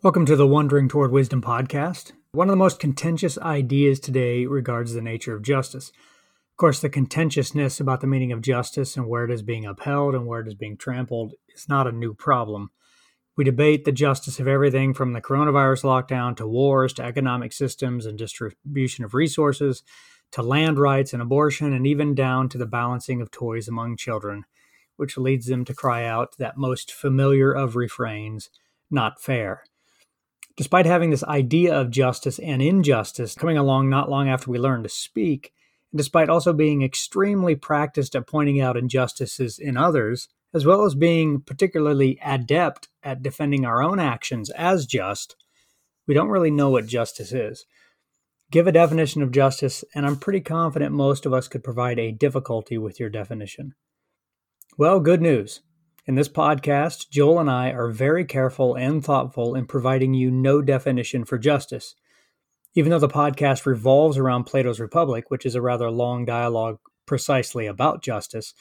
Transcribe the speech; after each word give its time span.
Welcome 0.00 0.26
to 0.26 0.36
the 0.36 0.46
Wandering 0.46 0.88
Toward 0.88 1.10
Wisdom 1.10 1.42
podcast. 1.42 2.12
One 2.30 2.48
of 2.48 2.52
the 2.52 2.56
most 2.56 2.78
contentious 2.78 3.36
ideas 3.36 3.98
today 3.98 4.46
regards 4.46 4.92
the 4.92 5.02
nature 5.02 5.34
of 5.34 5.42
justice. 5.42 5.88
Of 5.88 6.56
course, 6.56 6.78
the 6.78 6.88
contentiousness 6.88 7.80
about 7.80 8.00
the 8.00 8.06
meaning 8.06 8.30
of 8.30 8.40
justice 8.40 8.96
and 8.96 9.08
where 9.08 9.24
it 9.24 9.30
is 9.32 9.42
being 9.42 9.66
upheld 9.66 10.14
and 10.14 10.24
where 10.24 10.38
it 10.38 10.46
is 10.46 10.54
being 10.54 10.76
trampled 10.76 11.34
is 11.52 11.68
not 11.68 11.88
a 11.88 11.92
new 11.92 12.14
problem. 12.14 12.70
We 13.36 13.42
debate 13.42 13.84
the 13.84 13.90
justice 13.90 14.38
of 14.38 14.46
everything 14.46 14.94
from 14.94 15.14
the 15.14 15.20
coronavirus 15.20 15.82
lockdown 15.82 16.36
to 16.36 16.46
wars 16.46 16.92
to 16.92 17.02
economic 17.02 17.52
systems 17.52 18.06
and 18.06 18.16
distribution 18.16 19.04
of 19.04 19.14
resources 19.14 19.82
to 20.30 20.42
land 20.42 20.78
rights 20.78 21.12
and 21.12 21.20
abortion 21.20 21.72
and 21.72 21.88
even 21.88 22.14
down 22.14 22.48
to 22.50 22.58
the 22.58 22.66
balancing 22.66 23.20
of 23.20 23.32
toys 23.32 23.66
among 23.66 23.96
children, 23.96 24.44
which 24.94 25.18
leads 25.18 25.46
them 25.46 25.64
to 25.64 25.74
cry 25.74 26.04
out 26.04 26.36
that 26.38 26.56
most 26.56 26.92
familiar 26.92 27.50
of 27.50 27.74
refrains, 27.74 28.48
not 28.92 29.20
fair 29.20 29.64
despite 30.58 30.86
having 30.86 31.10
this 31.10 31.22
idea 31.22 31.72
of 31.72 31.88
justice 31.88 32.40
and 32.40 32.60
injustice 32.60 33.36
coming 33.36 33.56
along 33.56 33.88
not 33.88 34.10
long 34.10 34.28
after 34.28 34.50
we 34.50 34.58
learned 34.58 34.82
to 34.82 34.90
speak, 34.90 35.52
and 35.92 35.98
despite 35.98 36.28
also 36.28 36.52
being 36.52 36.82
extremely 36.82 37.54
practiced 37.54 38.16
at 38.16 38.26
pointing 38.26 38.60
out 38.60 38.76
injustices 38.76 39.60
in 39.60 39.76
others, 39.76 40.28
as 40.52 40.66
well 40.66 40.84
as 40.84 40.96
being 40.96 41.40
particularly 41.40 42.18
adept 42.24 42.88
at 43.04 43.22
defending 43.22 43.64
our 43.64 43.80
own 43.80 44.00
actions 44.00 44.50
as 44.50 44.84
just, 44.84 45.36
we 46.08 46.14
don't 46.14 46.28
really 46.28 46.50
know 46.50 46.70
what 46.70 46.86
justice 46.88 47.32
is. 47.32 47.64
Give 48.50 48.66
a 48.66 48.72
definition 48.72 49.22
of 49.22 49.30
justice, 49.30 49.84
and 49.94 50.04
I'm 50.04 50.16
pretty 50.16 50.40
confident 50.40 50.92
most 50.92 51.24
of 51.24 51.32
us 51.32 51.46
could 51.46 51.62
provide 51.62 52.00
a 52.00 52.10
difficulty 52.10 52.78
with 52.78 52.98
your 52.98 53.10
definition. 53.10 53.74
Well, 54.76 54.98
good 54.98 55.22
news. 55.22 55.60
In 56.08 56.14
this 56.14 56.30
podcast, 56.30 57.10
Joel 57.10 57.38
and 57.38 57.50
I 57.50 57.70
are 57.70 57.90
very 57.90 58.24
careful 58.24 58.74
and 58.76 59.04
thoughtful 59.04 59.54
in 59.54 59.66
providing 59.66 60.14
you 60.14 60.30
no 60.30 60.62
definition 60.62 61.26
for 61.26 61.36
justice. 61.36 61.94
Even 62.74 62.88
though 62.88 62.98
the 62.98 63.08
podcast 63.08 63.66
revolves 63.66 64.16
around 64.16 64.44
Plato's 64.44 64.80
Republic, 64.80 65.30
which 65.30 65.44
is 65.44 65.54
a 65.54 65.60
rather 65.60 65.90
long 65.90 66.24
dialogue 66.24 66.78
precisely 67.04 67.66
about 67.66 68.02
justice, 68.02 68.54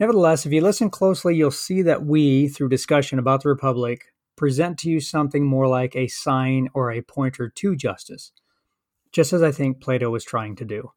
nevertheless, 0.00 0.46
if 0.46 0.52
you 0.54 0.62
listen 0.62 0.88
closely, 0.88 1.36
you'll 1.36 1.50
see 1.50 1.82
that 1.82 2.06
we, 2.06 2.48
through 2.48 2.70
discussion 2.70 3.18
about 3.18 3.42
the 3.42 3.50
Republic, 3.50 4.06
present 4.34 4.78
to 4.78 4.88
you 4.88 4.98
something 4.98 5.44
more 5.44 5.68
like 5.68 5.94
a 5.94 6.08
sign 6.08 6.70
or 6.72 6.90
a 6.90 7.02
pointer 7.02 7.50
to 7.50 7.76
justice, 7.76 8.32
just 9.12 9.34
as 9.34 9.42
I 9.42 9.52
think 9.52 9.82
Plato 9.82 10.08
was 10.08 10.24
trying 10.24 10.56
to 10.56 10.64
do. 10.64 10.92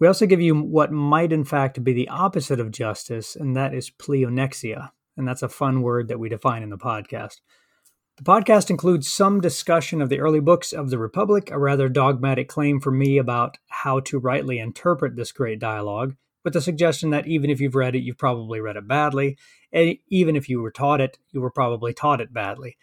We 0.00 0.06
also 0.06 0.24
give 0.24 0.40
you 0.40 0.58
what 0.58 0.90
might 0.90 1.34
in 1.34 1.44
fact 1.44 1.84
be 1.84 1.92
the 1.92 2.08
opposite 2.08 2.60
of 2.60 2.70
justice, 2.70 3.36
and 3.36 3.54
that 3.56 3.74
is 3.74 3.90
pleonexia, 3.90 4.92
and 5.18 5.28
that's 5.28 5.42
a 5.42 5.48
fun 5.48 5.82
word 5.82 6.08
that 6.08 6.18
we 6.18 6.30
define 6.30 6.62
in 6.62 6.70
the 6.70 6.78
podcast. 6.78 7.40
The 8.16 8.24
podcast 8.24 8.70
includes 8.70 9.08
some 9.08 9.40
discussion 9.40 10.00
of 10.00 10.08
the 10.08 10.20
early 10.20 10.40
books 10.40 10.72
of 10.72 10.90
the 10.90 10.98
Republic, 10.98 11.50
a 11.50 11.58
rather 11.58 11.88
dogmatic 11.88 12.48
claim 12.48 12.80
for 12.80 12.90
me 12.90 13.18
about 13.18 13.58
how 13.68 14.00
to 14.00 14.18
rightly 14.18 14.58
interpret 14.58 15.14
this 15.14 15.32
great 15.32 15.58
dialogue, 15.58 16.16
with 16.44 16.52
the 16.52 16.60
suggestion 16.60 17.10
that 17.10 17.26
even 17.26 17.50
if 17.50 17.60
you've 17.60 17.74
read 17.74 17.94
it, 17.94 18.02
you've 18.02 18.18
probably 18.18 18.60
read 18.60 18.76
it 18.76 18.88
badly. 18.88 19.36
And 19.72 19.98
even 20.08 20.34
if 20.34 20.48
you 20.48 20.62
were 20.62 20.70
taught 20.70 21.00
it, 21.00 21.18
you 21.30 21.40
were 21.40 21.50
probably 21.50 21.92
taught 21.92 22.20
it 22.20 22.32
badly. 22.32 22.76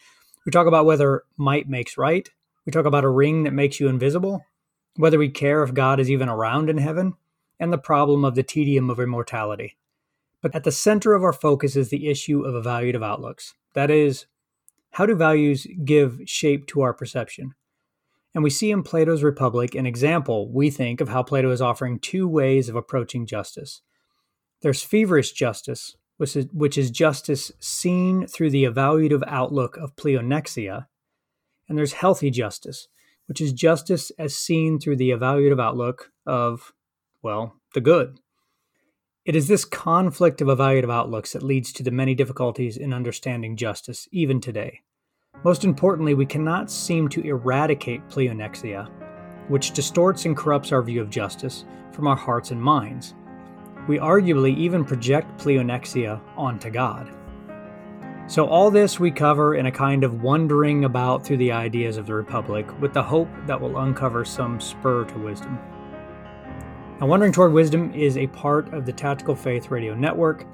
We 0.45 0.51
talk 0.51 0.67
about 0.67 0.85
whether 0.85 1.23
might 1.37 1.67
makes 1.67 1.97
right. 1.97 2.29
We 2.65 2.71
talk 2.71 2.85
about 2.85 3.03
a 3.03 3.09
ring 3.09 3.43
that 3.43 3.53
makes 3.53 3.79
you 3.79 3.87
invisible, 3.87 4.45
whether 4.95 5.17
we 5.17 5.29
care 5.29 5.63
if 5.63 5.73
God 5.73 5.99
is 5.99 6.11
even 6.11 6.29
around 6.29 6.69
in 6.69 6.77
heaven, 6.77 7.13
and 7.59 7.73
the 7.73 7.77
problem 7.77 8.23
of 8.23 8.35
the 8.35 8.43
tedium 8.43 8.89
of 8.89 8.99
immortality. 8.99 9.77
But 10.45 10.53
at 10.53 10.63
the 10.63 10.71
center 10.71 11.15
of 11.15 11.23
our 11.23 11.33
focus 11.33 11.75
is 11.75 11.89
the 11.89 12.07
issue 12.07 12.43
of 12.43 12.53
evaluative 12.53 13.03
outlooks. 13.03 13.55
That 13.73 13.89
is, 13.89 14.27
how 14.91 15.07
do 15.07 15.15
values 15.15 15.65
give 15.83 16.21
shape 16.27 16.67
to 16.67 16.81
our 16.81 16.93
perception? 16.93 17.55
And 18.35 18.43
we 18.43 18.51
see 18.51 18.69
in 18.69 18.83
Plato's 18.83 19.23
Republic 19.23 19.73
an 19.73 19.87
example, 19.87 20.53
we 20.53 20.69
think, 20.69 21.01
of 21.01 21.09
how 21.09 21.23
Plato 21.23 21.49
is 21.49 21.63
offering 21.63 21.97
two 21.97 22.27
ways 22.27 22.69
of 22.69 22.75
approaching 22.75 23.25
justice. 23.25 23.81
There's 24.61 24.83
feverish 24.83 25.31
justice, 25.31 25.95
which 26.17 26.35
is, 26.35 26.45
which 26.53 26.77
is 26.77 26.91
justice 26.91 27.51
seen 27.59 28.27
through 28.27 28.51
the 28.51 28.65
evaluative 28.65 29.23
outlook 29.25 29.77
of 29.77 29.95
pleonexia, 29.95 30.85
and 31.67 31.75
there's 31.75 31.93
healthy 31.93 32.29
justice, 32.29 32.87
which 33.27 33.41
is 33.41 33.51
justice 33.51 34.11
as 34.19 34.35
seen 34.35 34.79
through 34.79 34.97
the 34.97 35.09
evaluative 35.09 35.59
outlook 35.59 36.11
of, 36.27 36.71
well, 37.23 37.55
the 37.73 37.81
good. 37.81 38.19
It 39.25 39.35
is 39.35 39.47
this 39.47 39.65
conflict 39.65 40.39
of 40.41 40.49
evaluative 40.49 40.93
outlooks 40.93 41.33
that 41.33 41.41
leads 41.41 41.73
to 41.73 41.83
the 41.83 41.89
many 41.89 42.13
difficulties 42.13 42.77
in 42.77 42.93
understanding 42.93 43.57
justice, 43.57 44.07
even 44.11 44.39
today. 44.39 44.81
Most 45.43 45.63
importantly, 45.63 46.13
we 46.13 46.27
cannot 46.27 46.69
seem 46.69 47.09
to 47.09 47.21
eradicate 47.21 48.07
pleonexia, 48.07 48.87
which 49.47 49.71
distorts 49.71 50.25
and 50.25 50.37
corrupts 50.37 50.71
our 50.71 50.83
view 50.83 51.01
of 51.01 51.09
justice, 51.09 51.65
from 51.91 52.05
our 52.05 52.15
hearts 52.15 52.51
and 52.51 52.61
minds. 52.61 53.15
We 53.87 53.97
arguably 53.97 54.55
even 54.57 54.85
project 54.85 55.41
pleonexia 55.41 56.21
onto 56.37 56.69
God. 56.69 57.11
So, 58.27 58.45
all 58.45 58.69
this 58.69 58.99
we 58.99 59.09
cover 59.09 59.55
in 59.55 59.65
a 59.65 59.71
kind 59.71 60.03
of 60.03 60.21
wandering 60.21 60.85
about 60.85 61.25
through 61.25 61.37
the 61.37 61.51
ideas 61.51 61.97
of 61.97 62.05
the 62.05 62.13
Republic 62.13 62.67
with 62.79 62.93
the 62.93 63.01
hope 63.01 63.29
that 63.47 63.59
will 63.59 63.79
uncover 63.79 64.23
some 64.23 64.61
spur 64.61 65.03
to 65.05 65.17
wisdom. 65.17 65.57
Now, 67.01 67.07
Wandering 67.07 67.33
Toward 67.33 67.51
Wisdom 67.51 67.93
is 67.93 68.15
a 68.15 68.27
part 68.27 68.73
of 68.73 68.85
the 68.85 68.93
Tactical 68.93 69.35
Faith 69.35 69.69
Radio 69.69 69.93
Network. 69.93 70.45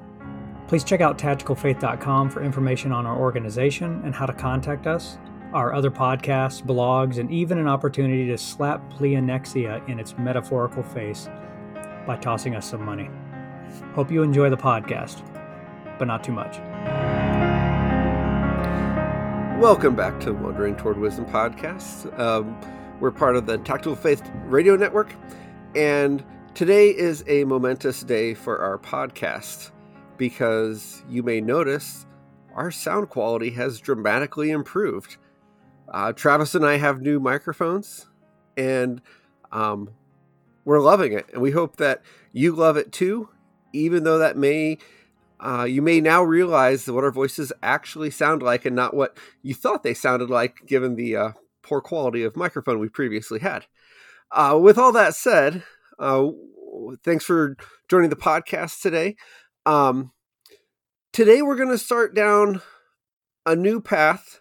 Please 0.67 0.83
check 0.83 0.99
out 0.99 1.19
tacticalfaith.com 1.19 2.31
for 2.31 2.41
information 2.41 2.91
on 2.91 3.05
our 3.05 3.15
organization 3.15 4.01
and 4.03 4.15
how 4.15 4.25
to 4.25 4.33
contact 4.33 4.87
us, 4.87 5.19
our 5.53 5.71
other 5.71 5.91
podcasts, 5.91 6.63
blogs, 6.63 7.19
and 7.19 7.29
even 7.29 7.59
an 7.59 7.67
opportunity 7.67 8.25
to 8.25 8.39
slap 8.39 8.91
pleonexia 8.91 9.87
in 9.87 9.99
its 9.99 10.17
metaphorical 10.17 10.81
face 10.81 11.29
by 12.07 12.17
tossing 12.17 12.55
us 12.55 12.67
some 12.67 12.83
money. 12.83 13.07
Hope 13.93 14.09
you 14.09 14.23
enjoy 14.23 14.49
the 14.49 14.57
podcast, 14.57 15.21
but 15.99 16.05
not 16.05 16.23
too 16.23 16.31
much. 16.31 16.57
Welcome 19.61 19.95
back 19.95 20.19
to 20.21 20.33
Wandering 20.33 20.75
Toward 20.75 20.97
Wisdom 20.97 21.27
podcast. 21.27 22.17
Um, 22.17 22.59
we're 22.99 23.11
part 23.11 23.35
of 23.35 23.45
the 23.45 23.59
Tactical 23.59 23.95
Faith 23.95 24.23
Radio 24.45 24.75
Network. 24.75 25.15
And 25.75 26.21
today 26.53 26.89
is 26.89 27.23
a 27.27 27.45
momentous 27.45 28.03
day 28.03 28.33
for 28.33 28.59
our 28.59 28.77
podcast 28.77 29.71
because 30.17 31.01
you 31.09 31.23
may 31.23 31.39
notice 31.39 32.05
our 32.53 32.71
sound 32.71 33.09
quality 33.09 33.49
has 33.51 33.79
dramatically 33.79 34.51
improved. 34.51 35.15
Uh, 35.87 36.11
Travis 36.11 36.55
and 36.55 36.65
I 36.65 36.75
have 36.77 37.01
new 37.01 37.21
microphones, 37.21 38.09
and 38.57 39.01
um, 39.53 39.89
we're 40.65 40.81
loving 40.81 41.13
it. 41.13 41.29
And 41.31 41.41
we 41.41 41.51
hope 41.51 41.77
that 41.77 42.01
you 42.33 42.51
love 42.53 42.75
it 42.75 42.91
too, 42.91 43.29
even 43.71 44.03
though 44.03 44.17
that 44.17 44.37
may. 44.37 44.77
Uh, 45.39 45.63
you 45.63 45.81
may 45.81 45.99
now 45.99 46.21
realize 46.21 46.85
what 46.85 47.03
our 47.03 47.11
voices 47.11 47.51
actually 47.63 48.11
sound 48.11 48.43
like 48.43 48.63
and 48.63 48.75
not 48.75 48.93
what 48.93 49.17
you 49.41 49.55
thought 49.55 49.81
they 49.81 49.93
sounded 49.93 50.29
like 50.29 50.67
given 50.67 50.95
the 50.95 51.15
uh, 51.15 51.31
poor 51.63 51.81
quality 51.81 52.21
of 52.23 52.35
microphone 52.35 52.77
we 52.77 52.87
previously 52.87 53.39
had. 53.39 53.65
Uh, 54.31 54.57
with 54.61 54.77
all 54.77 54.93
that 54.93 55.13
said, 55.13 55.63
uh, 55.99 56.29
thanks 57.03 57.25
for 57.25 57.57
joining 57.89 58.09
the 58.09 58.15
podcast 58.15 58.81
today. 58.81 59.17
Um, 59.65 60.11
today 61.11 61.41
we're 61.41 61.57
going 61.57 61.69
to 61.69 61.77
start 61.77 62.15
down 62.15 62.61
a 63.45 63.57
new 63.57 63.81
path, 63.81 64.39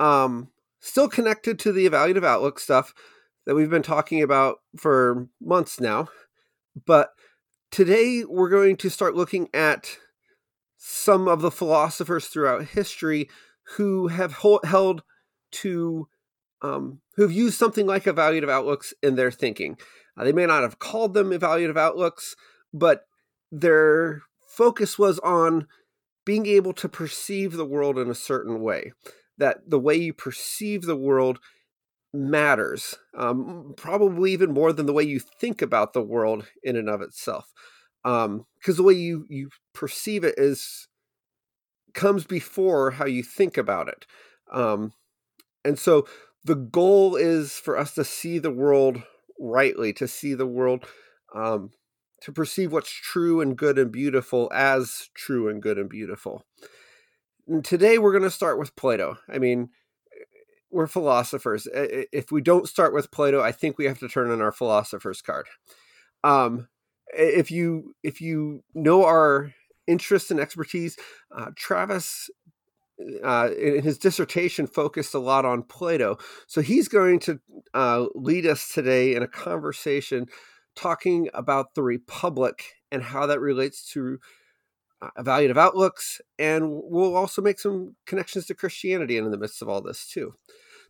um, 0.00 0.48
still 0.80 1.08
connected 1.08 1.58
to 1.60 1.72
the 1.72 1.88
evaluative 1.88 2.24
outlook 2.24 2.58
stuff 2.58 2.94
that 3.46 3.54
we've 3.54 3.70
been 3.70 3.82
talking 3.82 4.22
about 4.22 4.56
for 4.76 5.28
months 5.40 5.80
now. 5.80 6.08
But 6.84 7.10
today 7.70 8.24
we're 8.24 8.50
going 8.50 8.76
to 8.78 8.90
start 8.90 9.14
looking 9.14 9.48
at 9.54 9.98
some 10.76 11.28
of 11.28 11.42
the 11.42 11.52
philosophers 11.52 12.26
throughout 12.26 12.64
history 12.64 13.28
who 13.76 14.08
have 14.08 14.38
held 14.64 15.02
to 15.52 16.08
um, 16.62 17.00
who've 17.16 17.32
used 17.32 17.58
something 17.58 17.86
like 17.86 18.04
evaluative 18.04 18.50
outlooks 18.50 18.94
in 19.02 19.16
their 19.16 19.30
thinking. 19.30 19.76
Uh, 20.16 20.24
they 20.24 20.32
may 20.32 20.46
not 20.46 20.62
have 20.62 20.78
called 20.78 21.14
them 21.14 21.30
evaluative 21.30 21.76
outlooks, 21.76 22.36
but 22.72 23.02
their 23.50 24.22
focus 24.46 24.98
was 24.98 25.18
on 25.20 25.66
being 26.24 26.46
able 26.46 26.72
to 26.72 26.88
perceive 26.88 27.52
the 27.52 27.64
world 27.64 27.98
in 27.98 28.10
a 28.10 28.14
certain 28.14 28.60
way. 28.60 28.92
That 29.38 29.68
the 29.68 29.78
way 29.78 29.94
you 29.94 30.14
perceive 30.14 30.82
the 30.82 30.96
world 30.96 31.40
matters, 32.12 32.94
um, 33.16 33.74
probably 33.76 34.32
even 34.32 34.52
more 34.52 34.72
than 34.72 34.86
the 34.86 34.94
way 34.94 35.02
you 35.02 35.20
think 35.20 35.60
about 35.60 35.92
the 35.92 36.02
world 36.02 36.46
in 36.62 36.76
and 36.76 36.88
of 36.88 37.02
itself. 37.02 37.52
Because 38.02 38.24
um, 38.26 38.46
the 38.64 38.82
way 38.82 38.94
you 38.94 39.26
you 39.28 39.50
perceive 39.74 40.24
it 40.24 40.34
is 40.38 40.88
comes 41.92 42.24
before 42.24 42.92
how 42.92 43.06
you 43.06 43.22
think 43.22 43.58
about 43.58 43.88
it. 43.88 44.06
Um, 44.52 44.92
and 45.64 45.78
so 45.78 46.06
the 46.46 46.54
goal 46.54 47.16
is 47.16 47.54
for 47.54 47.76
us 47.76 47.94
to 47.94 48.04
see 48.04 48.38
the 48.38 48.52
world 48.52 49.02
rightly, 49.38 49.92
to 49.94 50.06
see 50.06 50.32
the 50.32 50.46
world, 50.46 50.84
um, 51.34 51.70
to 52.22 52.32
perceive 52.32 52.72
what's 52.72 52.90
true 52.90 53.40
and 53.40 53.58
good 53.58 53.78
and 53.78 53.90
beautiful 53.90 54.50
as 54.54 55.10
true 55.12 55.48
and 55.48 55.60
good 55.60 55.76
and 55.76 55.90
beautiful. 55.90 56.44
And 57.48 57.64
today 57.64 57.98
we're 57.98 58.12
going 58.12 58.22
to 58.22 58.30
start 58.30 58.60
with 58.60 58.76
Plato. 58.76 59.18
I 59.28 59.38
mean, 59.38 59.70
we're 60.70 60.86
philosophers. 60.86 61.66
If 61.72 62.30
we 62.30 62.42
don't 62.42 62.68
start 62.68 62.94
with 62.94 63.10
Plato, 63.10 63.42
I 63.42 63.50
think 63.50 63.76
we 63.76 63.86
have 63.86 63.98
to 63.98 64.08
turn 64.08 64.30
in 64.30 64.40
our 64.40 64.52
philosopher's 64.52 65.22
card. 65.22 65.46
Um, 66.22 66.68
if 67.12 67.50
you 67.50 67.94
if 68.02 68.20
you 68.20 68.62
know 68.74 69.04
our 69.04 69.52
interest 69.86 70.30
and 70.30 70.40
expertise, 70.40 70.96
uh, 71.36 71.50
Travis 71.56 72.30
uh, 73.22 73.50
in 73.58 73.82
his 73.82 73.98
dissertation 73.98 74.66
focused 74.66 75.14
a 75.14 75.18
lot 75.18 75.44
on 75.44 75.62
Plato. 75.62 76.18
So 76.46 76.60
he's 76.62 76.88
going 76.88 77.18
to 77.20 77.40
uh, 77.74 78.06
lead 78.14 78.46
us 78.46 78.72
today 78.72 79.14
in 79.14 79.22
a 79.22 79.28
conversation 79.28 80.26
talking 80.74 81.28
about 81.34 81.74
the 81.74 81.82
Republic 81.82 82.62
and 82.90 83.02
how 83.02 83.26
that 83.26 83.40
relates 83.40 83.90
to 83.92 84.18
uh, 85.02 85.10
evaluative 85.18 85.56
outlooks. 85.56 86.20
And 86.38 86.70
we'll 86.70 87.16
also 87.16 87.42
make 87.42 87.58
some 87.58 87.96
connections 88.06 88.46
to 88.46 88.54
Christianity 88.54 89.16
in 89.16 89.30
the 89.30 89.38
midst 89.38 89.62
of 89.62 89.68
all 89.68 89.82
this, 89.82 90.06
too. 90.06 90.34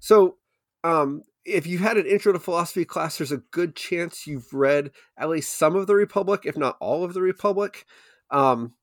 So, 0.01 0.37
um, 0.85 1.23
if 1.45 1.67
you've 1.67 1.81
had 1.81 1.97
an 1.97 2.07
intro 2.07 2.33
to 2.33 2.39
philosophy 2.39 2.85
class, 2.85 3.19
there's 3.19 3.33
a 3.33 3.43
good 3.53 3.77
chance 3.77 4.27
you've 4.27 4.53
read 4.53 4.91
at 5.17 5.29
least 5.29 5.57
some 5.57 5.77
of 5.77 5.87
the 5.87 5.95
Republic, 5.95 6.43
if 6.45 6.57
not 6.57 6.77
all 6.81 7.05
of 7.05 7.15
the 7.15 7.23
Republic. 7.23 7.85
Um, 8.31 8.75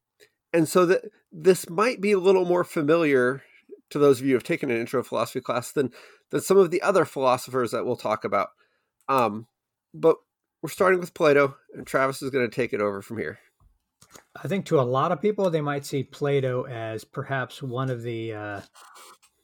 and 0.54 0.70
so 0.70 0.86
that 0.86 1.02
this 1.32 1.70
might 1.70 2.00
be 2.00 2.12
a 2.12 2.20
little 2.20 2.46
more 2.46 2.64
familiar 2.64 3.44
to 3.90 4.00
those 4.00 4.20
of 4.20 4.26
you 4.26 4.32
who 4.32 4.36
have 4.36 4.44
taken 4.44 4.72
an 4.72 4.80
intro 4.80 5.04
philosophy 5.04 5.42
class 5.42 5.72
than 5.72 5.92
than 6.30 6.42
some 6.42 6.58
of 6.58 6.72
the 6.72 6.82
other 6.82 7.06
philosophers 7.06 7.72
that 7.72 7.86
we'll 7.86 7.96
talk 7.96 8.24
about. 8.24 8.50
Um, 9.08 9.48
but 9.94 10.18
we're 10.62 10.70
starting 10.70 11.00
with 11.00 11.14
Plato, 11.14 11.58
and 11.76 11.86
Travis 11.86 12.22
is 12.22 12.30
going 12.30 12.50
to 12.50 12.56
take 12.56 12.74
it 12.74 12.82
over 12.82 13.02
from 13.02 13.18
here. 13.18 13.40
I 14.42 14.48
think 14.48 14.66
to 14.68 14.80
a 14.80 14.82
lot 14.82 15.12
of 15.12 15.22
people, 15.22 15.50
they 15.50 15.62
might 15.62 15.86
see 15.86 16.04
Plato 16.04 16.66
as 16.66 17.04
perhaps 17.04 17.62
one 17.62 17.90
of 17.90 18.02
the 18.02 18.34
uh, 18.34 18.62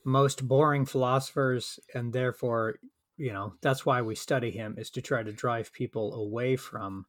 most 0.06 0.48
boring 0.48 0.86
philosophers, 0.86 1.80
and 1.94 2.14
therefore, 2.14 2.80
you 3.18 3.34
know, 3.34 3.54
that's 3.62 3.86
why 3.86 4.02
we 4.02 4.16
study 4.16 4.50
him 4.50 4.76
is 4.78 4.90
to 4.92 5.02
try 5.02 5.24
to 5.24 5.32
drive 5.32 5.74
people 5.74 6.14
away 6.14 6.56
from 6.56 7.06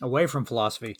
away 0.00 0.26
from 0.26 0.44
philosophy. 0.44 0.96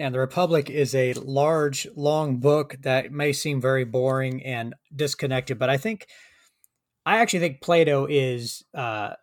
And 0.00 0.14
the 0.14 0.18
Republic 0.18 0.70
is 0.70 0.94
a 0.94 1.12
large, 1.12 1.86
long 1.94 2.38
book 2.38 2.76
that 2.80 3.12
may 3.12 3.32
seem 3.32 3.60
very 3.60 3.84
boring 3.84 4.42
and 4.44 4.74
disconnected, 4.94 5.58
but 5.58 5.68
I 5.68 5.76
think 5.76 6.06
I 7.04 7.18
actually 7.18 7.40
think 7.40 7.60
Plato 7.60 8.06
is 8.08 8.64
uh, 8.74 9.14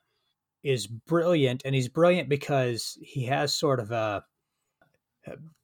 is 0.63 0.87
brilliant, 0.87 1.61
and 1.65 1.73
he's 1.73 1.89
brilliant 1.89 2.29
because 2.29 2.97
he 3.01 3.25
has 3.25 3.53
sort 3.53 3.79
of 3.79 3.91
a 3.91 4.23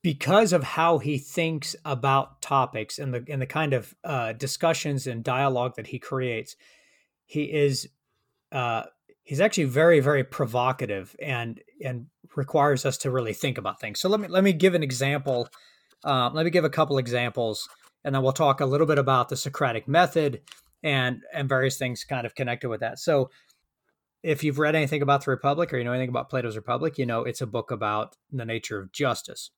because 0.01 0.53
of 0.53 0.63
how 0.63 0.97
he 0.97 1.17
thinks 1.17 1.75
about 1.85 2.41
topics 2.41 2.99
and 2.99 3.13
the 3.13 3.25
and 3.29 3.41
the 3.41 3.45
kind 3.45 3.73
of 3.73 3.93
uh, 4.03 4.33
discussions 4.33 5.07
and 5.07 5.23
dialogue 5.23 5.75
that 5.75 5.87
he 5.87 5.99
creates. 5.99 6.55
He 7.25 7.43
is 7.43 7.87
uh, 8.51 8.83
he's 9.23 9.41
actually 9.41 9.63
very 9.63 9.99
very 9.99 10.23
provocative 10.23 11.15
and 11.21 11.61
and 11.83 12.07
requires 12.35 12.85
us 12.85 12.97
to 12.99 13.11
really 13.11 13.33
think 13.33 13.57
about 13.57 13.79
things. 13.79 13.99
So 13.99 14.09
let 14.09 14.19
me 14.19 14.27
let 14.27 14.43
me 14.43 14.53
give 14.53 14.75
an 14.75 14.83
example 14.83 15.49
uh, 16.03 16.29
let 16.33 16.43
me 16.43 16.51
give 16.51 16.65
a 16.65 16.69
couple 16.69 16.97
examples 16.97 17.67
and 18.03 18.13
then 18.13 18.21
we'll 18.21 18.33
talk 18.33 18.59
a 18.59 18.65
little 18.65 18.87
bit 18.87 18.97
about 18.97 19.29
the 19.29 19.37
socratic 19.37 19.87
method 19.87 20.41
and 20.83 21.21
and 21.33 21.47
various 21.47 21.77
things 21.77 22.03
kind 22.03 22.25
of 22.25 22.35
connected 22.35 22.69
with 22.69 22.81
that. 22.81 22.99
So 22.99 23.29
if 24.21 24.43
you've 24.43 24.59
read 24.59 24.75
anything 24.75 25.01
about 25.01 25.25
the 25.25 25.31
republic 25.31 25.73
or 25.73 25.77
you 25.77 25.83
know 25.83 25.93
anything 25.93 26.09
about 26.09 26.29
plato's 26.29 26.55
republic 26.55 26.97
you 26.97 27.05
know 27.05 27.23
it's 27.23 27.41
a 27.41 27.47
book 27.47 27.71
about 27.71 28.15
the 28.31 28.45
nature 28.45 28.79
of 28.79 28.91
justice. 28.91 29.51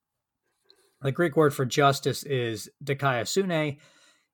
The 1.02 1.12
greek 1.12 1.36
word 1.36 1.54
for 1.54 1.66
justice 1.66 2.22
is 2.22 2.70
dikaiosune 2.84 3.78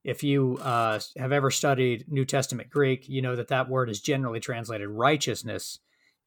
if 0.04 0.22
you 0.22 0.58
uh, 0.60 0.99
have 1.16 1.32
ever 1.32 1.50
studied 1.50 2.06
New 2.08 2.25
Testament 2.25 2.70
Greek, 2.70 3.08
you 3.08 3.22
know 3.22 3.37
that 3.37 3.49
that 3.49 3.69
word 3.69 3.88
is 3.88 4.00
generally 4.00 4.40
translated 4.40 4.88
righteousness 4.88 5.78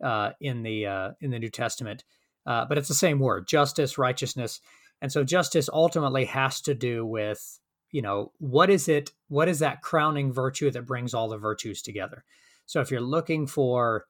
uh, 0.04 0.32
in 0.40 0.64
the 0.64 0.86
uh, 0.86 1.12
in 1.22 1.32
the 1.32 1.40
New 1.40 1.50
Testament, 1.50 2.04
uh, 2.46 2.66
but 2.66 2.78
it's 2.78 2.88
the 2.88 2.94
same 2.94 3.20
word, 3.20 3.48
justice, 3.48 3.98
righteousness, 3.98 4.62
and 5.02 5.12
so 5.12 5.24
justice 5.24 5.70
ultimately 5.72 6.26
has 6.26 6.62
to 6.62 6.74
do 6.74 7.06
with 7.06 7.60
you 7.92 8.02
know 8.02 8.32
what 8.40 8.70
is 8.70 8.88
it, 8.88 9.12
what 9.28 9.50
is 9.50 9.60
that 9.60 9.82
crowning 9.82 10.32
virtue 10.32 10.72
that 10.72 10.86
brings 10.86 11.14
all 11.14 11.28
the 11.28 11.38
virtues 11.38 11.82
together. 11.82 12.24
So 12.66 12.82
if 12.82 12.92
you're 12.92 13.02
looking 13.02 13.46
for 13.46 14.06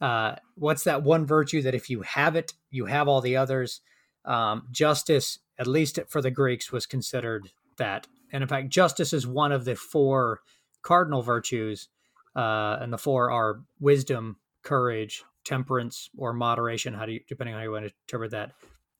uh, 0.00 0.36
what's 0.56 0.84
that 0.84 1.02
one 1.02 1.26
virtue 1.26 1.62
that 1.62 1.74
if 1.74 1.88
you 1.88 2.02
have 2.02 2.36
it, 2.36 2.52
you 2.70 2.86
have 2.86 3.08
all 3.08 3.20
the 3.20 3.36
others. 3.36 3.80
Um, 4.24 4.66
justice, 4.70 5.38
at 5.58 5.66
least 5.66 5.98
for 6.08 6.20
the 6.20 6.30
Greeks, 6.30 6.72
was 6.72 6.84
considered 6.84 7.50
that 7.78 8.06
and 8.32 8.42
in 8.42 8.48
fact, 8.48 8.68
justice 8.68 9.12
is 9.12 9.26
one 9.26 9.52
of 9.52 9.64
the 9.64 9.76
four 9.76 10.40
cardinal 10.82 11.22
virtues, 11.22 11.88
uh, 12.34 12.78
and 12.80 12.92
the 12.92 12.98
four 12.98 13.30
are 13.30 13.60
wisdom, 13.80 14.36
courage, 14.62 15.24
temperance, 15.44 16.10
or 16.16 16.32
moderation. 16.32 16.94
How 16.94 17.06
do 17.06 17.12
you, 17.12 17.20
depending 17.28 17.54
on 17.54 17.60
how 17.60 17.64
you 17.64 17.72
want 17.72 17.86
to 17.86 17.92
interpret 18.06 18.32
that, 18.32 18.52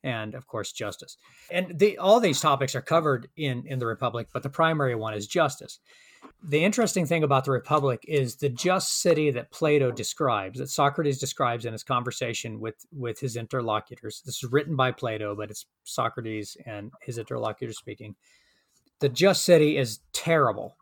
and 0.02 0.34
of 0.34 0.46
course, 0.46 0.72
justice. 0.72 1.16
And 1.50 1.78
the, 1.78 1.98
all 1.98 2.20
these 2.20 2.40
topics 2.40 2.74
are 2.74 2.80
covered 2.80 3.28
in 3.36 3.64
in 3.66 3.78
the 3.78 3.86
Republic, 3.86 4.28
but 4.32 4.42
the 4.42 4.48
primary 4.48 4.94
one 4.94 5.14
is 5.14 5.26
justice. 5.26 5.80
The 6.42 6.64
interesting 6.64 7.06
thing 7.06 7.22
about 7.22 7.44
the 7.44 7.50
Republic 7.50 8.04
is 8.06 8.36
the 8.36 8.48
just 8.48 9.00
city 9.00 9.30
that 9.32 9.50
Plato 9.50 9.90
describes, 9.90 10.58
that 10.58 10.70
Socrates 10.70 11.18
describes 11.18 11.64
in 11.64 11.72
his 11.72 11.84
conversation 11.84 12.60
with 12.60 12.86
with 12.92 13.20
his 13.20 13.36
interlocutors. 13.36 14.22
This 14.24 14.42
is 14.42 14.50
written 14.50 14.76
by 14.76 14.92
Plato, 14.92 15.34
but 15.34 15.50
it's 15.50 15.66
Socrates 15.84 16.56
and 16.64 16.92
his 17.02 17.18
interlocutors 17.18 17.78
speaking 17.78 18.14
the 19.00 19.08
Just 19.08 19.44
City 19.44 19.76
is 19.76 20.00
terrible. 20.12 20.76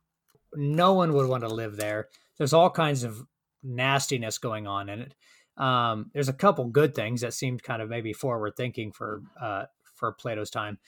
No 0.54 0.92
one 0.92 1.12
would 1.12 1.28
want 1.28 1.42
to 1.42 1.48
live 1.48 1.76
there. 1.76 2.08
There's 2.38 2.52
all 2.52 2.70
kinds 2.70 3.04
of 3.04 3.22
nastiness 3.62 4.38
going 4.38 4.66
on 4.66 4.88
in 4.88 5.00
it. 5.00 5.14
Um, 5.56 6.10
there's 6.12 6.28
a 6.28 6.32
couple 6.32 6.64
good 6.66 6.94
things 6.94 7.20
that 7.20 7.32
seemed 7.32 7.62
kind 7.62 7.80
of 7.80 7.88
maybe 7.88 8.12
forward 8.12 8.54
thinking 8.56 8.92
for 8.92 9.22
uh, 9.40 9.64
for 9.94 10.12
Plato's 10.12 10.50
time, 10.50 10.78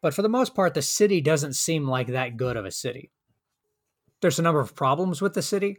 but 0.00 0.14
for 0.14 0.22
the 0.22 0.28
most 0.28 0.54
part, 0.54 0.74
the 0.74 0.82
city 0.82 1.20
doesn't 1.20 1.54
seem 1.54 1.86
like 1.86 2.08
that 2.08 2.36
good 2.36 2.56
of 2.56 2.64
a 2.64 2.70
city. 2.70 3.10
There's 4.22 4.38
a 4.38 4.42
number 4.42 4.60
of 4.60 4.74
problems 4.74 5.20
with 5.20 5.34
the 5.34 5.42
city 5.42 5.78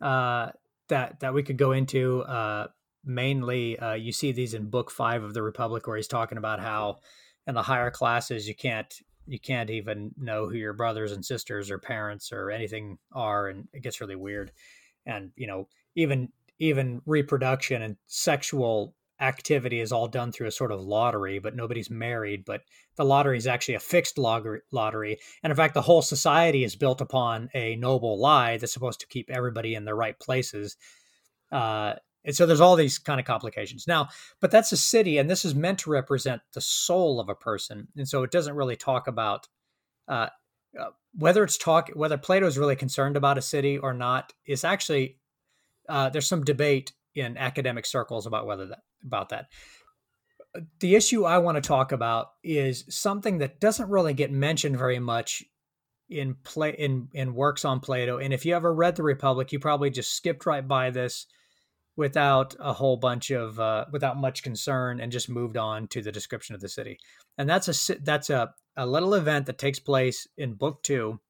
uh, 0.00 0.50
that 0.88 1.20
that 1.20 1.32
we 1.32 1.42
could 1.42 1.56
go 1.56 1.72
into. 1.72 2.20
Uh, 2.22 2.68
mainly, 3.02 3.78
uh, 3.78 3.94
you 3.94 4.12
see 4.12 4.32
these 4.32 4.52
in 4.52 4.68
Book 4.68 4.90
Five 4.90 5.22
of 5.22 5.32
the 5.32 5.42
Republic, 5.42 5.86
where 5.86 5.96
he's 5.96 6.08
talking 6.08 6.36
about 6.36 6.60
how 6.60 6.98
in 7.46 7.54
the 7.54 7.62
higher 7.62 7.90
classes 7.90 8.46
you 8.46 8.54
can't 8.54 8.92
you 9.26 9.38
can't 9.38 9.70
even 9.70 10.12
know 10.16 10.48
who 10.48 10.56
your 10.56 10.72
brothers 10.72 11.12
and 11.12 11.24
sisters 11.24 11.70
or 11.70 11.78
parents 11.78 12.32
or 12.32 12.50
anything 12.50 12.98
are 13.12 13.48
and 13.48 13.68
it 13.72 13.82
gets 13.82 14.00
really 14.00 14.16
weird. 14.16 14.52
And 15.06 15.32
you 15.36 15.46
know 15.46 15.68
even 15.94 16.30
even 16.58 17.02
reproduction 17.06 17.82
and 17.82 17.96
sexual 18.06 18.94
activity 19.20 19.80
is 19.80 19.92
all 19.92 20.08
done 20.08 20.32
through 20.32 20.46
a 20.46 20.52
sort 20.52 20.72
of 20.72 20.80
lottery 20.80 21.38
but 21.38 21.54
nobody's 21.54 21.90
married 21.90 22.42
but 22.46 22.62
the 22.96 23.04
lottery 23.04 23.36
is 23.36 23.46
actually 23.46 23.74
a 23.74 23.80
fixed 23.80 24.18
lottery. 24.18 25.18
And 25.42 25.50
in 25.50 25.56
fact 25.56 25.74
the 25.74 25.82
whole 25.82 26.02
society 26.02 26.64
is 26.64 26.76
built 26.76 27.00
upon 27.00 27.50
a 27.54 27.76
noble 27.76 28.18
lie 28.18 28.56
that's 28.56 28.72
supposed 28.72 29.00
to 29.00 29.06
keep 29.06 29.30
everybody 29.30 29.74
in 29.74 29.84
the 29.84 29.94
right 29.94 30.18
places. 30.18 30.76
Uh, 31.52 31.94
and 32.24 32.36
so 32.36 32.46
there's 32.46 32.60
all 32.60 32.76
these 32.76 32.98
kind 32.98 33.18
of 33.18 33.26
complications. 33.26 33.86
Now, 33.86 34.08
but 34.40 34.50
that's 34.50 34.72
a 34.72 34.76
city, 34.76 35.18
and 35.18 35.30
this 35.30 35.44
is 35.44 35.54
meant 35.54 35.78
to 35.80 35.90
represent 35.90 36.42
the 36.52 36.60
soul 36.60 37.18
of 37.18 37.28
a 37.28 37.34
person. 37.34 37.88
And 37.96 38.08
so 38.08 38.22
it 38.22 38.30
doesn't 38.30 38.56
really 38.56 38.76
talk 38.76 39.08
about 39.08 39.48
uh, 40.08 40.28
uh, 40.78 40.90
whether 41.18 41.42
it's 41.42 41.58
talk 41.58 41.90
whether 41.94 42.18
Plato 42.18 42.46
is 42.46 42.58
really 42.58 42.76
concerned 42.76 43.16
about 43.16 43.38
a 43.38 43.42
city 43.42 43.78
or 43.78 43.94
not. 43.94 44.32
Is 44.46 44.64
actually 44.64 45.18
uh, 45.88 46.10
there's 46.10 46.28
some 46.28 46.44
debate 46.44 46.92
in 47.14 47.36
academic 47.36 47.86
circles 47.86 48.26
about 48.26 48.46
whether 48.46 48.66
that 48.66 48.80
about 49.04 49.30
that. 49.30 49.46
The 50.80 50.96
issue 50.96 51.24
I 51.24 51.38
want 51.38 51.56
to 51.56 51.66
talk 51.66 51.92
about 51.92 52.32
is 52.42 52.84
something 52.88 53.38
that 53.38 53.60
doesn't 53.60 53.88
really 53.88 54.14
get 54.14 54.32
mentioned 54.32 54.76
very 54.76 54.98
much 54.98 55.44
in 56.08 56.34
play 56.44 56.70
in 56.70 57.08
in 57.12 57.34
works 57.34 57.64
on 57.64 57.80
Plato. 57.80 58.18
And 58.18 58.34
if 58.34 58.44
you 58.44 58.54
ever 58.54 58.74
read 58.74 58.96
the 58.96 59.02
Republic, 59.02 59.52
you 59.52 59.58
probably 59.58 59.90
just 59.90 60.14
skipped 60.14 60.44
right 60.44 60.66
by 60.66 60.90
this 60.90 61.26
without 62.00 62.56
a 62.58 62.72
whole 62.72 62.96
bunch 62.96 63.30
of 63.30 63.60
uh, 63.60 63.84
without 63.92 64.16
much 64.16 64.42
concern 64.42 65.00
and 65.00 65.12
just 65.12 65.28
moved 65.28 65.58
on 65.58 65.86
to 65.86 66.00
the 66.00 66.10
description 66.10 66.54
of 66.54 66.60
the 66.62 66.68
city. 66.68 66.98
And 67.36 67.46
that's 67.46 67.68
a 67.68 68.00
that's 68.00 68.30
a, 68.30 68.54
a 68.74 68.86
little 68.86 69.12
event 69.12 69.44
that 69.46 69.58
takes 69.58 69.78
place 69.78 70.26
in 70.38 70.54
book 70.54 70.82
two 70.82 71.20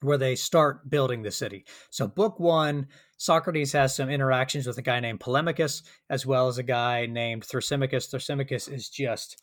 where 0.00 0.16
they 0.16 0.36
start 0.36 0.88
building 0.88 1.22
the 1.22 1.32
city. 1.32 1.64
So 1.90 2.06
book 2.06 2.38
one 2.38 2.86
socrates 3.16 3.72
has 3.72 3.96
some 3.96 4.08
interactions 4.08 4.64
with 4.64 4.78
a 4.78 4.82
guy 4.82 5.00
named 5.00 5.18
polemarchus 5.18 5.82
as 6.08 6.24
well 6.24 6.46
as 6.46 6.58
a 6.58 6.62
guy 6.62 7.06
named 7.06 7.42
thrasymachus. 7.42 8.08
Thrasymachus 8.14 8.72
is 8.72 8.88
just 8.88 9.42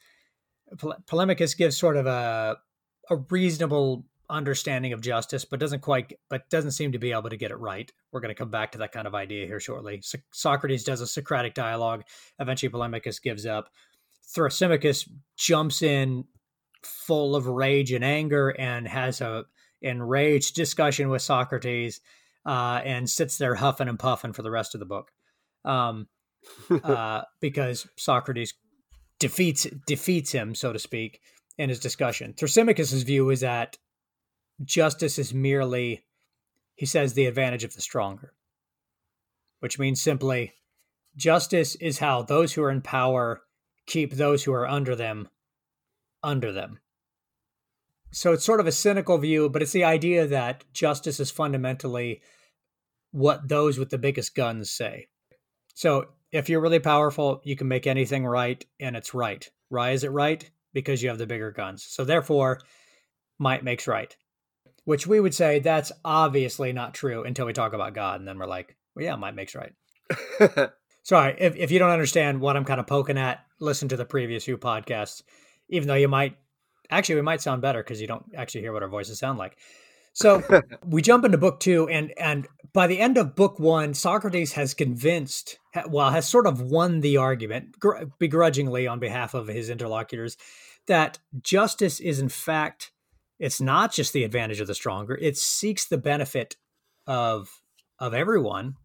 polemarchus 0.77 1.57
gives 1.57 1.77
sort 1.77 1.98
of 1.98 2.05
a 2.05 2.55
a 3.10 3.17
reasonable 3.29 4.05
understanding 4.29 4.94
of 4.94 5.01
justice, 5.01 5.46
but 5.46 5.60
doesn't 5.60 5.82
quite, 5.82 6.13
but 6.29 6.50
doesn't 6.50 6.72
seem 6.72 6.91
to 6.91 7.00
be 7.00 7.12
able 7.12 7.29
to 7.29 7.38
get 7.38 7.51
it 7.51 7.60
right. 7.60 7.91
We're 8.12 8.22
going 8.22 8.34
to 8.34 8.39
come 8.39 8.51
back 8.51 8.72
to 8.74 8.77
that 8.79 8.91
kind 8.91 9.08
of 9.08 9.15
idea 9.15 9.46
here 9.46 9.60
shortly. 9.60 10.01
So- 10.01 10.20
Socrates 10.32 10.84
does 10.84 11.01
a 11.01 11.08
Socratic 11.08 11.53
dialogue. 11.53 12.03
Eventually, 12.39 12.70
Polemarchus 12.72 13.22
gives 13.22 13.46
up. 13.46 13.70
Thrasymachus 14.36 15.08
jumps 15.38 15.82
in 15.82 16.25
full 16.84 17.36
of 17.36 17.48
rage 17.48 17.91
and 17.91 18.03
anger 18.03 18.50
and 18.50 18.88
has 18.88 19.22
a 19.22 19.46
enraged 19.82 20.55
discussion 20.55 21.10
with 21.10 21.22
Socrates. 21.22 22.01
uh, 22.46 22.79
and 22.86 23.10
sits 23.10 23.38
there 23.39 23.55
huffing 23.55 23.88
and 23.88 23.98
puffing 23.98 24.32
for 24.34 24.44
the 24.44 24.51
rest 24.51 24.75
of 24.75 24.79
the 24.79 24.86
book, 24.86 25.12
um, 25.63 26.08
uh, 26.84 27.24
because 27.41 27.88
Socrates 27.98 28.53
defeats 29.20 29.65
defeats 29.88 30.32
him, 30.32 30.53
so 30.53 30.72
to 30.72 30.77
speak, 30.77 31.22
in 31.58 31.70
his 31.70 31.79
discussion. 31.79 32.34
Thrasymachus's 32.34 33.01
view 33.03 33.32
is 33.32 33.39
that 33.39 33.77
justice 34.63 35.19
is 35.19 35.33
merely, 35.33 36.03
he 36.75 36.85
says, 36.85 37.13
the 37.13 37.25
advantage 37.25 37.63
of 37.63 37.74
the 37.74 37.81
stronger, 37.81 38.33
which 39.59 39.79
means 39.79 40.01
simply 40.01 40.53
justice 41.15 41.75
is 41.75 42.00
how 42.00 42.21
those 42.21 42.53
who 42.53 42.63
are 42.63 42.71
in 42.71 42.81
power 42.81 43.41
keep 43.85 44.13
those 44.13 44.43
who 44.43 44.53
are 44.53 44.67
under 44.67 44.95
them 44.95 45.29
under 46.24 46.51
them. 46.51 46.79
So 48.12 48.33
it's 48.33 48.45
sort 48.45 48.59
of 48.59 48.67
a 48.67 48.71
cynical 48.71 49.17
view, 49.17 49.50
but 49.50 49.62
it's 49.62 49.74
the 49.74 49.83
idea 49.83 50.25
that 50.27 50.63
justice 50.74 51.19
is 51.19 51.29
fundamentally 51.29 52.21
what 53.12 53.47
those 53.47 53.77
with 53.77 53.89
the 53.89 53.97
biggest 53.97 54.35
guns 54.35 54.71
say. 54.71 55.07
So 55.75 56.07
if 56.31 56.50
you're 56.50 56.62
really 56.62 56.79
powerful, 56.79 57.41
you 57.43 57.55
can 57.55 57.67
make 57.67 57.85
anything 57.85 58.25
right 58.25 58.65
and 58.79 58.95
it's 58.95 59.13
right. 59.13 59.47
Why 59.69 59.91
is 59.91 60.03
it 60.03 60.12
right? 60.12 60.50
Because 60.74 61.03
you 61.03 61.09
have 61.09 61.17
the 61.17 61.27
bigger 61.27 61.51
guns. 61.51 61.83
So 61.83 62.03
therefore, 62.03 62.62
might 63.38 63.63
makes 63.63 63.88
right. 63.88 64.15
Which 64.86 65.08
we 65.08 65.20
would 65.20 65.34
say 65.34 65.60
that's 65.60 65.92
obviously 66.04 66.72
not 66.72 66.94
true 66.94 67.24
until 67.24 67.46
we 67.46 67.54
talk 67.54 67.74
about 67.74 67.96
God. 67.96 68.20
And 68.20 68.27
then 68.27 68.38
we're 68.38 68.46
like, 68.46 68.75
well, 68.96 69.06
yeah, 69.06 69.15
might 69.15 69.36
makes 69.36 69.56
right. 69.56 69.74
Sorry, 71.04 71.36
if, 71.39 71.56
if 71.56 71.72
you 71.72 71.80
don't 71.80 71.92
understand 71.92 72.39
what 72.39 72.56
I'm 72.56 72.65
kind 72.65 72.80
of 72.80 72.88
poking 72.88 73.18
at, 73.18 73.44
listen 73.60 73.89
to 73.89 73.98
the 73.98 74.06
previous 74.06 74.46
few 74.46 74.58
podcasts, 74.58 75.22
even 75.70 75.88
though 75.88 75.96
you 75.96 76.08
might 76.08 76.38
actually, 76.89 77.15
we 77.15 77.22
might 77.22 77.42
sound 77.42 77.62
better 77.62 77.82
because 77.84 78.01
you 78.01 78.08
don't 78.08 78.25
actually 78.36 78.62
hear 78.62 78.74
what 78.74 78.84
our 78.84 78.89
voices 78.89 79.20
sound 79.20 79.38
like. 79.38 79.58
So 80.13 80.44
we 80.86 81.01
jump 81.01 81.25
into 81.25 81.38
book 81.38 81.60
two, 81.60 81.88
and 81.89 82.13
and 82.18 82.48
by 82.74 82.88
the 82.88 83.00
end 83.00 83.18
of 83.18 83.36
book 83.36 83.60
one, 83.60 83.94
Socrates 83.94 84.54
has 84.54 84.74
convinced, 84.74 85.60
well, 85.89 86.12
has 86.12 86.27
sort 86.27 86.48
of 86.48 86.62
won 86.62 87.01
the 87.01 87.18
argument 87.18 87.75
begrudgingly 88.18 88.88
on 88.88 89.00
behalf 89.00 89.34
of 89.34 89.48
his 89.48 89.70
interlocutors 89.70 90.38
that 90.88 91.20
justice 91.42 92.00
is 92.00 92.20
in 92.20 92.30
fact 92.30 92.92
it's 93.39 93.62
not 93.62 93.94
just 93.94 94.13
the 94.13 94.24
advantage 94.24 94.60
of 94.60 94.68
the 94.68 94.75
stronger; 94.75 95.15
it 95.15 95.38
seeks 95.38 95.86
the 95.86 95.98
benefit 95.98 96.56
of 97.08 97.62
of 98.00 98.13
everyone, 98.13 98.75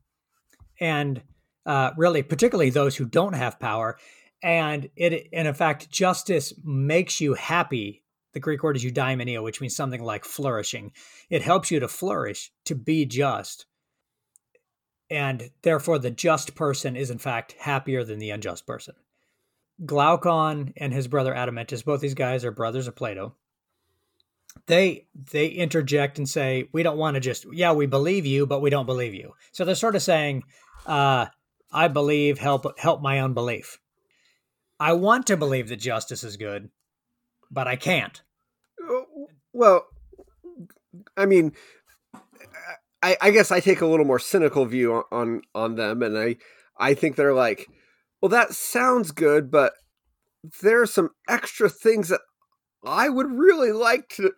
and 0.80 1.23
uh, 1.66 1.90
really, 1.97 2.23
particularly 2.23 2.71
those 2.71 2.97
who 2.97 3.04
don't 3.04 3.35
have 3.35 3.61
power. 3.61 3.99
And 4.42 4.88
it, 4.97 5.28
and 5.33 5.47
in 5.47 5.54
fact, 5.54 5.90
justice 5.90 6.54
makes 6.64 7.21
you 7.21 7.35
happy 7.35 8.02
the 8.33 8.40
Greek 8.40 8.62
word 8.62 8.76
is 8.76 8.85
eudaimonia, 8.85 9.42
which 9.42 9.61
means 9.61 9.75
something 9.75 10.02
like 10.02 10.25
flourishing. 10.25 10.92
It 11.28 11.42
helps 11.42 11.71
you 11.71 11.80
to 11.80 11.88
flourish, 11.88 12.52
to 12.66 12.75
be 12.75 13.04
just. 13.04 13.66
And 15.11 15.50
therefore, 15.62 15.99
the 15.99 16.11
just 16.11 16.54
person 16.54 16.95
is 16.95 17.11
in 17.11 17.19
fact 17.19 17.57
happier 17.59 18.04
than 18.04 18.21
the 18.21 18.30
unjust 18.30 18.66
person. 18.66 18.95
Glaucon 19.85 20.73
and 20.76 20.92
his 20.92 21.09
brother 21.09 21.35
Adeimantus, 21.35 21.85
both 21.85 22.00
these 22.00 22.14
guys 22.14 22.45
are 22.45 22.52
brothers 22.52 22.87
of 22.87 22.95
Plato. 22.95 23.35
They 24.66 25.07
they 25.14 25.47
interject 25.49 26.19
and 26.19 26.28
say, 26.28 26.69
"We 26.73 26.83
don't 26.83 26.99
want 26.99 27.14
to 27.14 27.21
just 27.21 27.47
yeah, 27.52 27.73
we 27.73 27.87
believe 27.87 28.26
you, 28.26 28.47
but 28.47 28.61
we 28.61 28.71
don't 28.71 28.87
believe 28.87 29.14
you." 29.14 29.35
So 29.52 29.64
they're 29.64 29.75
sort 29.75 29.97
of 29.97 30.02
saying, 30.02 30.45
uh, 30.87 31.26
"I 31.73 31.88
believe, 31.88 32.38
help 32.38 32.78
help 32.78 33.00
my 33.00 33.21
unbelief." 33.21 33.78
I 34.78 34.95
want 34.95 35.26
to 35.26 35.37
believe 35.37 35.69
that 35.69 35.76
justice 35.76 36.25
is 36.25 36.37
good, 36.37 36.71
but 37.50 37.69
I 37.69 37.76
can't. 37.76 38.23
Well, 39.52 39.87
I 41.16 41.26
mean, 41.26 41.52
I, 43.02 43.16
I 43.21 43.30
guess 43.30 43.50
I 43.50 43.61
take 43.61 43.80
a 43.80 43.87
little 43.87 44.07
more 44.07 44.19
cynical 44.19 44.64
view 44.66 44.95
on, 44.95 45.04
on 45.12 45.42
on 45.54 45.75
them, 45.76 46.02
and 46.02 46.19
I 46.19 46.37
I 46.78 46.95
think 46.95 47.16
they're 47.16 47.35
like, 47.35 47.66
well, 48.21 48.30
that 48.30 48.52
sounds 48.52 49.11
good, 49.11 49.50
but 49.50 49.73
there 50.62 50.80
are 50.80 50.87
some 50.87 51.11
extra 51.28 51.69
things 51.69 52.09
that 52.09 52.21
I 52.84 53.08
would 53.08 53.30
really 53.30 53.72
like 53.72 54.08
to 54.10 54.32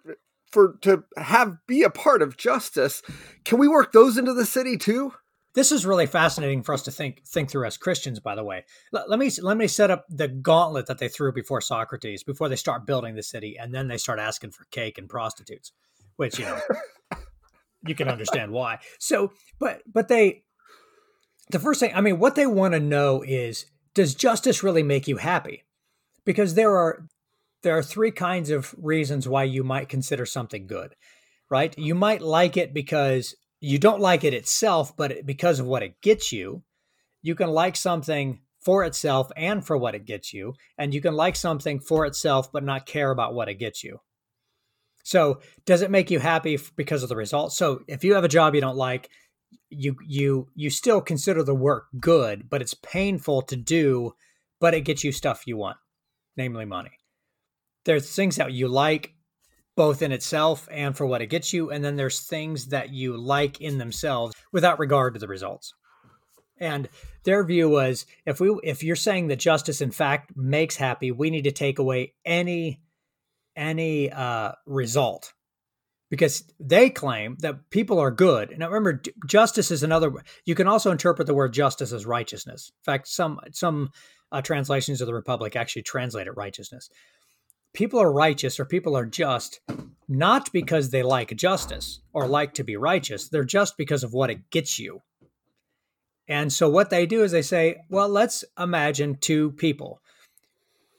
for 0.50 0.76
to 0.82 1.04
have 1.16 1.56
be 1.66 1.82
a 1.82 1.90
part 1.90 2.22
of 2.22 2.36
justice. 2.36 3.02
Can 3.44 3.58
we 3.58 3.68
work 3.68 3.92
those 3.92 4.18
into 4.18 4.34
the 4.34 4.46
city 4.46 4.76
too? 4.76 5.12
This 5.54 5.70
is 5.70 5.84
really 5.84 6.06
fascinating 6.06 6.62
for 6.62 6.72
us 6.72 6.82
to 6.82 6.90
think 6.90 7.26
think 7.26 7.50
through 7.50 7.66
as 7.66 7.76
Christians. 7.76 8.20
By 8.20 8.34
the 8.34 8.44
way, 8.44 8.64
let, 8.90 9.08
let 9.10 9.18
me 9.18 9.30
let 9.40 9.56
me 9.56 9.66
set 9.66 9.90
up 9.90 10.06
the 10.08 10.28
gauntlet 10.28 10.86
that 10.86 10.98
they 10.98 11.08
threw 11.08 11.32
before 11.32 11.60
Socrates, 11.60 12.22
before 12.22 12.48
they 12.48 12.56
start 12.56 12.86
building 12.86 13.14
the 13.14 13.22
city, 13.22 13.56
and 13.58 13.74
then 13.74 13.88
they 13.88 13.98
start 13.98 14.18
asking 14.18 14.52
for 14.52 14.64
cake 14.70 14.98
and 14.98 15.08
prostitutes, 15.08 15.72
which 16.16 16.38
you 16.38 16.44
know 16.46 16.60
you 17.86 17.94
can 17.94 18.08
understand 18.08 18.52
why. 18.52 18.78
So, 18.98 19.32
but 19.58 19.82
but 19.90 20.08
they 20.08 20.44
the 21.50 21.58
first 21.58 21.80
thing 21.80 21.92
I 21.94 22.00
mean, 22.00 22.18
what 22.18 22.34
they 22.34 22.46
want 22.46 22.72
to 22.72 22.80
know 22.80 23.22
is 23.22 23.66
does 23.94 24.14
justice 24.14 24.62
really 24.62 24.82
make 24.82 25.06
you 25.06 25.18
happy? 25.18 25.64
Because 26.24 26.54
there 26.54 26.74
are 26.74 27.06
there 27.62 27.76
are 27.76 27.82
three 27.82 28.10
kinds 28.10 28.50
of 28.50 28.74
reasons 28.78 29.28
why 29.28 29.44
you 29.44 29.64
might 29.64 29.88
consider 29.88 30.26
something 30.26 30.66
good, 30.66 30.94
right? 31.50 31.76
You 31.78 31.94
might 31.94 32.22
like 32.22 32.56
it 32.56 32.74
because 32.74 33.34
you 33.60 33.78
don't 33.78 34.00
like 34.00 34.24
it 34.24 34.34
itself, 34.34 34.96
but 34.96 35.24
because 35.24 35.60
of 35.60 35.66
what 35.66 35.82
it 35.82 36.00
gets 36.00 36.32
you, 36.32 36.62
you 37.22 37.34
can 37.34 37.50
like 37.50 37.76
something 37.76 38.40
for 38.60 38.84
itself 38.84 39.30
and 39.36 39.64
for 39.64 39.76
what 39.76 39.94
it 39.94 40.04
gets 40.04 40.32
you, 40.32 40.54
and 40.78 40.92
you 40.92 41.00
can 41.00 41.14
like 41.14 41.36
something 41.36 41.80
for 41.80 42.06
itself 42.06 42.50
but 42.52 42.64
not 42.64 42.86
care 42.86 43.10
about 43.10 43.34
what 43.34 43.48
it 43.48 43.54
gets 43.54 43.82
you. 43.82 44.00
So, 45.04 45.40
does 45.66 45.82
it 45.82 45.90
make 45.90 46.10
you 46.10 46.20
happy 46.20 46.58
because 46.76 47.02
of 47.02 47.08
the 47.08 47.16
results? 47.16 47.56
So, 47.56 47.82
if 47.88 48.04
you 48.04 48.14
have 48.14 48.24
a 48.24 48.28
job 48.28 48.54
you 48.54 48.60
don't 48.60 48.76
like, 48.76 49.08
you 49.68 49.96
you 50.06 50.48
you 50.54 50.70
still 50.70 51.00
consider 51.00 51.42
the 51.42 51.54
work 51.54 51.86
good, 51.98 52.48
but 52.48 52.62
it's 52.62 52.74
painful 52.74 53.42
to 53.42 53.56
do, 53.56 54.12
but 54.60 54.74
it 54.74 54.82
gets 54.82 55.02
you 55.02 55.10
stuff 55.10 55.42
you 55.46 55.56
want, 55.56 55.76
namely 56.36 56.64
money. 56.64 56.92
There's 57.84 58.14
things 58.14 58.36
that 58.36 58.52
you 58.52 58.68
like 58.68 59.14
both 59.76 60.02
in 60.02 60.12
itself 60.12 60.68
and 60.70 60.96
for 60.96 61.06
what 61.06 61.22
it 61.22 61.28
gets 61.28 61.52
you. 61.52 61.70
And 61.70 61.84
then 61.84 61.96
there's 61.96 62.20
things 62.20 62.66
that 62.68 62.90
you 62.90 63.16
like 63.16 63.60
in 63.60 63.78
themselves 63.78 64.34
without 64.52 64.78
regard 64.78 65.14
to 65.14 65.20
the 65.20 65.28
results. 65.28 65.72
And 66.58 66.88
their 67.24 67.42
view 67.44 67.68
was 67.68 68.06
if 68.26 68.38
we 68.38 68.54
if 68.62 68.84
you're 68.84 68.94
saying 68.94 69.28
that 69.28 69.40
justice 69.40 69.80
in 69.80 69.90
fact 69.90 70.36
makes 70.36 70.76
happy, 70.76 71.10
we 71.10 71.30
need 71.30 71.44
to 71.44 71.52
take 71.52 71.78
away 71.78 72.14
any 72.24 72.80
any 73.56 74.10
uh, 74.10 74.52
result 74.66 75.32
because 76.08 76.44
they 76.60 76.90
claim 76.90 77.36
that 77.40 77.70
people 77.70 77.98
are 77.98 78.10
good. 78.10 78.50
and 78.50 78.62
remember, 78.62 79.02
justice 79.26 79.70
is 79.70 79.82
another. 79.82 80.12
You 80.44 80.54
can 80.54 80.68
also 80.68 80.90
interpret 80.90 81.26
the 81.26 81.34
word 81.34 81.52
justice 81.52 81.92
as 81.92 82.06
righteousness. 82.06 82.70
In 82.70 82.84
fact, 82.84 83.08
some 83.08 83.40
some 83.50 83.90
uh, 84.30 84.42
translations 84.42 85.00
of 85.00 85.06
the 85.06 85.14
Republic 85.14 85.56
actually 85.56 85.82
translate 85.82 86.26
it 86.26 86.36
righteousness 86.36 86.90
people 87.72 88.00
are 88.00 88.12
righteous 88.12 88.60
or 88.60 88.64
people 88.64 88.96
are 88.96 89.06
just 89.06 89.60
not 90.08 90.52
because 90.52 90.90
they 90.90 91.02
like 91.02 91.34
justice 91.36 92.00
or 92.12 92.26
like 92.26 92.54
to 92.54 92.64
be 92.64 92.76
righteous. 92.76 93.28
They're 93.28 93.44
just 93.44 93.76
because 93.76 94.04
of 94.04 94.12
what 94.12 94.30
it 94.30 94.50
gets 94.50 94.78
you. 94.78 95.00
And 96.28 96.52
so 96.52 96.68
what 96.68 96.90
they 96.90 97.06
do 97.06 97.22
is 97.22 97.32
they 97.32 97.42
say, 97.42 97.78
well, 97.88 98.08
let's 98.08 98.44
imagine 98.58 99.16
two 99.20 99.52
people, 99.52 100.00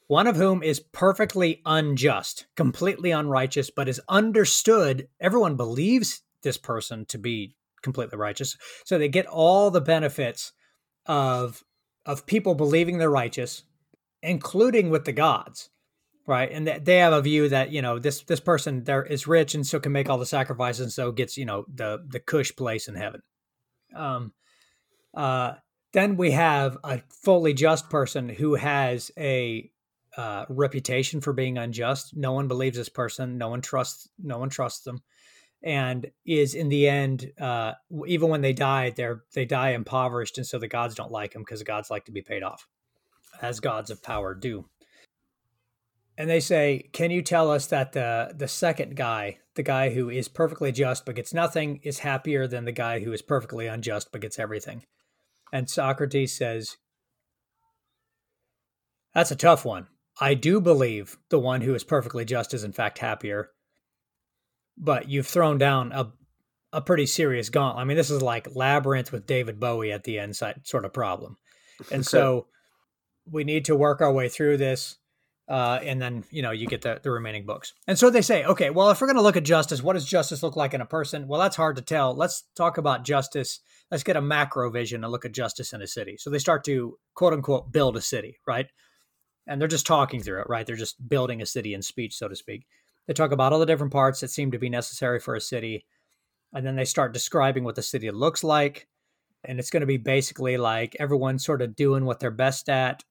one 0.08 0.27
of 0.27 0.36
whom 0.36 0.62
is 0.62 0.80
perfectly 0.80 1.62
unjust, 1.65 2.46
completely 2.56 3.12
unrighteous, 3.12 3.70
but 3.70 3.88
is 3.88 4.01
understood. 4.10 5.08
Everyone 5.22 5.56
believes 5.56 6.22
this 6.42 6.58
person 6.58 7.06
to 7.06 7.18
be 7.18 7.56
completely 7.82 8.18
righteous. 8.18 8.58
So 8.86 8.98
they 8.98 9.08
get 9.10 9.25
all 9.27 9.72
the 9.72 9.82
benefits 9.82 10.53
of 11.06 11.63
of 12.06 12.25
people 12.25 12.53
believing 12.53 12.98
they're 12.98 13.10
righteous, 13.10 13.63
including 14.22 14.89
with 14.89 15.06
the 15.06 15.13
gods 15.13 15.70
right? 16.25 16.50
And 16.51 16.68
they 16.68 16.98
have 16.98 17.13
a 17.13 17.22
view 17.22 17.50
that 17.50 17.72
you 17.72 17.82
know 17.82 18.00
this 18.00 18.24
this 18.24 18.39
person 18.39 18.84
there 18.84 19.03
is 19.03 19.27
rich 19.27 19.56
and 19.56 19.65
so 19.65 19.80
can 19.80 19.92
make 19.92 20.10
all 20.10 20.18
the 20.18 20.25
sacrifices 20.25 20.82
and 20.82 20.92
so 20.92 21.12
gets 21.12 21.38
you 21.38 21.46
know 21.46 21.65
the 21.74 22.03
the 22.08 22.20
cush 22.20 22.56
place 22.56 22.88
in 22.88 22.96
heaven. 22.96 23.22
Um 23.96 24.34
uh 25.13 25.53
then 25.92 26.18
we 26.18 26.32
have 26.32 26.77
a 26.84 27.01
fully 27.10 27.53
just 27.53 27.89
person 27.89 28.27
who 28.27 28.56
has 28.56 29.12
a 29.18 29.70
uh, 30.18 30.46
reputation 30.50 31.22
for 31.22 31.34
being 31.34 31.58
unjust. 31.58 32.15
No 32.15 32.34
one 32.34 32.48
believes 32.48 32.77
this 32.77 32.89
person. 32.89 33.38
No 33.38 33.50
one 33.50 33.62
trusts 33.62 34.10
no 34.18 34.38
one 34.38 34.50
trusts 34.50 34.84
them. 34.84 35.01
And 35.62 36.12
is 36.25 36.56
in 36.56 36.70
the 36.70 36.88
end 36.88 37.32
uh, 37.39 37.74
even 38.08 38.30
when 38.30 38.42
they 38.42 38.53
die 38.53 38.92
they're 38.92 39.24
they 39.34 39.46
die 39.46 39.72
impoverished 39.72 40.38
and 40.38 40.48
so 40.48 40.60
the 40.60 40.68
gods 40.68 40.96
don't 40.96 41.12
like 41.12 41.34
them 41.34 41.42
because 41.42 41.60
the 41.60 41.65
gods 41.65 41.89
like 41.89 42.06
to 42.06 42.12
be 42.12 42.22
paid 42.22 42.44
off 42.44 42.68
as 43.42 43.60
gods 43.60 43.89
of 43.89 44.03
power 44.03 44.36
do 44.36 44.65
and 46.17 46.29
they 46.29 46.39
say, 46.39 46.89
"Can 46.93 47.12
you 47.12 47.22
tell 47.22 47.50
us 47.51 47.67
that 47.67 47.93
the 47.93 48.34
the 48.36 48.48
second 48.48 48.96
guy, 48.96 49.39
the 49.55 49.63
guy 49.63 49.89
who 49.93 50.10
is 50.10 50.27
perfectly 50.27 50.72
just 50.72 51.05
but 51.05 51.15
gets 51.15 51.34
nothing, 51.34 51.79
is 51.84 52.00
happier 52.00 52.48
than 52.48 52.65
the 52.65 52.72
guy 52.72 53.00
who 53.00 53.12
is 53.13 53.22
perfectly 53.22 53.67
unjust 53.67 54.12
but 54.12 54.22
gets 54.22 54.39
everything?" 54.39 54.86
And 55.51 55.70
Socrates 55.70 56.36
says, 56.36 56.77
"That's 59.13 59.32
a 59.32 59.36
tough 59.36 59.65
one. 59.65 59.88
I 60.20 60.34
do 60.36 60.62
believe 60.62 61.17
the 61.29 61.39
one 61.39 61.62
who 61.62 61.74
is 61.74 61.84
perfectly 61.84 62.25
just 62.25 62.53
is 62.53 62.63
in 62.63 62.74
fact 62.74 63.00
happier, 63.00 63.50
but 64.77 65.10
you've 65.10 65.27
thrown 65.27 65.58
down 65.58 65.91
a 65.91 66.13
a 66.74 66.82
pretty 66.82 67.05
serious 67.05 67.50
gauntlet. 67.50 67.82
I 67.82 67.86
mean, 67.86 67.98
this 67.98 68.10
is 68.10 68.22
like 68.22 68.55
Labyrinth 68.55 69.12
with 69.12 69.27
David 69.27 69.60
Bowie 69.60 69.91
at 69.91 70.03
the 70.03 70.17
end 70.17 70.36
sort 70.36 70.86
of 70.86 70.91
problem. 70.91 71.38
And 71.91 72.05
so 72.05 72.48
we 73.32 73.43
need 73.43 73.65
to 73.65 73.75
work 73.75 74.01
our 74.01 74.12
way 74.12 74.27
through 74.27 74.58
this. 74.58 74.98
Uh, 75.53 75.79
and 75.83 76.01
then, 76.01 76.24
you 76.31 76.41
know, 76.41 76.50
you 76.50 76.65
get 76.65 76.81
the, 76.81 77.00
the 77.03 77.12
remaining 77.12 77.45
books. 77.45 77.74
And 77.88 78.00
so 78.00 78.10
they 78.10 78.24
say, 78.24 78.43
okay, 78.43 78.72
well, 78.72 78.89
if 78.89 79.00
we're 79.00 79.05
going 79.05 79.17
to 79.17 79.22
look 79.22 79.38
at 79.38 79.43
justice, 79.43 79.83
what 79.83 79.93
does 79.93 80.03
justice 80.03 80.41
look 80.41 80.55
like 80.55 80.74
in 80.74 80.81
a 80.81 80.86
person? 80.88 81.27
Well, 81.27 81.39
that's 81.39 81.55
hard 81.55 81.75
to 81.75 81.83
tell. 81.83 82.15
Let's 82.15 82.45
talk 82.55 82.79
about 82.79 83.05
justice. 83.05 83.60
Let's 83.91 84.01
get 84.01 84.15
a 84.15 84.22
macro 84.22 84.72
vision 84.72 85.03
and 85.03 85.12
look 85.12 85.25
at 85.25 85.31
justice 85.31 85.72
in 85.72 85.83
a 85.83 85.86
city. 85.86 86.17
So 86.17 86.31
they 86.31 86.39
start 86.39 86.63
to 86.63 86.98
quote 87.13 87.33
unquote 87.33 87.72
build 87.72 87.95
a 87.95 88.01
city, 88.01 88.39
right? 88.48 88.65
And 89.45 89.62
they're 89.62 89.67
just 89.67 89.86
talking 89.86 90.24
through 90.24 90.41
it, 90.41 90.50
right? 90.50 90.65
They're 90.65 90.75
just 90.75 91.07
building 91.07 91.39
a 91.39 91.45
city 91.45 91.75
in 91.75 91.83
speech, 91.83 92.15
so 92.15 92.27
to 92.27 92.36
speak. 92.36 92.65
They 93.05 93.13
talk 93.13 93.31
about 93.31 93.53
all 93.53 93.60
the 93.60 93.67
different 93.67 93.93
parts 93.93 94.22
that 94.22 94.31
seem 94.31 94.50
to 94.53 94.57
be 94.57 94.69
necessary 94.69 95.19
for 95.19 95.36
a 95.36 95.39
city. 95.39 95.86
And 96.51 96.65
then 96.65 96.75
they 96.75 96.86
start 96.86 97.13
describing 97.13 97.63
what 97.63 97.75
the 97.75 97.83
city 97.83 98.10
looks 98.10 98.43
like. 98.43 98.88
And 99.43 99.60
it's 99.60 99.69
going 99.69 99.81
to 99.81 99.86
be 99.86 99.98
basically 99.98 100.57
like 100.57 100.95
everyone 101.00 101.38
sort 101.38 101.62
of 101.62 101.75
doing 101.75 102.05
what 102.05 102.19
they're 102.19 102.31
best 102.31 102.69
at 102.69 103.03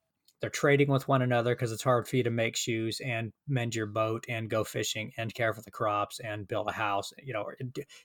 they're 0.42 0.50
trading 0.50 0.88
with 0.88 1.06
one 1.06 1.22
another 1.22 1.54
because 1.54 1.70
it's 1.70 1.84
hard 1.84 2.08
for 2.08 2.16
you 2.16 2.24
to 2.24 2.30
make 2.30 2.56
shoes 2.56 3.00
and 3.00 3.32
mend 3.46 3.76
your 3.76 3.86
boat 3.86 4.26
and 4.28 4.50
go 4.50 4.64
fishing 4.64 5.12
and 5.16 5.32
care 5.32 5.54
for 5.54 5.62
the 5.62 5.70
crops 5.70 6.18
and 6.18 6.48
build 6.48 6.68
a 6.68 6.72
house, 6.72 7.12
you 7.22 7.32
know, 7.32 7.46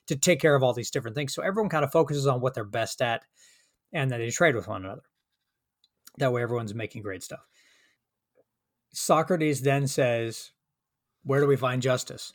to 0.06 0.16
take 0.16 0.40
care 0.40 0.54
of 0.54 0.62
all 0.62 0.72
these 0.72 0.92
different 0.92 1.16
things. 1.16 1.34
So 1.34 1.42
everyone 1.42 1.68
kind 1.68 1.84
of 1.84 1.90
focuses 1.90 2.28
on 2.28 2.40
what 2.40 2.54
they're 2.54 2.64
best 2.64 3.02
at 3.02 3.24
and 3.92 4.08
then 4.08 4.20
they 4.20 4.30
trade 4.30 4.54
with 4.54 4.68
one 4.68 4.84
another. 4.84 5.02
That 6.18 6.32
way 6.32 6.42
everyone's 6.42 6.74
making 6.74 7.02
great 7.02 7.24
stuff. 7.24 7.44
Socrates 8.92 9.62
then 9.62 9.88
says, 9.88 10.52
Where 11.24 11.40
do 11.40 11.46
we 11.48 11.56
find 11.56 11.82
justice? 11.82 12.34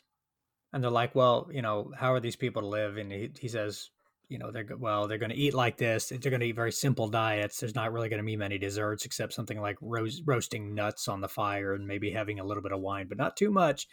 And 0.72 0.84
they're 0.84 0.90
like, 0.90 1.14
Well, 1.14 1.48
you 1.50 1.62
know, 1.62 1.92
how 1.96 2.12
are 2.12 2.20
these 2.20 2.36
people 2.36 2.60
to 2.60 2.68
live? 2.68 2.98
And 2.98 3.10
he, 3.10 3.30
he 3.40 3.48
says, 3.48 3.88
you 4.28 4.38
know 4.38 4.50
they're 4.50 4.66
well 4.78 5.06
they're 5.06 5.18
going 5.18 5.30
to 5.30 5.36
eat 5.36 5.54
like 5.54 5.76
this 5.76 6.08
they're 6.08 6.30
going 6.30 6.40
to 6.40 6.46
eat 6.46 6.56
very 6.56 6.72
simple 6.72 7.08
diets 7.08 7.60
there's 7.60 7.74
not 7.74 7.92
really 7.92 8.08
going 8.08 8.18
to 8.18 8.26
be 8.26 8.36
many 8.36 8.58
desserts 8.58 9.04
except 9.04 9.32
something 9.32 9.60
like 9.60 9.76
roast, 9.80 10.22
roasting 10.26 10.74
nuts 10.74 11.08
on 11.08 11.20
the 11.20 11.28
fire 11.28 11.74
and 11.74 11.86
maybe 11.86 12.10
having 12.10 12.40
a 12.40 12.44
little 12.44 12.62
bit 12.62 12.72
of 12.72 12.80
wine 12.80 13.06
but 13.08 13.18
not 13.18 13.36
too 13.36 13.50
much 13.50 13.86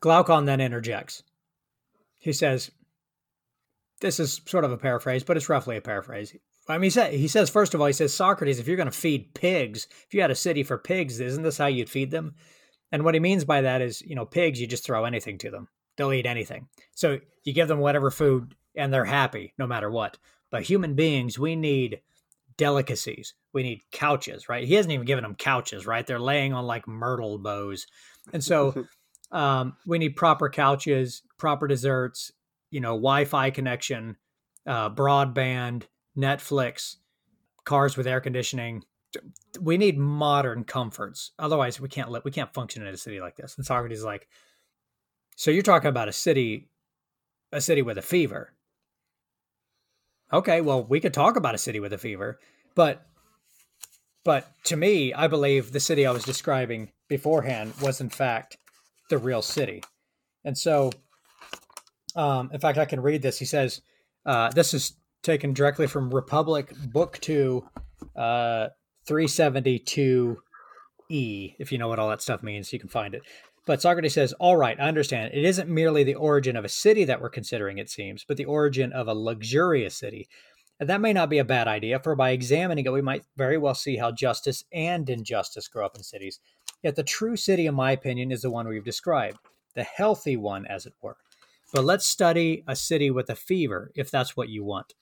glaucon 0.00 0.44
then 0.44 0.60
interjects 0.60 1.22
he 2.18 2.32
says 2.32 2.70
this 4.00 4.18
is 4.18 4.40
sort 4.46 4.64
of 4.64 4.72
a 4.72 4.78
paraphrase 4.78 5.22
but 5.22 5.36
it's 5.36 5.48
roughly 5.48 5.76
a 5.76 5.80
paraphrase 5.80 6.34
I 6.66 6.78
mean, 6.78 6.84
he, 6.84 6.90
said, 6.90 7.12
he 7.12 7.28
says, 7.28 7.50
first 7.50 7.74
of 7.74 7.80
all, 7.80 7.86
he 7.86 7.92
says, 7.92 8.14
Socrates, 8.14 8.58
if 8.58 8.66
you're 8.66 8.78
going 8.78 8.90
to 8.90 8.90
feed 8.90 9.34
pigs, 9.34 9.86
if 10.06 10.14
you 10.14 10.22
had 10.22 10.30
a 10.30 10.34
city 10.34 10.62
for 10.62 10.78
pigs, 10.78 11.20
isn't 11.20 11.42
this 11.42 11.58
how 11.58 11.66
you'd 11.66 11.90
feed 11.90 12.10
them? 12.10 12.36
And 12.90 13.04
what 13.04 13.14
he 13.14 13.20
means 13.20 13.44
by 13.44 13.60
that 13.60 13.82
is, 13.82 14.00
you 14.00 14.14
know, 14.14 14.24
pigs, 14.24 14.60
you 14.60 14.66
just 14.66 14.84
throw 14.84 15.04
anything 15.04 15.36
to 15.38 15.50
them. 15.50 15.68
They'll 15.96 16.12
eat 16.12 16.26
anything. 16.26 16.68
So 16.94 17.18
you 17.42 17.52
give 17.52 17.68
them 17.68 17.80
whatever 17.80 18.10
food 18.10 18.54
and 18.76 18.92
they're 18.92 19.04
happy 19.04 19.54
no 19.58 19.66
matter 19.66 19.90
what. 19.90 20.18
But 20.50 20.62
human 20.62 20.94
beings, 20.94 21.38
we 21.38 21.56
need 21.56 22.00
delicacies. 22.56 23.34
We 23.52 23.62
need 23.62 23.82
couches, 23.90 24.48
right? 24.48 24.66
He 24.66 24.74
hasn't 24.74 24.92
even 24.92 25.06
given 25.06 25.22
them 25.22 25.34
couches, 25.34 25.86
right? 25.86 26.06
They're 26.06 26.20
laying 26.20 26.52
on 26.52 26.64
like 26.66 26.86
myrtle 26.86 27.38
boughs. 27.38 27.86
And 28.32 28.42
so 28.42 28.86
um, 29.32 29.76
we 29.86 29.98
need 29.98 30.10
proper 30.10 30.48
couches, 30.48 31.22
proper 31.38 31.66
desserts, 31.66 32.32
you 32.70 32.80
know, 32.80 32.94
Wi 32.94 33.24
Fi 33.24 33.50
connection, 33.50 34.16
uh, 34.66 34.90
broadband, 34.90 35.84
Netflix, 36.16 36.96
cars 37.64 37.96
with 37.96 38.06
air 38.06 38.20
conditioning. 38.20 38.84
We 39.60 39.76
need 39.76 39.98
modern 39.98 40.64
comforts. 40.64 41.32
Otherwise, 41.38 41.80
we 41.80 41.88
can't 41.88 42.10
live, 42.10 42.24
we 42.24 42.32
can't 42.32 42.52
function 42.52 42.86
in 42.86 42.92
a 42.92 42.96
city 42.96 43.20
like 43.20 43.36
this. 43.36 43.56
And 43.56 43.64
Socrates 43.64 43.98
is 43.98 44.04
like, 44.04 44.28
so 45.36 45.50
you're 45.50 45.62
talking 45.62 45.88
about 45.88 46.08
a 46.08 46.12
city, 46.12 46.68
a 47.52 47.60
city 47.60 47.82
with 47.82 47.98
a 47.98 48.02
fever 48.02 48.52
okay, 50.34 50.60
well, 50.60 50.84
we 50.84 51.00
could 51.00 51.14
talk 51.14 51.36
about 51.36 51.54
a 51.54 51.58
city 51.58 51.80
with 51.80 51.92
a 51.92 51.98
fever, 51.98 52.38
but 52.74 53.06
but 54.24 54.48
to 54.64 54.76
me, 54.76 55.12
I 55.12 55.28
believe 55.28 55.72
the 55.72 55.80
city 55.80 56.06
I 56.06 56.10
was 56.10 56.24
describing 56.24 56.90
beforehand 57.08 57.74
was 57.82 58.00
in 58.00 58.08
fact 58.08 58.56
the 59.10 59.18
real 59.18 59.42
city. 59.42 59.82
And 60.44 60.56
so, 60.56 60.90
um, 62.16 62.50
in 62.52 62.58
fact, 62.60 62.78
I 62.78 62.86
can 62.86 63.00
read 63.00 63.20
this. 63.20 63.38
He 63.38 63.44
says, 63.44 63.82
uh, 64.24 64.50
this 64.50 64.72
is 64.72 64.96
taken 65.22 65.52
directly 65.52 65.86
from 65.86 66.14
Republic 66.14 66.72
Book 66.92 67.18
2, 67.20 67.68
uh, 68.16 68.68
372E, 69.06 70.36
if 71.58 71.70
you 71.70 71.78
know 71.78 71.88
what 71.88 71.98
all 71.98 72.08
that 72.08 72.22
stuff 72.22 72.42
means, 72.42 72.72
you 72.72 72.78
can 72.78 72.88
find 72.88 73.14
it. 73.14 73.22
But 73.66 73.80
Socrates 73.80 74.14
says, 74.14 74.32
All 74.34 74.56
right, 74.56 74.78
I 74.78 74.88
understand. 74.88 75.32
It 75.32 75.44
isn't 75.44 75.68
merely 75.68 76.04
the 76.04 76.14
origin 76.14 76.56
of 76.56 76.64
a 76.64 76.68
city 76.68 77.04
that 77.04 77.20
we're 77.20 77.30
considering, 77.30 77.78
it 77.78 77.88
seems, 77.88 78.24
but 78.24 78.36
the 78.36 78.44
origin 78.44 78.92
of 78.92 79.08
a 79.08 79.14
luxurious 79.14 79.96
city. 79.96 80.28
And 80.80 80.88
that 80.88 81.00
may 81.00 81.12
not 81.12 81.30
be 81.30 81.38
a 81.38 81.44
bad 81.44 81.68
idea, 81.68 82.00
for 82.00 82.14
by 82.14 82.30
examining 82.30 82.84
it, 82.84 82.92
we 82.92 83.00
might 83.00 83.24
very 83.36 83.56
well 83.56 83.74
see 83.74 83.96
how 83.96 84.10
justice 84.10 84.64
and 84.72 85.08
injustice 85.08 85.68
grow 85.68 85.86
up 85.86 85.96
in 85.96 86.02
cities. 86.02 86.40
Yet 86.82 86.96
the 86.96 87.02
true 87.02 87.36
city, 87.36 87.66
in 87.66 87.74
my 87.74 87.92
opinion, 87.92 88.32
is 88.32 88.42
the 88.42 88.50
one 88.50 88.68
we've 88.68 88.84
described, 88.84 89.38
the 89.74 89.84
healthy 89.84 90.36
one, 90.36 90.66
as 90.66 90.84
it 90.84 90.92
were. 91.00 91.16
But 91.72 91.84
let's 91.84 92.06
study 92.06 92.64
a 92.68 92.76
city 92.76 93.10
with 93.10 93.30
a 93.30 93.34
fever, 93.34 93.92
if 93.94 94.10
that's 94.10 94.36
what 94.36 94.48
you 94.48 94.64
want. 94.64 94.94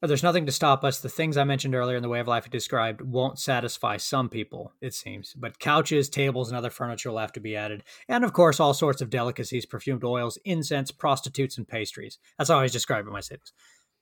But 0.00 0.06
there's 0.06 0.22
nothing 0.22 0.46
to 0.46 0.52
stop 0.52 0.84
us. 0.84 1.00
The 1.00 1.08
things 1.08 1.36
I 1.36 1.42
mentioned 1.42 1.74
earlier 1.74 1.96
in 1.96 2.02
the 2.02 2.08
way 2.08 2.20
of 2.20 2.28
life 2.28 2.44
I 2.46 2.50
described 2.50 3.00
won't 3.00 3.38
satisfy 3.38 3.96
some 3.96 4.28
people, 4.28 4.72
it 4.80 4.94
seems. 4.94 5.34
But 5.34 5.58
couches, 5.58 6.08
tables, 6.08 6.48
and 6.48 6.56
other 6.56 6.70
furniture 6.70 7.10
will 7.10 7.18
have 7.18 7.32
to 7.32 7.40
be 7.40 7.56
added. 7.56 7.82
And 8.08 8.24
of 8.24 8.32
course, 8.32 8.60
all 8.60 8.74
sorts 8.74 9.02
of 9.02 9.10
delicacies, 9.10 9.66
perfumed 9.66 10.04
oils, 10.04 10.38
incense, 10.44 10.92
prostitutes, 10.92 11.58
and 11.58 11.66
pastries. 11.66 12.18
That's 12.36 12.48
how 12.48 12.54
I 12.54 12.58
always 12.58 12.72
describe 12.72 13.04
it 13.04 13.08
in 13.08 13.12
my 13.12 13.20
cities. 13.20 13.52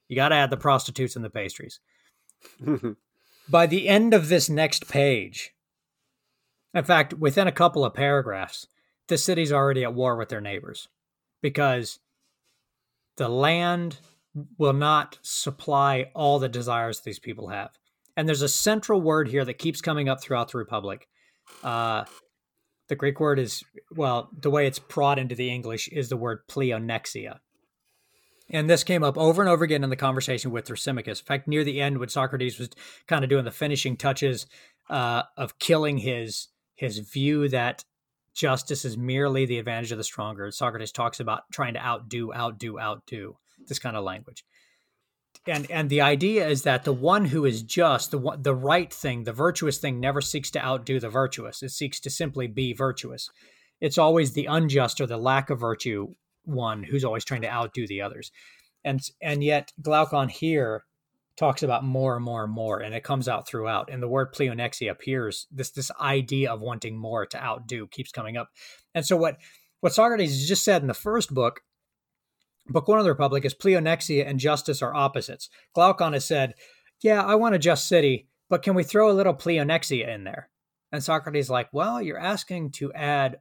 You 0.09 0.16
got 0.16 0.28
to 0.28 0.35
add 0.35 0.50
the 0.50 0.59
prostitutes 0.59 1.16
and 1.16 1.24
the 1.24 1.30
pastries. 1.30 1.80
By 3.48 3.66
the 3.66 3.88
end 3.88 4.12
of 4.12 4.28
this 4.28 4.50
next 4.50 4.88
page, 4.88 5.54
in 6.74 6.85
fact, 6.85 7.14
within 7.14 7.48
a 7.48 7.52
couple 7.52 7.85
of 7.87 7.94
paragraphs, 7.94 8.66
the 9.09 9.16
city's 9.16 9.52
already 9.52 9.82
at 9.82 9.94
war 9.94 10.16
with 10.16 10.28
their 10.28 10.42
neighbors 10.42 10.88
because 11.40 12.00
the 13.16 13.28
land 13.28 13.98
will 14.59 14.72
not 14.72 15.18
supply 15.22 16.11
all 16.14 16.38
the 16.38 16.49
desires 16.49 17.01
these 17.01 17.18
people 17.18 17.49
have. 17.49 17.70
And 18.16 18.29
there's 18.29 18.42
a 18.42 18.49
central 18.49 19.01
word 19.01 19.29
here 19.29 19.44
that 19.44 19.59
keeps 19.59 19.81
coming 19.81 20.09
up 20.09 20.22
throughout 20.22 20.53
the 20.53 20.59
Republic. 20.59 21.09
Uh, 21.62 22.05
the 22.88 22.96
Greek 22.96 23.20
word 23.20 23.38
is, 23.38 23.62
well, 23.94 24.31
the 24.38 24.51
way 24.51 24.66
it's 24.66 24.79
brought 24.79 25.18
into 25.18 25.35
the 25.35 25.51
English 25.51 25.88
is 25.88 26.09
the 26.09 26.16
word 26.16 26.46
pleonexia. 26.49 27.38
And 28.49 28.70
this 28.70 28.85
came 28.85 29.03
up 29.03 29.18
over 29.18 29.42
and 29.42 29.49
over 29.51 29.64
again 29.64 29.83
in 29.83 29.90
the 29.90 29.96
conversation 29.96 30.53
with 30.53 30.66
Thrasymachus. 30.66 31.20
In 31.20 31.27
fact, 31.27 31.49
near 31.49 31.64
the 31.64 31.81
end, 31.81 31.99
when 31.99 32.09
Socrates 32.09 32.59
was 32.59 32.70
kind 33.09 33.25
of 33.25 33.31
doing 33.31 33.44
the 33.44 33.51
finishing 33.51 33.96
touches 33.96 34.46
uh, 34.88 35.22
of 35.37 35.59
killing 35.59 35.99
his 35.99 36.49
his 36.77 36.99
view 36.99 37.49
that 37.49 37.85
justice 38.35 38.85
is 38.85 38.99
merely 38.99 39.46
the 39.46 39.59
advantage 39.59 39.90
of 39.90 39.99
the 39.99 40.05
stronger, 40.05 40.51
Socrates 40.51 40.92
talks 40.92 41.18
about 41.20 41.51
trying 41.51 41.75
to 41.75 41.85
outdo, 41.85 42.33
outdo, 42.35 42.79
outdo 42.79 43.37
this 43.68 43.79
kind 43.79 43.96
of 43.96 44.05
language. 44.05 44.44
And 45.46 45.70
and 45.70 45.90
the 45.90 46.00
idea 46.00 46.48
is 46.48 46.62
that 46.62 46.85
the 46.85 46.92
one 46.92 47.26
who 47.26 47.44
is 47.44 47.62
just, 47.62 48.11
the 48.11 48.18
one, 48.18 48.42
the 48.42 48.55
right 48.55 48.92
thing, 48.92 49.24
the 49.24 49.33
virtuous 49.33 49.79
thing 49.79 50.00
never 50.00 50.20
seeks 50.20 50.50
to 50.52 50.64
outdo 50.64 50.98
the 50.98 51.09
virtuous. 51.11 51.62
It 51.62 51.70
seeks 51.70 52.00
to 52.00 52.11
simply 52.11 52.46
be 52.46 52.72
virtuous. 52.72 53.31
It's 53.81 53.98
always 53.98 54.33
the 54.33 54.46
unjust 54.46 55.00
or 55.00 55.07
the 55.07 55.18
lack 55.18 55.50
of 55.50 55.61
virtue 55.61 56.14
one 56.44 56.83
who's 56.83 57.05
always 57.05 57.24
trying 57.24 57.42
to 57.42 57.52
outdo 57.52 57.87
the 57.87 58.02
others. 58.02 58.33
And 58.85 59.00
and 59.20 59.44
yet 59.44 59.72
Glaucon 59.81 60.29
here 60.29 60.85
talks 61.37 61.62
about 61.62 61.85
more 61.85 62.16
and 62.16 62.24
more 62.24 62.44
and 62.44 62.52
more, 62.52 62.81
and 62.81 62.94
it 62.94 63.05
comes 63.05 63.29
out 63.29 63.46
throughout. 63.46 63.90
And 63.90 64.02
the 64.02 64.09
word 64.09 64.33
pleonexia 64.33 64.90
appears. 64.90 65.46
This 65.50 65.70
this 65.70 65.90
idea 66.00 66.52
of 66.52 66.61
wanting 66.61 66.96
more 66.96 67.26
to 67.26 67.42
outdo 67.42 67.87
keeps 67.88 68.11
coming 68.11 68.37
up. 68.37 68.48
And 68.94 69.05
so 69.05 69.16
what 69.16 69.37
what 69.81 69.92
Socrates 69.92 70.48
just 70.48 70.64
said 70.64 70.83
in 70.83 70.88
the 70.88 70.94
first 70.94 71.35
book 71.35 71.61
Book 72.68 72.88
one 72.88 72.98
of 72.98 73.05
the 73.05 73.11
Republic 73.11 73.44
is 73.44 73.55
pleonexia 73.55 74.26
and 74.26 74.40
justice 74.40 74.83
are 74.83 74.94
opposites. 74.94 75.48
Glaucon 75.74 76.14
has 76.14 76.24
said, 76.24 76.55
Yeah, 77.00 77.22
I 77.22 77.37
want 77.37 77.55
a 77.55 77.59
just 77.59 77.88
city, 77.88 78.29
but 78.48 78.62
can 78.62 78.74
we 78.74 78.83
throw 78.83 79.11
a 79.11 79.14
little 79.14 79.35
pleonexia 79.35 80.09
in 80.12 80.24
there? 80.24 80.48
And 80.90 81.02
Socrates 81.02 81.50
like, 81.50 81.68
Well, 81.72 82.02
you're 82.02 82.18
asking 82.18 82.72
to 82.72 82.92
add, 82.92 83.38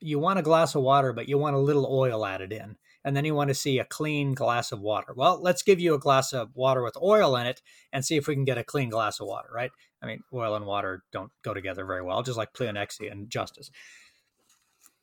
you 0.00 0.18
want 0.18 0.38
a 0.38 0.42
glass 0.42 0.74
of 0.74 0.82
water, 0.82 1.12
but 1.12 1.28
you 1.28 1.38
want 1.38 1.56
a 1.56 1.60
little 1.60 1.86
oil 1.90 2.26
added 2.26 2.52
in. 2.52 2.76
And 3.04 3.16
then 3.16 3.24
you 3.24 3.34
want 3.34 3.48
to 3.48 3.54
see 3.54 3.78
a 3.78 3.84
clean 3.84 4.34
glass 4.34 4.70
of 4.70 4.80
water. 4.80 5.14
Well, 5.16 5.40
let's 5.40 5.62
give 5.62 5.80
you 5.80 5.94
a 5.94 5.98
glass 5.98 6.32
of 6.34 6.50
water 6.54 6.82
with 6.82 6.96
oil 7.00 7.36
in 7.36 7.46
it 7.46 7.62
and 7.92 8.04
see 8.04 8.16
if 8.16 8.26
we 8.26 8.34
can 8.34 8.44
get 8.44 8.58
a 8.58 8.64
clean 8.64 8.90
glass 8.90 9.18
of 9.20 9.28
water, 9.28 9.48
right? 9.54 9.70
I 10.02 10.06
mean, 10.06 10.20
oil 10.32 10.54
and 10.56 10.66
water 10.66 11.04
don't 11.10 11.30
go 11.42 11.54
together 11.54 11.86
very 11.86 12.02
well, 12.02 12.22
just 12.22 12.36
like 12.36 12.52
pleonexia 12.52 13.10
and 13.10 13.30
justice. 13.30 13.70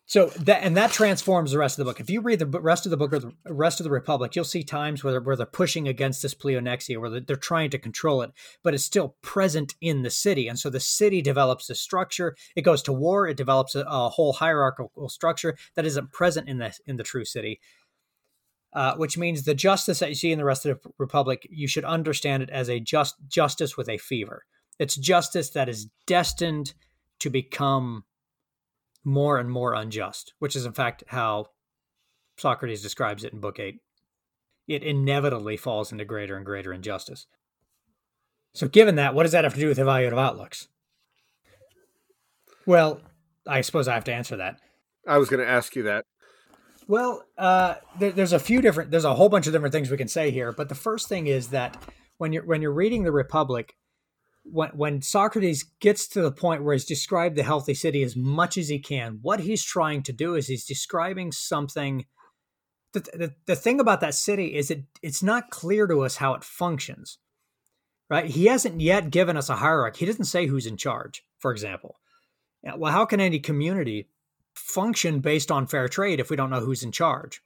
So 0.07 0.27
that 0.27 0.63
and 0.63 0.77
that 0.77 0.91
transforms 0.91 1.51
the 1.51 1.57
rest 1.57 1.79
of 1.79 1.85
the 1.85 1.89
book. 1.91 1.99
If 1.99 2.11
you 2.11 2.21
read 2.21 2.37
the 2.37 2.45
rest 2.45 2.85
of 2.85 2.91
the 2.91 2.97
book 2.97 3.11
or 3.11 3.19
the 3.19 3.33
rest 3.49 3.79
of 3.79 3.85
the 3.85 3.89
Republic, 3.89 4.35
you'll 4.35 4.45
see 4.45 4.63
times 4.63 5.03
where 5.03 5.13
they're, 5.13 5.21
where 5.21 5.35
they're 5.35 5.47
pushing 5.47 5.87
against 5.87 6.21
this 6.21 6.35
pleonexia, 6.35 6.99
where 6.99 7.19
they're 7.19 7.35
trying 7.35 7.71
to 7.71 7.79
control 7.79 8.21
it, 8.21 8.31
but 8.61 8.75
it's 8.75 8.83
still 8.83 9.15
present 9.23 9.73
in 9.81 10.03
the 10.03 10.11
city. 10.11 10.47
And 10.47 10.59
so 10.59 10.69
the 10.69 10.79
city 10.79 11.23
develops 11.23 11.71
a 11.71 11.75
structure. 11.75 12.35
It 12.55 12.61
goes 12.61 12.83
to 12.83 12.93
war. 12.93 13.27
It 13.27 13.37
develops 13.37 13.73
a, 13.73 13.83
a 13.87 14.09
whole 14.09 14.33
hierarchical 14.33 15.09
structure 15.09 15.57
that 15.73 15.85
isn't 15.87 16.11
present 16.11 16.47
in 16.47 16.59
the 16.59 16.77
in 16.85 16.97
the 16.97 17.03
true 17.03 17.25
city. 17.25 17.59
uh, 18.75 18.93
which 18.95 19.17
means 19.17 19.43
the 19.43 19.55
justice 19.55 19.99
that 19.99 20.09
you 20.09 20.15
see 20.15 20.31
in 20.33 20.37
the 20.37 20.45
rest 20.45 20.65
of 20.65 20.81
the 20.83 20.89
republic, 20.97 21.47
you 21.49 21.67
should 21.67 21.85
understand 21.85 22.43
it 22.43 22.49
as 22.49 22.69
a 22.69 22.79
just 22.79 23.15
justice 23.27 23.77
with 23.77 23.87
a 23.87 23.97
fever. 23.97 24.43
It's 24.77 24.97
justice 24.97 25.49
that 25.51 25.69
is 25.69 25.87
destined 26.05 26.73
to 27.19 27.29
become 27.29 28.03
more 29.05 29.37
and 29.37 29.49
more 29.49 29.73
unjust, 29.73 30.33
which 30.39 30.55
is 30.55 30.65
in 30.65 30.73
fact 30.73 31.03
how 31.07 31.47
Socrates 32.37 32.81
describes 32.81 33.23
it 33.23 33.33
in 33.33 33.39
Book 33.39 33.59
8. 33.59 33.79
It 34.67 34.83
inevitably 34.83 35.57
falls 35.57 35.91
into 35.91 36.05
greater 36.05 36.35
and 36.35 36.45
greater 36.45 36.73
injustice. 36.73 37.27
So, 38.53 38.67
given 38.67 38.95
that, 38.95 39.13
what 39.13 39.23
does 39.23 39.33
that 39.33 39.43
have 39.43 39.53
to 39.53 39.59
do 39.59 39.67
with 39.67 39.77
evaluative 39.77 40.17
outlooks? 40.17 40.69
Well, 42.65 43.01
I 43.47 43.61
suppose 43.61 43.87
I 43.87 43.93
have 43.93 44.05
to 44.05 44.13
answer 44.13 44.37
that. 44.37 44.59
I 45.07 45.17
was 45.17 45.29
going 45.29 45.45
to 45.45 45.49
ask 45.49 45.75
you 45.75 45.83
that. 45.83 46.05
Well, 46.87 47.23
uh, 47.37 47.75
there, 47.99 48.11
there's 48.11 48.33
a 48.33 48.39
few 48.39 48.61
different, 48.61 48.91
there's 48.91 49.05
a 49.05 49.13
whole 49.13 49.29
bunch 49.29 49.45
of 49.45 49.53
different 49.53 49.73
things 49.73 49.91
we 49.91 49.97
can 49.97 50.07
say 50.07 50.31
here. 50.31 50.51
But 50.51 50.69
the 50.69 50.75
first 50.75 51.07
thing 51.07 51.27
is 51.27 51.49
that 51.49 51.77
when 52.17 52.33
you're 52.33 52.45
when 52.45 52.61
you're 52.61 52.71
reading 52.71 53.03
the 53.03 53.11
Republic, 53.11 53.75
when 54.45 54.69
when 54.69 55.01
Socrates 55.01 55.63
gets 55.79 56.07
to 56.09 56.21
the 56.21 56.31
point 56.31 56.63
where 56.63 56.73
he's 56.73 56.85
described 56.85 57.35
the 57.35 57.43
healthy 57.43 57.73
city 57.73 58.03
as 58.03 58.15
much 58.15 58.57
as 58.57 58.69
he 58.69 58.79
can, 58.79 59.19
what 59.21 59.39
he's 59.39 59.63
trying 59.63 60.03
to 60.03 60.13
do 60.13 60.35
is 60.35 60.47
he's 60.47 60.65
describing 60.65 61.31
something. 61.31 62.05
The, 62.93 62.99
the, 62.99 63.33
the 63.45 63.55
thing 63.55 63.79
about 63.79 64.01
that 64.01 64.15
city 64.15 64.55
is 64.55 64.71
it 64.71 64.85
it's 65.01 65.23
not 65.23 65.49
clear 65.49 65.87
to 65.87 66.01
us 66.01 66.17
how 66.17 66.33
it 66.35 66.43
functions, 66.43 67.17
right? 68.09 68.25
He 68.25 68.45
hasn't 68.45 68.79
yet 68.79 69.09
given 69.09 69.35
us 69.35 69.49
a 69.49 69.55
hierarchy. 69.55 69.99
He 69.99 70.05
doesn't 70.05 70.25
say 70.25 70.45
who's 70.45 70.67
in 70.67 70.77
charge, 70.77 71.23
for 71.39 71.51
example. 71.51 71.97
Well, 72.77 72.91
how 72.91 73.05
can 73.05 73.19
any 73.19 73.39
community 73.39 74.09
function 74.55 75.19
based 75.19 75.51
on 75.51 75.67
fair 75.67 75.87
trade 75.87 76.19
if 76.19 76.29
we 76.29 76.35
don't 76.35 76.49
know 76.49 76.61
who's 76.61 76.83
in 76.83 76.91
charge? 76.91 77.41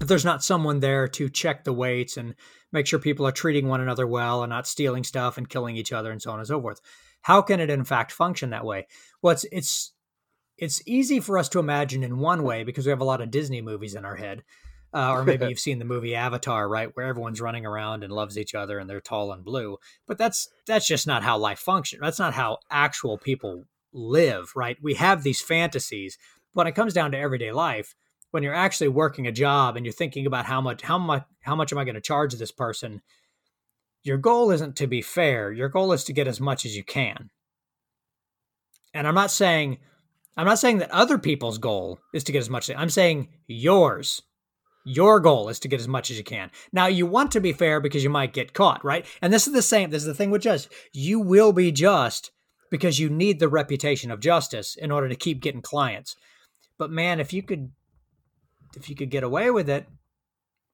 If 0.00 0.06
there's 0.06 0.24
not 0.24 0.44
someone 0.44 0.80
there 0.80 1.08
to 1.08 1.28
check 1.28 1.64
the 1.64 1.72
weights 1.72 2.16
and 2.16 2.36
make 2.72 2.86
sure 2.86 2.98
people 2.98 3.26
are 3.26 3.32
treating 3.32 3.68
one 3.68 3.80
another 3.80 4.06
well 4.06 4.42
and 4.42 4.50
not 4.50 4.66
stealing 4.66 5.04
stuff 5.04 5.38
and 5.38 5.48
killing 5.48 5.76
each 5.76 5.92
other 5.92 6.10
and 6.10 6.20
so 6.20 6.30
on 6.30 6.38
and 6.38 6.48
so 6.48 6.60
forth, 6.60 6.80
how 7.22 7.42
can 7.42 7.60
it 7.60 7.70
in 7.70 7.84
fact 7.84 8.12
function 8.12 8.50
that 8.50 8.64
way? 8.64 8.86
Well, 9.22 9.32
it's 9.32 9.44
it's 9.50 9.92
it's 10.56 10.82
easy 10.86 11.20
for 11.20 11.38
us 11.38 11.48
to 11.50 11.60
imagine 11.60 12.02
in 12.02 12.18
one 12.18 12.42
way 12.42 12.64
because 12.64 12.84
we 12.84 12.90
have 12.90 13.00
a 13.00 13.04
lot 13.04 13.20
of 13.20 13.30
Disney 13.30 13.62
movies 13.62 13.94
in 13.94 14.04
our 14.04 14.16
head. 14.16 14.42
Uh, 14.92 15.12
or 15.12 15.24
maybe 15.24 15.46
you've 15.48 15.58
seen 15.60 15.78
the 15.78 15.84
movie 15.84 16.14
Avatar, 16.14 16.68
right, 16.68 16.90
where 16.94 17.06
everyone's 17.06 17.40
running 17.40 17.66
around 17.66 18.02
and 18.02 18.12
loves 18.12 18.38
each 18.38 18.54
other 18.54 18.78
and 18.78 18.88
they're 18.88 19.00
tall 19.00 19.32
and 19.32 19.44
blue. 19.44 19.76
But 20.06 20.18
that's 20.18 20.48
that's 20.66 20.86
just 20.86 21.06
not 21.06 21.22
how 21.22 21.38
life 21.38 21.58
functions. 21.58 22.00
That's 22.02 22.18
not 22.18 22.34
how 22.34 22.58
actual 22.70 23.18
people 23.18 23.64
live, 23.92 24.52
right? 24.56 24.76
We 24.82 24.94
have 24.94 25.22
these 25.22 25.40
fantasies. 25.40 26.18
When 26.54 26.66
it 26.66 26.74
comes 26.74 26.94
down 26.94 27.12
to 27.12 27.18
everyday 27.18 27.52
life, 27.52 27.94
when 28.30 28.42
you're 28.42 28.54
actually 28.54 28.88
working 28.88 29.26
a 29.26 29.32
job 29.32 29.76
and 29.76 29.86
you're 29.86 29.92
thinking 29.92 30.26
about 30.26 30.44
how 30.44 30.60
much 30.60 30.82
how 30.82 30.98
much 30.98 31.24
how 31.40 31.56
much 31.56 31.72
am 31.72 31.78
I 31.78 31.84
going 31.84 31.94
to 31.94 32.00
charge 32.00 32.34
this 32.34 32.52
person, 32.52 33.00
your 34.02 34.18
goal 34.18 34.50
isn't 34.50 34.76
to 34.76 34.86
be 34.86 35.02
fair. 35.02 35.52
Your 35.52 35.68
goal 35.68 35.92
is 35.92 36.04
to 36.04 36.12
get 36.12 36.28
as 36.28 36.40
much 36.40 36.64
as 36.64 36.76
you 36.76 36.84
can. 36.84 37.30
And 38.94 39.06
I'm 39.06 39.14
not 39.14 39.30
saying 39.30 39.78
I'm 40.36 40.46
not 40.46 40.58
saying 40.58 40.78
that 40.78 40.90
other 40.90 41.18
people's 41.18 41.58
goal 41.58 41.98
is 42.14 42.24
to 42.24 42.32
get 42.32 42.38
as 42.38 42.50
much. 42.50 42.70
as 42.70 42.76
I'm 42.78 42.90
saying 42.90 43.28
yours. 43.46 44.22
Your 44.84 45.20
goal 45.20 45.50
is 45.50 45.58
to 45.60 45.68
get 45.68 45.80
as 45.80 45.88
much 45.88 46.10
as 46.10 46.16
you 46.16 46.24
can. 46.24 46.50
Now 46.72 46.86
you 46.86 47.04
want 47.04 47.32
to 47.32 47.40
be 47.40 47.52
fair 47.52 47.80
because 47.80 48.04
you 48.04 48.08
might 48.08 48.32
get 48.32 48.54
caught, 48.54 48.82
right? 48.84 49.04
And 49.20 49.32
this 49.32 49.46
is 49.46 49.52
the 49.52 49.60
same. 49.60 49.90
This 49.90 50.02
is 50.02 50.06
the 50.06 50.14
thing 50.14 50.30
with 50.30 50.42
justice. 50.42 50.72
You 50.94 51.20
will 51.20 51.52
be 51.52 51.72
just 51.72 52.30
because 52.70 52.98
you 52.98 53.10
need 53.10 53.38
the 53.38 53.48
reputation 53.48 54.10
of 54.10 54.20
justice 54.20 54.76
in 54.76 54.90
order 54.90 55.08
to 55.08 55.16
keep 55.16 55.40
getting 55.40 55.60
clients. 55.60 56.16
But 56.78 56.90
man, 56.90 57.20
if 57.20 57.32
you 57.32 57.42
could 57.42 57.72
if 58.78 58.88
you 58.88 58.96
could 58.96 59.10
get 59.10 59.24
away 59.24 59.50
with 59.50 59.68
it, 59.68 59.86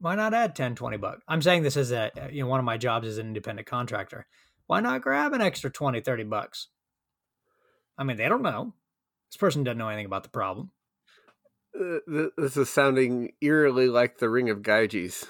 why 0.01 0.15
not 0.15 0.35
add 0.35 0.55
10, 0.55 0.75
20 0.75 0.97
bucks? 0.99 1.23
I'm 1.29 1.43
saying 1.43 1.63
this 1.63 1.77
as 1.77 1.93
a 1.93 2.11
you 2.31 2.43
know 2.43 2.49
one 2.49 2.61
of 2.61 2.67
my 2.67 2.77
jobs 2.77 3.09
as 3.09 3.19
an 3.19 3.27
independent 3.29 3.67
contractor. 3.67 4.27
Why 4.67 4.81
not 4.81 5.03
grab 5.03 5.33
an 5.33 5.41
extra 5.41 5.71
20, 5.71 6.01
30 6.01 6.25
bucks? 6.25 6.69
I 7.99 8.05
mean, 8.05 8.17
they 8.17 8.29
don't 8.29 8.43
know. 8.43 8.73
This 9.31 9.37
person 9.37 9.65
doesn't 9.65 9.79
know 9.79 9.89
anything 9.89 10.07
about 10.07 10.23
the 10.23 10.31
problem. 10.31 10.71
Uh, 11.79 12.29
this 12.37 12.57
is 12.57 12.71
sounding 12.71 13.33
eerily 13.41 13.89
like 13.89 14.19
the 14.19 14.29
Ring 14.29 14.49
of 14.49 14.63
Gyges. 14.63 15.27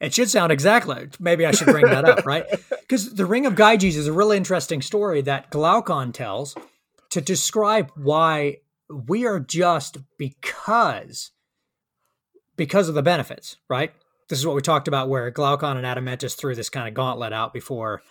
It 0.00 0.14
should 0.14 0.30
sound 0.30 0.52
exactly. 0.52 1.08
Maybe 1.18 1.44
I 1.44 1.50
should 1.50 1.68
bring 1.68 1.86
that 1.86 2.04
up, 2.04 2.26
right? 2.26 2.44
Because 2.88 3.14
the 3.14 3.26
Ring 3.26 3.44
of 3.44 3.54
Gyges 3.54 3.96
is 3.96 4.06
a 4.06 4.14
really 4.14 4.38
interesting 4.38 4.80
story 4.80 5.20
that 5.20 5.50
Glaucon 5.50 6.10
tells 6.10 6.54
to 7.10 7.20
describe 7.20 7.92
why 7.96 8.60
we 8.90 9.26
are 9.26 9.40
just 9.40 9.98
because 10.18 11.32
because 12.56 12.88
of 12.88 12.94
the 12.94 13.02
benefits, 13.02 13.56
right? 13.68 13.92
This 14.28 14.38
is 14.38 14.46
what 14.46 14.56
we 14.56 14.62
talked 14.62 14.88
about 14.88 15.08
where 15.08 15.30
Glaucon 15.30 15.76
and 15.76 15.86
Adeimantus 15.86 16.36
threw 16.36 16.54
this 16.54 16.70
kind 16.70 16.88
of 16.88 16.94
gauntlet 16.94 17.32
out 17.32 17.52
before 17.52 18.02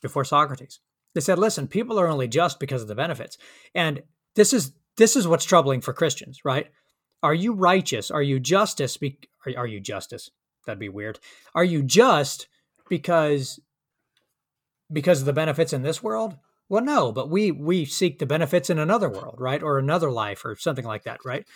before 0.00 0.24
Socrates. 0.24 0.80
They 1.14 1.20
said, 1.20 1.38
"Listen, 1.38 1.68
people 1.68 1.98
are 1.98 2.08
only 2.08 2.28
just 2.28 2.60
because 2.60 2.82
of 2.82 2.88
the 2.88 2.94
benefits." 2.94 3.36
And 3.74 4.02
this 4.34 4.52
is 4.52 4.72
this 4.96 5.16
is 5.16 5.26
what's 5.26 5.44
troubling 5.44 5.80
for 5.80 5.92
Christians, 5.92 6.44
right? 6.44 6.70
Are 7.22 7.34
you 7.34 7.52
righteous? 7.52 8.10
Are 8.10 8.22
you 8.22 8.40
justice? 8.40 8.96
Be, 8.96 9.18
are, 9.46 9.52
are 9.58 9.66
you 9.66 9.80
justice? 9.80 10.30
that'd 10.66 10.78
be 10.78 10.88
weird. 10.88 11.18
Are 11.54 11.64
you 11.64 11.82
just 11.82 12.48
because 12.88 13.60
because 14.92 15.20
of 15.20 15.26
the 15.26 15.32
benefits 15.32 15.72
in 15.72 15.82
this 15.82 16.02
world? 16.02 16.36
Well, 16.72 16.82
no, 16.82 17.12
but 17.12 17.28
we 17.28 17.50
we 17.50 17.84
seek 17.84 18.18
the 18.18 18.24
benefits 18.24 18.70
in 18.70 18.78
another 18.78 19.10
world, 19.10 19.34
right? 19.38 19.62
Or 19.62 19.78
another 19.78 20.10
life 20.10 20.42
or 20.42 20.56
something 20.56 20.86
like 20.86 21.04
that, 21.04 21.22
right? 21.22 21.46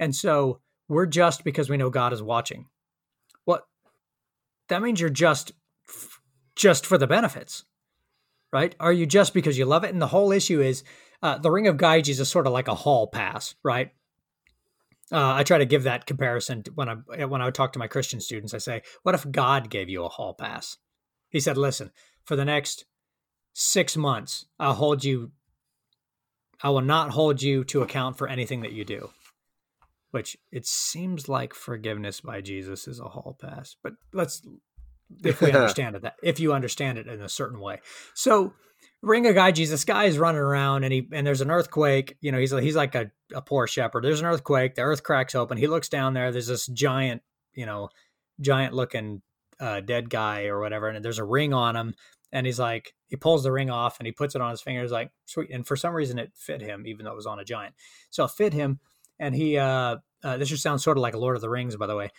And 0.00 0.16
so 0.16 0.60
we're 0.88 1.04
just 1.04 1.44
because 1.44 1.68
we 1.68 1.76
know 1.76 1.90
God 1.90 2.14
is 2.14 2.22
watching. 2.22 2.68
What 3.44 3.66
that 4.68 4.80
means 4.80 4.98
you're 4.98 5.10
just 5.10 5.52
just 6.56 6.86
for 6.86 6.96
the 6.96 7.06
benefits, 7.06 7.64
right? 8.50 8.74
Are 8.80 8.94
you 8.94 9.04
just 9.04 9.34
because 9.34 9.58
you 9.58 9.66
love 9.66 9.84
it? 9.84 9.92
And 9.92 10.00
the 10.00 10.06
whole 10.06 10.32
issue 10.32 10.62
is 10.62 10.84
uh, 11.22 11.36
the 11.36 11.50
Ring 11.50 11.66
of 11.66 11.76
Gyges 11.76 12.18
is 12.18 12.30
sort 12.30 12.46
of 12.46 12.54
like 12.54 12.68
a 12.68 12.74
hall 12.74 13.08
pass, 13.08 13.54
right? 13.62 13.90
Uh, 15.12 15.34
I 15.34 15.42
try 15.42 15.58
to 15.58 15.66
give 15.66 15.82
that 15.82 16.06
comparison 16.06 16.64
when 16.74 16.88
I 16.88 16.96
eh, 17.18 17.24
when 17.24 17.42
I 17.42 17.50
talk 17.50 17.74
to 17.74 17.78
my 17.78 17.88
Christian 17.88 18.22
students. 18.22 18.54
I 18.54 18.58
say, 18.58 18.80
"What 19.02 19.14
if 19.14 19.30
God 19.30 19.68
gave 19.68 19.90
you 19.90 20.02
a 20.02 20.08
hall 20.08 20.32
pass?" 20.32 20.78
He 21.28 21.40
said, 21.40 21.58
"Listen, 21.58 21.90
for 22.24 22.36
the 22.36 22.46
next 22.46 22.86
six 23.52 23.96
months, 23.96 24.46
I'll 24.58 24.74
hold 24.74 25.04
you. 25.04 25.32
I 26.62 26.70
will 26.70 26.80
not 26.80 27.10
hold 27.10 27.42
you 27.42 27.64
to 27.64 27.82
account 27.82 28.18
for 28.18 28.28
anything 28.28 28.62
that 28.62 28.72
you 28.72 28.84
do." 28.84 29.10
Which 30.10 30.36
it 30.50 30.66
seems 30.66 31.28
like 31.28 31.54
forgiveness 31.54 32.20
by 32.20 32.42
Jesus 32.42 32.86
is 32.86 33.00
a 33.00 33.04
hall 33.04 33.36
pass, 33.40 33.76
but 33.82 33.94
let's 34.12 34.42
if 35.24 35.40
we 35.40 35.52
understand 35.52 35.96
it 35.96 36.02
that 36.02 36.16
if 36.22 36.38
you 36.38 36.52
understand 36.52 36.98
it 36.98 37.06
in 37.06 37.20
a 37.22 37.28
certain 37.28 37.60
way. 37.60 37.80
So 38.14 38.52
Ring 39.02 39.26
a 39.26 39.32
guy, 39.32 39.50
this 39.50 39.84
guy 39.84 40.04
is 40.04 40.16
running 40.16 40.40
around 40.40 40.84
and 40.84 40.92
he 40.92 41.08
and 41.10 41.26
there's 41.26 41.40
an 41.40 41.50
earthquake. 41.50 42.16
You 42.20 42.30
know, 42.30 42.38
he's 42.38 42.52
he's 42.52 42.76
like 42.76 42.94
a, 42.94 43.10
a 43.34 43.42
poor 43.42 43.66
shepherd. 43.66 44.04
There's 44.04 44.20
an 44.20 44.26
earthquake. 44.26 44.76
The 44.76 44.82
earth 44.82 45.02
cracks 45.02 45.34
open. 45.34 45.58
He 45.58 45.66
looks 45.66 45.88
down 45.88 46.14
there. 46.14 46.30
There's 46.30 46.46
this 46.46 46.68
giant, 46.68 47.22
you 47.52 47.66
know, 47.66 47.88
giant 48.40 48.74
looking 48.74 49.22
uh, 49.58 49.80
dead 49.80 50.08
guy 50.08 50.44
or 50.44 50.60
whatever, 50.60 50.88
and 50.88 51.04
there's 51.04 51.18
a 51.18 51.24
ring 51.24 51.52
on 51.52 51.74
him. 51.74 51.94
And 52.32 52.46
he's 52.46 52.58
like, 52.58 52.94
he 53.08 53.16
pulls 53.16 53.42
the 53.42 53.52
ring 53.52 53.70
off 53.70 53.98
and 54.00 54.06
he 54.06 54.12
puts 54.12 54.34
it 54.34 54.40
on 54.40 54.50
his 54.50 54.62
finger. 54.62 54.80
He's 54.82 54.90
like, 54.90 55.10
sweet. 55.26 55.50
And 55.50 55.66
for 55.66 55.76
some 55.76 55.94
reason, 55.94 56.18
it 56.18 56.32
fit 56.34 56.62
him, 56.62 56.86
even 56.86 57.04
though 57.04 57.12
it 57.12 57.16
was 57.16 57.26
on 57.26 57.38
a 57.38 57.44
giant. 57.44 57.74
So 58.10 58.24
it 58.24 58.30
fit 58.30 58.54
him. 58.54 58.80
And 59.18 59.34
he, 59.34 59.58
uh, 59.58 59.96
uh, 60.24 60.36
this 60.38 60.48
just 60.48 60.62
sounds 60.62 60.82
sort 60.82 60.96
of 60.96 61.02
like 61.02 61.14
Lord 61.14 61.36
of 61.36 61.42
the 61.42 61.50
Rings, 61.50 61.76
by 61.76 61.86
the 61.86 61.96
way. 61.96 62.10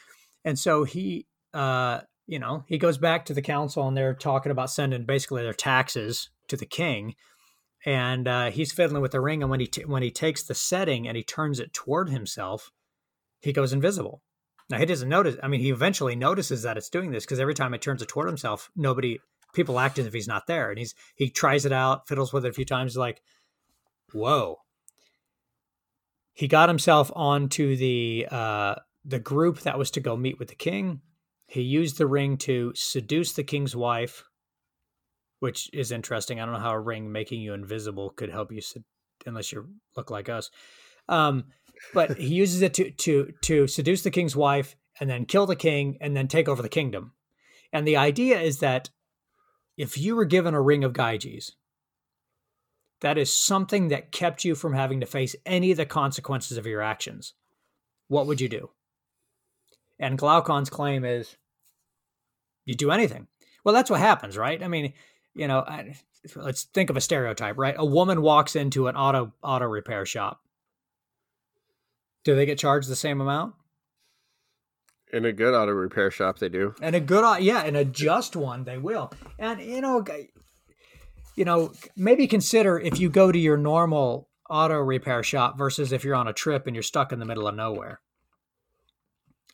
And 0.45 0.59
so 0.59 0.83
he, 0.83 1.25
uh, 1.53 2.01
you 2.27 2.39
know, 2.39 2.63
he 2.67 2.77
goes 2.77 2.97
back 2.97 3.25
to 3.25 3.33
the 3.33 3.41
council 3.41 3.87
and 3.87 3.97
they're 3.97 4.13
talking 4.13 4.51
about 4.51 4.69
sending 4.69 5.05
basically 5.05 5.43
their 5.43 5.53
taxes 5.53 6.29
to 6.47 6.57
the 6.57 6.65
king, 6.65 7.15
and 7.85 8.27
uh, 8.27 8.51
he's 8.51 8.71
fiddling 8.71 9.01
with 9.01 9.11
the 9.11 9.21
ring. 9.21 9.41
And 9.41 9.51
when 9.51 9.59
he 9.59 9.67
t- 9.67 9.85
when 9.85 10.03
he 10.03 10.11
takes 10.11 10.43
the 10.43 10.55
setting 10.55 11.07
and 11.07 11.17
he 11.17 11.23
turns 11.23 11.59
it 11.59 11.73
toward 11.73 12.09
himself, 12.09 12.71
he 13.41 13.51
goes 13.51 13.73
invisible. 13.73 14.21
Now 14.69 14.77
he 14.77 14.85
doesn't 14.85 15.09
notice. 15.09 15.35
I 15.43 15.47
mean, 15.47 15.59
he 15.59 15.69
eventually 15.69 16.15
notices 16.15 16.63
that 16.63 16.77
it's 16.77 16.89
doing 16.89 17.11
this 17.11 17.25
because 17.25 17.39
every 17.39 17.53
time 17.53 17.73
it 17.73 17.81
turns 17.81 18.01
it 18.01 18.07
toward 18.07 18.27
himself, 18.27 18.69
nobody 18.75 19.19
people 19.53 19.79
act 19.79 19.99
as 19.99 20.05
if 20.05 20.13
he's 20.13 20.27
not 20.27 20.47
there. 20.47 20.69
And 20.69 20.79
he's 20.79 20.93
he 21.15 21.29
tries 21.29 21.65
it 21.65 21.71
out, 21.71 22.07
fiddles 22.07 22.33
with 22.33 22.45
it 22.45 22.49
a 22.49 22.53
few 22.53 22.65
times, 22.65 22.97
like, 22.97 23.21
whoa. 24.11 24.57
He 26.33 26.47
got 26.47 26.69
himself 26.69 27.11
onto 27.15 27.75
the 27.75 28.27
uh, 28.29 28.75
the 29.05 29.19
group 29.19 29.61
that 29.61 29.77
was 29.77 29.91
to 29.91 29.99
go 29.99 30.17
meet 30.17 30.39
with 30.39 30.49
the 30.49 30.55
king. 30.55 31.01
He 31.47 31.61
used 31.61 31.97
the 31.97 32.07
ring 32.07 32.37
to 32.37 32.71
seduce 32.75 33.33
the 33.33 33.43
king's 33.43 33.75
wife, 33.75 34.23
which 35.39 35.69
is 35.73 35.91
interesting. 35.91 36.39
I 36.39 36.45
don't 36.45 36.55
know 36.55 36.59
how 36.59 36.71
a 36.71 36.79
ring 36.79 37.11
making 37.11 37.41
you 37.41 37.53
invisible 37.53 38.09
could 38.09 38.31
help 38.31 38.51
you, 38.51 38.61
unless 39.25 39.51
you 39.51 39.67
look 39.95 40.09
like 40.09 40.29
us. 40.29 40.49
Um, 41.07 41.45
but 41.93 42.17
he 42.17 42.33
uses 42.33 42.61
it 42.63 42.73
to 42.75 42.89
to 42.91 43.33
to 43.43 43.67
seduce 43.67 44.01
the 44.01 44.11
king's 44.11 44.35
wife 44.35 44.75
and 44.99 45.09
then 45.09 45.25
kill 45.25 45.45
the 45.45 45.55
king 45.55 45.97
and 46.01 46.15
then 46.15 46.27
take 46.27 46.47
over 46.47 46.61
the 46.61 46.69
kingdom. 46.69 47.13
And 47.71 47.87
the 47.87 47.97
idea 47.97 48.39
is 48.39 48.59
that 48.59 48.89
if 49.77 49.97
you 49.97 50.15
were 50.15 50.25
given 50.25 50.53
a 50.53 50.61
ring 50.61 50.83
of 50.83 50.93
Gyges, 50.93 51.51
that 53.01 53.17
is 53.17 53.33
something 53.33 53.89
that 53.89 54.11
kept 54.11 54.45
you 54.45 54.55
from 54.55 54.73
having 54.73 55.01
to 55.01 55.05
face 55.05 55.35
any 55.45 55.71
of 55.71 55.77
the 55.77 55.85
consequences 55.85 56.57
of 56.57 56.65
your 56.65 56.81
actions. 56.81 57.33
What 58.07 58.27
would 58.27 58.39
you 58.39 58.49
do? 58.49 58.69
And 59.99 60.17
Glaucon's 60.17 60.69
claim 60.69 61.03
is 61.03 61.35
you 62.65 62.75
do 62.75 62.91
anything. 62.91 63.27
Well, 63.63 63.73
that's 63.73 63.89
what 63.89 63.99
happens, 63.99 64.37
right? 64.37 64.61
I 64.61 64.67
mean, 64.67 64.93
you 65.35 65.47
know, 65.47 65.59
I, 65.59 65.95
let's 66.35 66.63
think 66.63 66.89
of 66.89 66.97
a 66.97 67.01
stereotype, 67.01 67.57
right? 67.57 67.75
A 67.77 67.85
woman 67.85 68.21
walks 68.21 68.55
into 68.55 68.87
an 68.87 68.95
auto 68.95 69.33
auto 69.41 69.65
repair 69.65 70.05
shop. 70.05 70.41
Do 72.23 72.35
they 72.35 72.45
get 72.45 72.57
charged 72.57 72.89
the 72.89 72.95
same 72.95 73.19
amount? 73.19 73.55
In 75.13 75.25
a 75.25 75.31
good 75.31 75.53
auto 75.53 75.71
repair 75.71 76.09
shop, 76.09 76.39
they 76.39 76.49
do. 76.49 76.73
And 76.81 76.95
a 76.95 76.99
good, 76.99 77.43
yeah, 77.43 77.61
and 77.61 77.77
a 77.77 77.85
just 77.85 78.35
one, 78.35 78.63
they 78.63 78.79
will. 78.79 79.13
And 79.37 79.61
you 79.61 79.79
know, 79.79 80.03
you 81.35 81.45
know, 81.45 81.71
maybe 81.95 82.27
consider 82.27 82.79
if 82.79 82.99
you 82.99 83.09
go 83.09 83.31
to 83.31 83.37
your 83.37 83.55
normal 83.55 84.27
auto 84.49 84.77
repair 84.79 85.21
shop 85.21 85.57
versus 85.57 85.91
if 85.91 86.03
you're 86.03 86.15
on 86.15 86.27
a 86.27 86.33
trip 86.33 86.65
and 86.65 86.75
you're 86.75 86.83
stuck 86.83 87.11
in 87.11 87.19
the 87.19 87.25
middle 87.25 87.47
of 87.47 87.55
nowhere. 87.55 88.01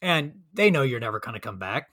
And 0.01 0.41
they 0.53 0.71
know 0.71 0.81
you're 0.81 1.01
never 1.01 1.19
going 1.19 1.33
to 1.33 1.41
come 1.41 1.59
back. 1.59 1.89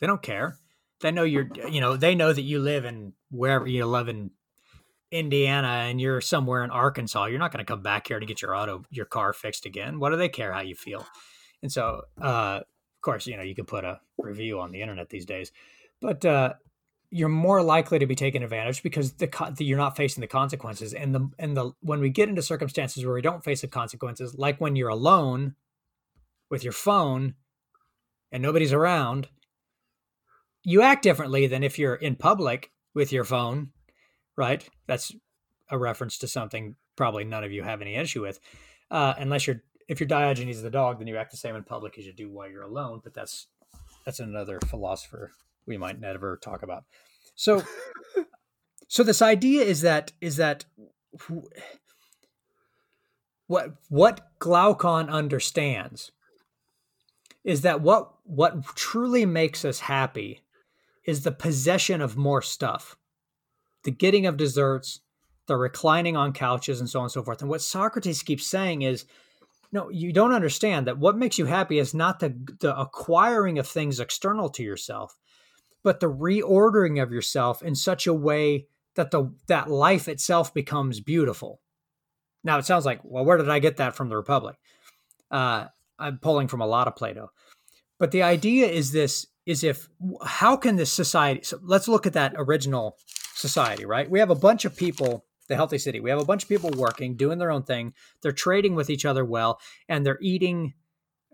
They 0.00 0.06
don't 0.06 0.22
care. 0.22 0.56
They 1.00 1.10
know 1.10 1.24
you're, 1.24 1.48
you 1.68 1.80
know, 1.80 1.96
they 1.96 2.14
know 2.14 2.32
that 2.32 2.42
you 2.42 2.60
live 2.60 2.84
in 2.84 3.12
wherever 3.30 3.66
you 3.66 3.86
live 3.86 4.08
in 4.08 4.30
Indiana 5.10 5.68
and 5.88 6.00
you're 6.00 6.20
somewhere 6.20 6.62
in 6.62 6.70
Arkansas. 6.70 7.26
You're 7.26 7.40
not 7.40 7.52
going 7.52 7.64
to 7.64 7.70
come 7.70 7.82
back 7.82 8.06
here 8.06 8.20
to 8.20 8.26
get 8.26 8.40
your 8.40 8.54
auto, 8.54 8.84
your 8.90 9.04
car 9.04 9.32
fixed 9.32 9.66
again. 9.66 9.98
What 9.98 10.10
do 10.10 10.16
they 10.16 10.28
care 10.28 10.52
how 10.52 10.60
you 10.60 10.76
feel? 10.76 11.06
And 11.62 11.72
so, 11.72 12.02
uh, 12.20 12.60
course, 13.04 13.26
you 13.26 13.36
know, 13.36 13.42
you 13.42 13.54
can 13.54 13.66
put 13.66 13.84
a 13.84 14.00
review 14.18 14.60
on 14.60 14.72
the 14.72 14.80
internet 14.82 15.10
these 15.10 15.26
days, 15.26 15.52
but, 16.00 16.24
uh, 16.24 16.54
you're 17.14 17.28
more 17.28 17.62
likely 17.62 18.00
to 18.00 18.06
be 18.06 18.16
taken 18.16 18.42
advantage 18.42 18.82
because 18.82 19.12
the, 19.12 19.28
the, 19.56 19.64
you're 19.64 19.78
not 19.78 19.96
facing 19.96 20.20
the 20.20 20.26
consequences. 20.26 20.92
And 20.92 21.14
the 21.14 21.30
and 21.38 21.56
the 21.56 21.70
when 21.80 22.00
we 22.00 22.10
get 22.10 22.28
into 22.28 22.42
circumstances 22.42 23.04
where 23.04 23.14
we 23.14 23.22
don't 23.22 23.44
face 23.44 23.60
the 23.60 23.68
consequences 23.68 24.34
like 24.36 24.60
when 24.60 24.74
you're 24.74 24.88
alone 24.88 25.54
with 26.50 26.64
your 26.64 26.72
phone 26.72 27.34
and 28.32 28.42
nobody's 28.42 28.72
around 28.72 29.28
you 30.64 30.82
act 30.82 31.04
differently 31.04 31.46
than 31.46 31.62
if 31.62 31.78
you're 31.78 31.94
in 31.94 32.16
public 32.16 32.72
with 32.94 33.12
your 33.12 33.24
phone 33.24 33.70
right? 34.36 34.68
That's 34.88 35.14
a 35.70 35.78
reference 35.78 36.18
to 36.18 36.26
something 36.26 36.74
probably 36.96 37.22
none 37.22 37.44
of 37.44 37.52
you 37.52 37.62
have 37.62 37.80
any 37.80 37.94
issue 37.94 38.22
with 38.22 38.40
uh, 38.90 39.14
unless 39.18 39.46
you're 39.46 39.62
if 39.88 40.00
you're 40.00 40.06
diogenes 40.06 40.62
the 40.62 40.70
dog 40.70 40.98
then 40.98 41.06
you 41.06 41.16
act 41.16 41.30
the 41.30 41.36
same 41.36 41.56
in 41.56 41.62
public 41.62 41.98
as 41.98 42.06
you 42.06 42.12
do 42.12 42.30
while 42.30 42.48
you're 42.48 42.62
alone 42.62 43.00
but 43.02 43.14
that's 43.14 43.46
that's 44.04 44.20
another 44.20 44.60
philosopher 44.66 45.32
we 45.66 45.76
might 45.76 46.00
never 46.00 46.36
talk 46.36 46.62
about. 46.62 46.84
So, 47.34 47.62
so 48.88 49.02
this 49.02 49.22
idea 49.22 49.62
is 49.62 49.80
that 49.80 50.12
is 50.20 50.36
that 50.36 50.64
what 53.46 53.74
what 53.88 54.38
Glaucon 54.38 55.08
understands 55.08 56.12
is 57.44 57.62
that 57.62 57.80
what 57.80 58.12
what 58.24 58.64
truly 58.74 59.26
makes 59.26 59.64
us 59.64 59.80
happy 59.80 60.42
is 61.04 61.22
the 61.22 61.32
possession 61.32 62.00
of 62.00 62.16
more 62.16 62.40
stuff, 62.40 62.96
the 63.82 63.90
getting 63.90 64.26
of 64.26 64.36
desserts, 64.36 65.00
the 65.46 65.56
reclining 65.56 66.16
on 66.16 66.32
couches, 66.32 66.80
and 66.80 66.88
so 66.88 67.00
on 67.00 67.04
and 67.04 67.12
so 67.12 67.22
forth. 67.22 67.42
And 67.42 67.50
what 67.50 67.60
Socrates 67.60 68.22
keeps 68.22 68.46
saying 68.46 68.82
is, 68.82 69.04
no, 69.74 69.90
you 69.90 70.12
don't 70.12 70.32
understand 70.32 70.86
that 70.86 70.98
what 70.98 71.18
makes 71.18 71.38
you 71.38 71.44
happy 71.44 71.78
is 71.78 71.92
not 71.92 72.20
the 72.20 72.34
the 72.60 72.78
acquiring 72.78 73.58
of 73.58 73.68
things 73.68 74.00
external 74.00 74.48
to 74.50 74.62
yourself 74.62 75.18
but 75.84 76.00
the 76.00 76.10
reordering 76.10 77.00
of 77.00 77.12
yourself 77.12 77.62
in 77.62 77.76
such 77.76 78.08
a 78.08 78.14
way 78.14 78.66
that 78.96 79.12
the 79.12 79.32
that 79.46 79.70
life 79.70 80.08
itself 80.08 80.52
becomes 80.52 80.98
beautiful. 80.98 81.60
Now 82.42 82.58
it 82.58 82.64
sounds 82.64 82.86
like, 82.86 83.00
well, 83.04 83.24
where 83.24 83.36
did 83.36 83.50
I 83.50 83.60
get 83.60 83.76
that 83.76 83.94
from 83.94 84.08
the 84.08 84.16
Republic? 84.16 84.56
Uh, 85.30 85.66
I'm 85.98 86.18
pulling 86.18 86.48
from 86.48 86.60
a 86.60 86.66
lot 86.66 86.88
of 86.88 86.96
Plato, 86.96 87.30
but 87.98 88.10
the 88.10 88.22
idea 88.22 88.66
is 88.66 88.90
this: 88.90 89.26
is 89.46 89.62
if 89.62 89.88
how 90.24 90.56
can 90.56 90.76
this 90.76 90.92
society? 90.92 91.42
So 91.44 91.60
let's 91.62 91.86
look 91.86 92.06
at 92.06 92.14
that 92.14 92.34
original 92.36 92.96
society, 93.34 93.84
right? 93.84 94.10
We 94.10 94.18
have 94.18 94.30
a 94.30 94.34
bunch 94.34 94.64
of 94.64 94.76
people, 94.76 95.24
the 95.48 95.56
healthy 95.56 95.78
city. 95.78 96.00
We 96.00 96.10
have 96.10 96.20
a 96.20 96.24
bunch 96.24 96.42
of 96.42 96.48
people 96.48 96.70
working, 96.76 97.16
doing 97.16 97.38
their 97.38 97.50
own 97.50 97.64
thing. 97.64 97.92
They're 98.22 98.32
trading 98.32 98.74
with 98.74 98.90
each 98.90 99.04
other 99.04 99.24
well, 99.24 99.60
and 99.88 100.04
they're 100.04 100.18
eating 100.20 100.74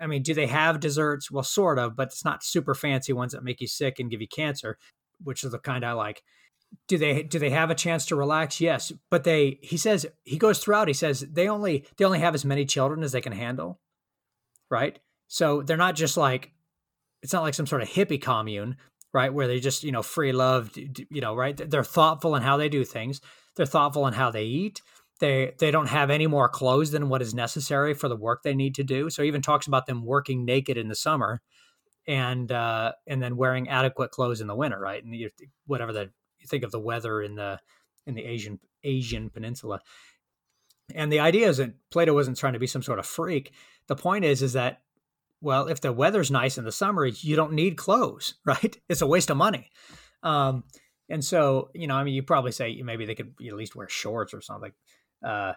I 0.00 0.06
mean, 0.06 0.22
do 0.22 0.32
they 0.32 0.46
have 0.46 0.80
desserts? 0.80 1.30
Well, 1.30 1.44
sort 1.44 1.78
of, 1.78 1.94
but 1.94 2.08
it's 2.08 2.24
not 2.24 2.42
super 2.42 2.74
fancy 2.74 3.12
ones 3.12 3.32
that 3.32 3.44
make 3.44 3.60
you 3.60 3.68
sick 3.68 3.98
and 3.98 4.10
give 4.10 4.22
you 4.22 4.28
cancer, 4.28 4.78
which 5.22 5.44
is 5.44 5.52
the 5.52 5.58
kind 5.58 5.84
I 5.84 5.92
like. 5.92 6.22
Do 6.88 6.96
they 6.96 7.22
do 7.22 7.38
they 7.38 7.50
have 7.50 7.70
a 7.70 7.74
chance 7.74 8.06
to 8.06 8.16
relax? 8.16 8.60
Yes, 8.60 8.92
but 9.10 9.24
they 9.24 9.58
he 9.60 9.76
says 9.76 10.06
he 10.24 10.38
goes 10.38 10.60
throughout. 10.60 10.88
He 10.88 10.94
says 10.94 11.20
they 11.20 11.48
only 11.48 11.84
they 11.96 12.04
only 12.04 12.20
have 12.20 12.34
as 12.34 12.44
many 12.44 12.64
children 12.64 13.02
as 13.02 13.12
they 13.12 13.20
can 13.20 13.32
handle, 13.32 13.80
right? 14.70 14.98
So 15.26 15.62
they're 15.62 15.76
not 15.76 15.96
just 15.96 16.16
like 16.16 16.52
it's 17.22 17.32
not 17.32 17.42
like 17.42 17.54
some 17.54 17.66
sort 17.66 17.82
of 17.82 17.88
hippie 17.88 18.22
commune, 18.22 18.76
right? 19.12 19.34
Where 19.34 19.48
they 19.48 19.58
just 19.58 19.82
you 19.82 19.90
know 19.90 20.02
free 20.02 20.32
love, 20.32 20.70
you 20.76 21.20
know, 21.20 21.34
right? 21.34 21.56
They're 21.56 21.84
thoughtful 21.84 22.36
in 22.36 22.42
how 22.42 22.56
they 22.56 22.68
do 22.68 22.84
things. 22.84 23.20
They're 23.56 23.66
thoughtful 23.66 24.06
in 24.06 24.14
how 24.14 24.30
they 24.30 24.44
eat. 24.44 24.82
They 25.20 25.52
they 25.58 25.70
don't 25.70 25.88
have 25.88 26.10
any 26.10 26.26
more 26.26 26.48
clothes 26.48 26.92
than 26.92 27.08
what 27.08 27.22
is 27.22 27.34
necessary 27.34 27.94
for 27.94 28.08
the 28.08 28.16
work 28.16 28.42
they 28.42 28.54
need 28.54 28.74
to 28.76 28.84
do. 28.84 29.10
So 29.10 29.22
even 29.22 29.42
talks 29.42 29.66
about 29.66 29.86
them 29.86 30.04
working 30.04 30.44
naked 30.44 30.78
in 30.78 30.88
the 30.88 30.94
summer, 30.94 31.42
and 32.06 32.50
uh, 32.50 32.92
and 33.06 33.22
then 33.22 33.36
wearing 33.36 33.68
adequate 33.68 34.10
clothes 34.10 34.40
in 34.40 34.46
the 34.46 34.54
winter, 34.54 34.78
right? 34.78 35.04
And 35.04 35.14
you, 35.14 35.30
whatever 35.66 35.92
the 35.92 36.10
you 36.38 36.46
think 36.46 36.64
of 36.64 36.72
the 36.72 36.80
weather 36.80 37.20
in 37.20 37.34
the 37.34 37.60
in 38.06 38.14
the 38.14 38.24
Asian 38.24 38.58
Asian 38.82 39.30
peninsula. 39.30 39.80
And 40.94 41.12
the 41.12 41.20
idea 41.20 41.48
is 41.48 41.58
that 41.58 41.74
Plato 41.90 42.14
wasn't 42.14 42.38
trying 42.38 42.54
to 42.54 42.58
be 42.58 42.66
some 42.66 42.82
sort 42.82 42.98
of 42.98 43.06
freak. 43.06 43.52
The 43.86 43.96
point 43.96 44.24
is 44.24 44.42
is 44.42 44.54
that 44.54 44.80
well, 45.42 45.68
if 45.68 45.80
the 45.80 45.92
weather's 45.92 46.30
nice 46.30 46.58
in 46.58 46.64
the 46.64 46.72
summer, 46.72 47.06
you 47.06 47.36
don't 47.36 47.52
need 47.52 47.76
clothes, 47.76 48.34
right? 48.44 48.76
It's 48.88 49.02
a 49.02 49.06
waste 49.06 49.30
of 49.30 49.36
money. 49.36 49.70
Um, 50.22 50.64
and 51.10 51.24
so, 51.24 51.70
you 51.74 51.86
know, 51.86 51.96
I 51.96 52.04
mean, 52.04 52.14
you 52.14 52.22
probably 52.22 52.52
say 52.52 52.80
maybe 52.82 53.04
they 53.04 53.14
could 53.14 53.34
at 53.46 53.54
least 53.54 53.76
wear 53.76 53.88
shorts 53.88 54.32
or 54.32 54.40
something 54.40 54.72
uh, 55.24 55.54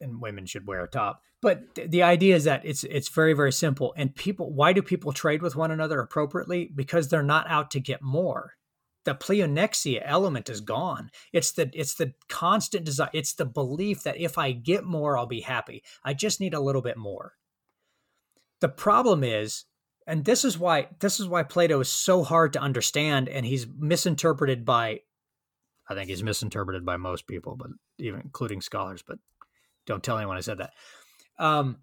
and 0.00 0.20
women 0.20 0.46
should 0.46 0.66
wear 0.66 0.82
a 0.82 0.88
top. 0.88 1.22
But 1.40 1.74
th- 1.74 1.90
the 1.90 2.02
idea 2.02 2.36
is 2.36 2.44
that 2.44 2.64
it's 2.64 2.84
it's 2.84 3.08
very 3.08 3.34
very 3.34 3.52
simple. 3.52 3.94
And 3.96 4.14
people, 4.14 4.52
why 4.52 4.72
do 4.72 4.82
people 4.82 5.12
trade 5.12 5.42
with 5.42 5.56
one 5.56 5.70
another 5.70 6.00
appropriately? 6.00 6.70
Because 6.74 7.08
they're 7.08 7.22
not 7.22 7.48
out 7.48 7.70
to 7.72 7.80
get 7.80 8.02
more. 8.02 8.54
The 9.04 9.14
pleonexia 9.14 10.00
element 10.04 10.48
is 10.48 10.60
gone. 10.60 11.10
It's 11.32 11.52
the 11.52 11.70
it's 11.74 11.94
the 11.94 12.14
constant 12.28 12.84
desire. 12.84 13.10
It's 13.12 13.34
the 13.34 13.44
belief 13.44 14.02
that 14.04 14.18
if 14.18 14.38
I 14.38 14.52
get 14.52 14.84
more, 14.84 15.18
I'll 15.18 15.26
be 15.26 15.40
happy. 15.40 15.82
I 16.04 16.14
just 16.14 16.40
need 16.40 16.54
a 16.54 16.60
little 16.60 16.82
bit 16.82 16.96
more. 16.96 17.34
The 18.60 18.68
problem 18.68 19.24
is 19.24 19.64
and 20.06 20.24
this 20.24 20.44
is 20.44 20.58
why 20.58 20.88
this 21.00 21.20
is 21.20 21.28
why 21.28 21.42
Plato 21.42 21.80
is 21.80 21.88
so 21.88 22.22
hard 22.22 22.52
to 22.54 22.60
understand 22.60 23.28
and 23.28 23.46
he's 23.46 23.66
misinterpreted 23.78 24.64
by 24.64 25.00
I 25.88 25.94
think 25.94 26.08
he's 26.08 26.22
misinterpreted 26.22 26.84
by 26.84 26.96
most 26.96 27.26
people, 27.26 27.56
but 27.56 27.68
even 27.98 28.20
including 28.20 28.60
scholars. 28.60 29.02
But 29.06 29.18
don't 29.86 30.02
tell 30.02 30.16
anyone 30.16 30.36
I 30.36 30.40
said 30.40 30.58
that. 30.58 30.72
Um, 31.38 31.78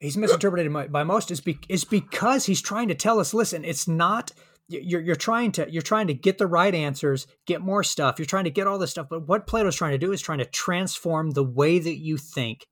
he's 0.00 0.16
misinterpreted 0.16 0.72
by, 0.72 0.88
by 0.88 1.04
most 1.04 1.30
is 1.30 1.40
be, 1.40 1.58
is 1.68 1.84
because 1.84 2.46
he's 2.46 2.60
trying 2.60 2.88
to 2.88 2.94
tell 2.94 3.20
us. 3.20 3.32
Listen, 3.32 3.64
it's 3.64 3.88
not 3.88 4.32
you're 4.68 5.00
you're 5.00 5.16
trying 5.16 5.52
to 5.52 5.70
you're 5.70 5.82
trying 5.82 6.08
to 6.08 6.14
get 6.14 6.38
the 6.38 6.46
right 6.46 6.74
answers, 6.74 7.26
get 7.46 7.60
more 7.60 7.84
stuff. 7.84 8.18
You're 8.18 8.26
trying 8.26 8.44
to 8.44 8.50
get 8.50 8.66
all 8.66 8.78
this 8.78 8.90
stuff. 8.90 9.06
But 9.08 9.26
what 9.28 9.46
Plato's 9.46 9.76
trying 9.76 9.92
to 9.92 9.98
do 9.98 10.12
is 10.12 10.20
trying 10.20 10.38
to 10.38 10.44
transform 10.44 11.30
the 11.30 11.44
way 11.44 11.78
that 11.78 11.96
you 11.96 12.16
think, 12.16 12.66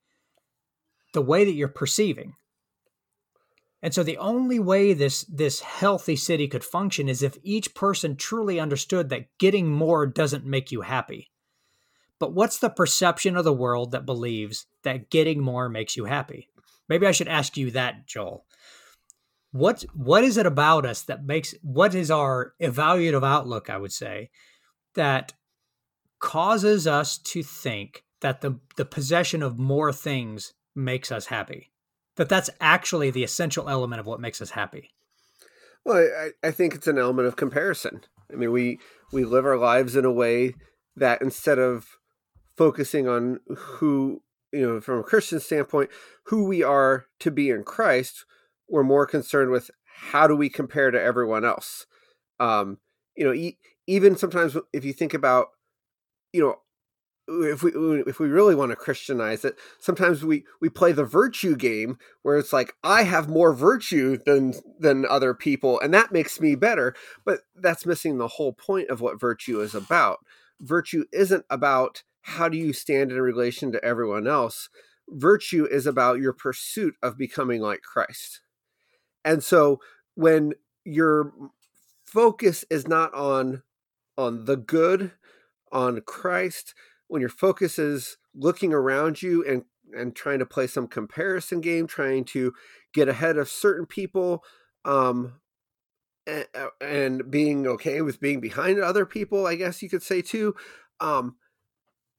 the 1.13 1.23
way 1.23 1.45
that 1.45 1.53
you're 1.53 1.69
perceiving. 1.69 2.35
And 3.85 3.93
so 3.93 4.03
the 4.03 4.17
only 4.17 4.59
way 4.59 4.95
this 4.95 5.25
this 5.25 5.61
healthy 5.61 6.17
city 6.17 6.49
could 6.49 6.65
function 6.65 7.07
is 7.07 7.23
if 7.23 7.37
each 7.43 7.75
person 7.75 8.17
truly 8.17 8.59
understood 8.59 9.11
that 9.11 9.37
getting 9.37 9.69
more 9.69 10.07
doesn't 10.07 10.47
make 10.47 10.73
you 10.73 10.81
happy. 10.81 11.31
But 12.19 12.33
what's 12.33 12.59
the 12.59 12.71
perception 12.71 13.37
of 13.37 13.45
the 13.45 13.53
world 13.53 13.91
that 13.91 14.07
believes 14.07 14.65
that 14.85 15.11
getting 15.11 15.43
more 15.43 15.69
makes 15.69 15.99
you 15.99 16.07
happy? 16.07 16.49
Maybe 16.89 17.07
I 17.07 17.13
should 17.13 17.29
ask 17.29 17.59
you 17.59 17.71
that, 17.73 18.07
Joel. 18.07 18.47
What 19.53 19.85
what 19.93 20.25
is 20.25 20.39
it 20.39 20.47
about 20.47 20.87
us 20.87 21.03
that 21.03 21.27
makes 21.27 21.55
what 21.61 21.95
is 21.95 22.11
our 22.11 22.55
evaluative 22.63 23.23
outlook, 23.23 23.69
I 23.69 23.77
would 23.77 23.93
say, 23.93 24.31
that 24.95 25.35
causes 26.21 26.87
us 26.87 27.19
to 27.19 27.43
think 27.43 28.07
that 28.23 28.41
the 28.41 28.61
the 28.77 28.87
possession 28.87 29.43
of 29.43 29.59
more 29.59 29.93
things 29.93 30.55
makes 30.75 31.13
us 31.13 31.27
happy? 31.27 31.74
That 32.17 32.29
that's 32.29 32.51
actually 32.61 33.11
the 33.11 33.25
essential 33.25 33.69
element 33.69 34.01
of 34.01 34.07
what 34.07 34.21
makes 34.21 34.41
us 34.41 34.51
happy. 34.51 34.91
Well, 35.85 35.99
I, 35.99 36.49
I 36.49 36.51
think 36.51 36.75
it's 36.75 36.87
an 36.87 36.99
element 36.99 37.29
of 37.29 37.37
comparison. 37.37 38.03
I 38.33 38.37
mean, 38.37 38.53
we 38.53 38.79
we 39.13 39.25
live 39.25 39.45
our 39.45 39.59
lives 39.59 39.97
in 39.97 40.05
a 40.05 40.13
way 40.13 40.55
that 40.97 41.23
instead 41.23 41.59
of 41.59 41.99
focusing 42.57 43.09
on 43.09 43.41
who 43.57 44.23
you 44.53 44.67
know 44.67 44.81
from 44.81 45.01
a 45.01 45.05
Christian 45.05 45.41
standpoint, 45.41 45.91
who 46.27 46.45
we 46.45 46.63
are 46.63 47.07
to 47.21 47.31
be 47.31 47.51
in 47.51 47.65
Christ, 47.65 48.25
we're 48.69 48.83
more 48.83 49.07
concerned 49.07 49.51
with 49.51 49.71
how 49.85 50.27
do 50.27 50.35
we 50.35 50.49
compare 50.49 50.91
to 50.91 51.01
everyone 51.01 51.45
else. 51.45 51.87
Um, 52.41 52.79
you 53.17 53.25
know, 53.25 53.33
e- 53.33 53.59
even 53.87 54.17
sometimes 54.17 54.57
if 54.73 54.85
you 54.85 54.93
think 54.93 55.15
about, 55.15 55.49
you 56.33 56.41
know, 56.41 56.57
if 57.27 57.63
we 57.63 57.71
if 58.07 58.19
we 58.19 58.29
really 58.29 58.55
want 58.55 58.71
to 58.71 58.77
christianize 58.77 59.47
it 59.47 59.57
sometimes 59.79 60.23
we 60.23 60.45
we 60.61 60.69
play 60.69 60.93
the 60.93 61.05
virtue 61.05 61.57
game 61.57 61.97
where 62.23 62.37
it's 62.37 62.53
like 62.53 62.75
i 62.85 63.03
have 63.03 63.29
more 63.31 63.55
virtue 63.55 64.19
than 64.27 64.53
than 64.79 65.07
other 65.07 65.33
people 65.33 65.81
and 65.81 65.95
that 65.95 66.13
makes 66.13 66.39
me 66.39 66.55
better 66.55 66.95
but 67.25 67.41
that's 67.57 67.87
missing 67.87 68.19
the 68.19 68.29
whole 68.29 68.53
point 68.53 68.89
of 68.91 69.01
what 69.01 69.21
virtue 69.21 69.61
is 69.61 69.75
about. 69.75 70.21
Virtue 70.61 71.05
isn't 71.13 71.45
about 71.51 72.03
how 72.23 72.49
do 72.49 72.57
you 72.57 72.73
stand 72.73 73.13
in 73.13 73.21
relation 73.21 73.73
to 73.73 73.85
everyone 73.85 74.27
else. 74.27 74.69
Virtue 75.09 75.67
is 75.71 75.87
about 75.87 76.21
your 76.21 76.33
pursuit 76.33 76.95
of 77.03 77.19
becoming 77.19 77.61
like 77.61 77.83
christ. 77.83 78.41
And 79.25 79.43
so 79.43 79.81
when 80.15 80.55
your 80.85 81.33
focus 82.07 82.65
is 82.71 82.87
not 82.87 83.13
on 83.15 83.63
on 84.17 84.45
the 84.45 84.57
good 84.57 85.13
on 85.73 86.01
christ 86.03 86.75
when 87.15 87.21
your 87.21 87.31
focus 87.31 87.79
is 87.79 88.17
looking 88.35 88.73
around 88.73 89.23
you 89.23 89.45
and 89.47 89.63
and 89.97 90.17
trying 90.17 90.41
to 90.41 90.45
play 90.45 90.67
some 90.67 90.89
comparison 90.89 91.61
game, 91.61 91.87
trying 91.87 92.25
to 92.25 92.53
get 92.93 93.09
ahead 93.09 93.37
of 93.39 93.49
certain 93.49 93.87
people, 93.87 94.43
um, 94.85 95.35
and, 96.27 96.45
and 96.81 97.31
being 97.31 97.69
okay 97.69 98.03
with 98.03 98.19
being 98.19 98.41
behind 98.41 98.81
other 98.81 99.07
people, 99.07 99.47
I 99.47 99.55
guess 99.55 99.81
you 99.81 99.89
could 99.89 100.03
say 100.03 100.23
too. 100.23 100.57
Um, 100.99 101.37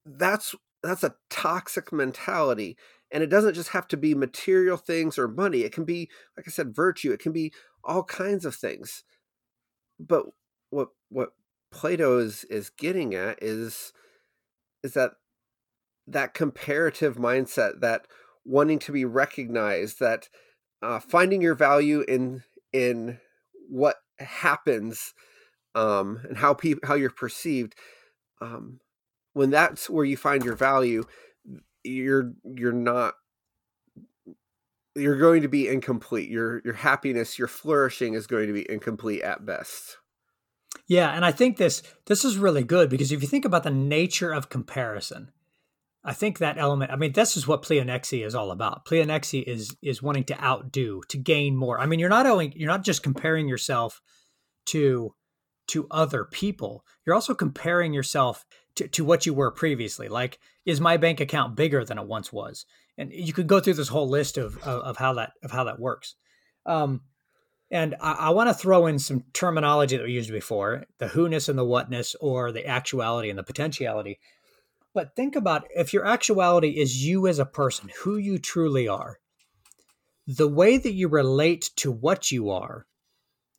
that's 0.05 0.55
that's 0.81 1.03
a 1.03 1.15
toxic 1.29 1.91
mentality, 1.91 2.77
and 3.11 3.21
it 3.21 3.29
doesn't 3.29 3.55
just 3.55 3.71
have 3.71 3.89
to 3.89 3.97
be 3.97 4.15
material 4.15 4.77
things 4.77 5.19
or 5.19 5.27
money. 5.27 5.63
It 5.63 5.73
can 5.73 5.83
be, 5.83 6.09
like 6.37 6.47
I 6.47 6.51
said, 6.51 6.73
virtue. 6.73 7.11
It 7.11 7.19
can 7.19 7.33
be 7.33 7.51
all 7.83 8.05
kinds 8.05 8.45
of 8.45 8.55
things. 8.55 9.03
But 9.99 10.27
what 10.69 10.87
what 11.09 11.33
Plato 11.69 12.17
is 12.17 12.45
is 12.45 12.69
getting 12.69 13.13
at 13.13 13.43
is 13.43 13.91
is 14.85 14.93
that 14.93 15.11
that 16.07 16.35
comparative 16.35 17.15
mindset, 17.15 17.81
that 17.81 18.05
wanting 18.45 18.77
to 18.77 18.91
be 18.91 19.03
recognized, 19.03 19.99
that 19.99 20.29
uh, 20.83 20.99
finding 20.99 21.41
your 21.41 21.55
value 21.55 22.01
in 22.07 22.43
in 22.71 23.19
what 23.67 23.95
happens 24.19 25.13
um, 25.73 26.21
and 26.29 26.37
how 26.37 26.53
people 26.53 26.87
how 26.87 26.93
you're 26.93 27.09
perceived. 27.09 27.73
Um, 28.41 28.79
when 29.33 29.49
that's 29.49 29.89
where 29.89 30.05
you 30.05 30.17
find 30.17 30.45
your 30.45 30.55
value, 30.55 31.03
you're 31.83 32.33
you're 32.43 32.71
not 32.71 33.15
you're 34.95 35.17
going 35.17 35.41
to 35.41 35.49
be 35.49 35.67
incomplete. 35.67 36.29
Your 36.29 36.61
your 36.63 36.75
happiness, 36.75 37.39
your 37.39 37.47
flourishing 37.47 38.13
is 38.13 38.27
going 38.27 38.45
to 38.47 38.53
be 38.53 38.69
incomplete 38.69 39.23
at 39.23 39.45
best. 39.45 39.97
Yeah, 40.87 41.09
and 41.11 41.25
I 41.25 41.31
think 41.31 41.57
this 41.57 41.81
this 42.05 42.23
is 42.23 42.37
really 42.37 42.63
good 42.63 42.89
because 42.89 43.11
if 43.11 43.21
you 43.21 43.27
think 43.27 43.45
about 43.45 43.63
the 43.63 43.71
nature 43.71 44.31
of 44.31 44.49
comparison, 44.49 45.31
I 46.03 46.13
think 46.13 46.37
that 46.37 46.59
element. 46.59 46.91
I 46.91 46.95
mean, 46.95 47.13
this 47.13 47.35
is 47.35 47.47
what 47.47 47.63
pleonexia 47.63 48.25
is 48.25 48.35
all 48.35 48.51
about. 48.51 48.85
Pleonexia 48.85 49.43
is 49.43 49.75
is 49.81 50.03
wanting 50.03 50.25
to 50.25 50.43
outdo, 50.43 51.01
to 51.09 51.17
gain 51.17 51.55
more. 51.57 51.79
I 51.79 51.87
mean, 51.87 51.99
you're 51.99 52.09
not 52.09 52.27
only 52.27 52.53
you're 52.55 52.71
not 52.71 52.83
just 52.83 53.01
comparing 53.01 53.47
yourself 53.47 54.01
to 54.67 55.15
to 55.67 55.87
other 55.89 56.25
people. 56.25 56.85
You're 57.05 57.15
also 57.15 57.33
comparing 57.33 57.91
yourself 57.91 58.45
to, 58.75 58.87
to 58.89 59.03
what 59.03 59.25
you 59.25 59.33
were 59.33 59.49
previously. 59.49 60.07
Like, 60.07 60.37
is 60.63 60.79
my 60.79 60.97
bank 60.97 61.19
account 61.19 61.55
bigger 61.55 61.83
than 61.83 61.97
it 61.97 62.05
once 62.05 62.31
was? 62.31 62.67
And 62.99 63.11
you 63.11 63.33
could 63.33 63.47
go 63.47 63.59
through 63.59 63.73
this 63.73 63.87
whole 63.87 64.07
list 64.07 64.37
of 64.37 64.57
of, 64.59 64.81
of 64.83 64.97
how 64.97 65.13
that 65.13 65.31
of 65.43 65.49
how 65.49 65.63
that 65.63 65.79
works. 65.79 66.13
Um, 66.67 67.01
and 67.71 67.95
I, 68.01 68.13
I 68.13 68.29
want 68.29 68.49
to 68.49 68.53
throw 68.53 68.87
in 68.87 68.99
some 68.99 69.23
terminology 69.33 69.97
that 69.97 70.05
we 70.05 70.13
used 70.13 70.31
before 70.31 70.85
the 70.97 71.07
who-ness 71.07 71.49
and 71.49 71.57
the 71.57 71.65
whatness, 71.65 72.15
or 72.21 72.51
the 72.51 72.65
actuality 72.65 73.29
and 73.29 73.39
the 73.39 73.43
potentiality. 73.43 74.19
But 74.93 75.15
think 75.15 75.35
about 75.35 75.67
if 75.75 75.93
your 75.93 76.05
actuality 76.05 76.69
is 76.69 77.05
you 77.05 77.27
as 77.27 77.39
a 77.39 77.45
person, 77.45 77.89
who 78.03 78.17
you 78.17 78.39
truly 78.39 78.87
are, 78.87 79.19
the 80.25 80.47
way 80.47 80.77
that 80.77 80.93
you 80.93 81.07
relate 81.07 81.71
to 81.77 81.91
what 81.91 82.31
you 82.31 82.49
are, 82.49 82.85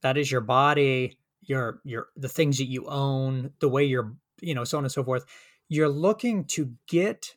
that 0.02 0.16
is 0.16 0.32
your 0.32 0.40
body, 0.40 1.18
your 1.42 1.80
your 1.84 2.08
the 2.16 2.28
things 2.28 2.58
that 2.58 2.68
you 2.68 2.86
own, 2.86 3.52
the 3.60 3.68
way 3.68 3.84
you're, 3.84 4.14
you 4.40 4.54
know, 4.54 4.64
so 4.64 4.78
on 4.78 4.84
and 4.84 4.92
so 4.92 5.04
forth. 5.04 5.24
You're 5.68 5.88
looking 5.88 6.44
to 6.46 6.72
get 6.88 7.34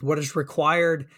what 0.00 0.18
is 0.18 0.36
required 0.36 1.08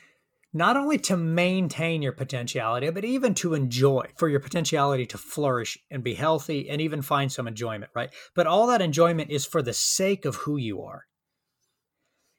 not 0.52 0.76
only 0.76 0.98
to 0.98 1.16
maintain 1.16 2.02
your 2.02 2.12
potentiality, 2.12 2.88
but 2.90 3.04
even 3.04 3.34
to 3.34 3.54
enjoy, 3.54 4.06
for 4.16 4.28
your 4.28 4.40
potentiality 4.40 5.06
to 5.06 5.18
flourish 5.18 5.78
and 5.90 6.02
be 6.02 6.14
healthy 6.14 6.68
and 6.70 6.80
even 6.80 7.02
find 7.02 7.30
some 7.30 7.46
enjoyment, 7.46 7.90
right? 7.94 8.10
But 8.34 8.46
all 8.46 8.66
that 8.68 8.80
enjoyment 8.80 9.30
is 9.30 9.44
for 9.44 9.62
the 9.62 9.74
sake 9.74 10.24
of 10.24 10.36
who 10.36 10.56
you 10.56 10.82
are. 10.82 11.04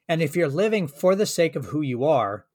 And 0.08 0.22
if 0.22 0.36
you're 0.36 0.48
living 0.48 0.88
for 0.88 1.16
the 1.16 1.26
sake 1.26 1.56
of 1.56 1.66
who 1.66 1.82
you 1.82 2.06
are, 2.06 2.46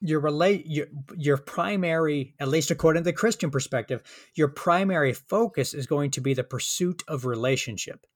your 0.00 0.20
relate 0.20 0.66
your 0.66 0.86
your 1.16 1.38
primary, 1.38 2.34
at 2.38 2.48
least 2.48 2.70
according 2.70 3.02
to 3.02 3.04
the 3.04 3.12
Christian 3.12 3.50
perspective, 3.50 4.02
your 4.34 4.48
primary 4.48 5.12
focus 5.12 5.72
is 5.74 5.86
going 5.86 6.10
to 6.12 6.20
be 6.20 6.34
the 6.34 6.44
pursuit 6.44 7.02
of 7.08 7.24
relationship 7.24 8.06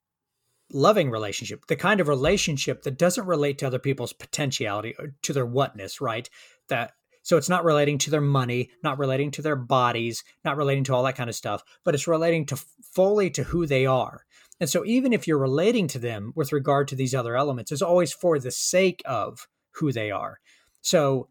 loving 0.72 1.10
relationship, 1.10 1.66
the 1.66 1.76
kind 1.76 2.00
of 2.00 2.08
relationship 2.08 2.82
that 2.82 2.98
doesn't 2.98 3.26
relate 3.26 3.58
to 3.58 3.66
other 3.66 3.78
people's 3.78 4.12
potentiality 4.12 4.94
or 4.98 5.14
to 5.22 5.32
their 5.32 5.46
whatness, 5.46 6.00
right? 6.00 6.28
that 6.68 6.92
so 7.22 7.36
it's 7.36 7.48
not 7.48 7.64
relating 7.64 7.98
to 7.98 8.10
their 8.10 8.22
money, 8.22 8.70
not 8.82 8.98
relating 8.98 9.30
to 9.32 9.42
their 9.42 9.56
bodies, 9.56 10.24
not 10.44 10.56
relating 10.56 10.84
to 10.84 10.94
all 10.94 11.02
that 11.02 11.16
kind 11.16 11.28
of 11.28 11.36
stuff, 11.36 11.62
but 11.84 11.94
it's 11.94 12.08
relating 12.08 12.46
to 12.46 12.56
fully 12.94 13.28
to 13.30 13.42
who 13.42 13.66
they 13.66 13.84
are. 13.84 14.24
And 14.60 14.70
so 14.70 14.84
even 14.86 15.12
if 15.12 15.26
you're 15.26 15.38
relating 15.38 15.88
to 15.88 15.98
them 15.98 16.32
with 16.34 16.52
regard 16.52 16.88
to 16.88 16.96
these 16.96 17.14
other 17.14 17.36
elements, 17.36 17.70
it's 17.70 17.82
always 17.82 18.12
for 18.12 18.38
the 18.38 18.50
sake 18.50 19.02
of 19.04 19.46
who 19.72 19.92
they 19.92 20.10
are. 20.10 20.38
So 20.80 21.28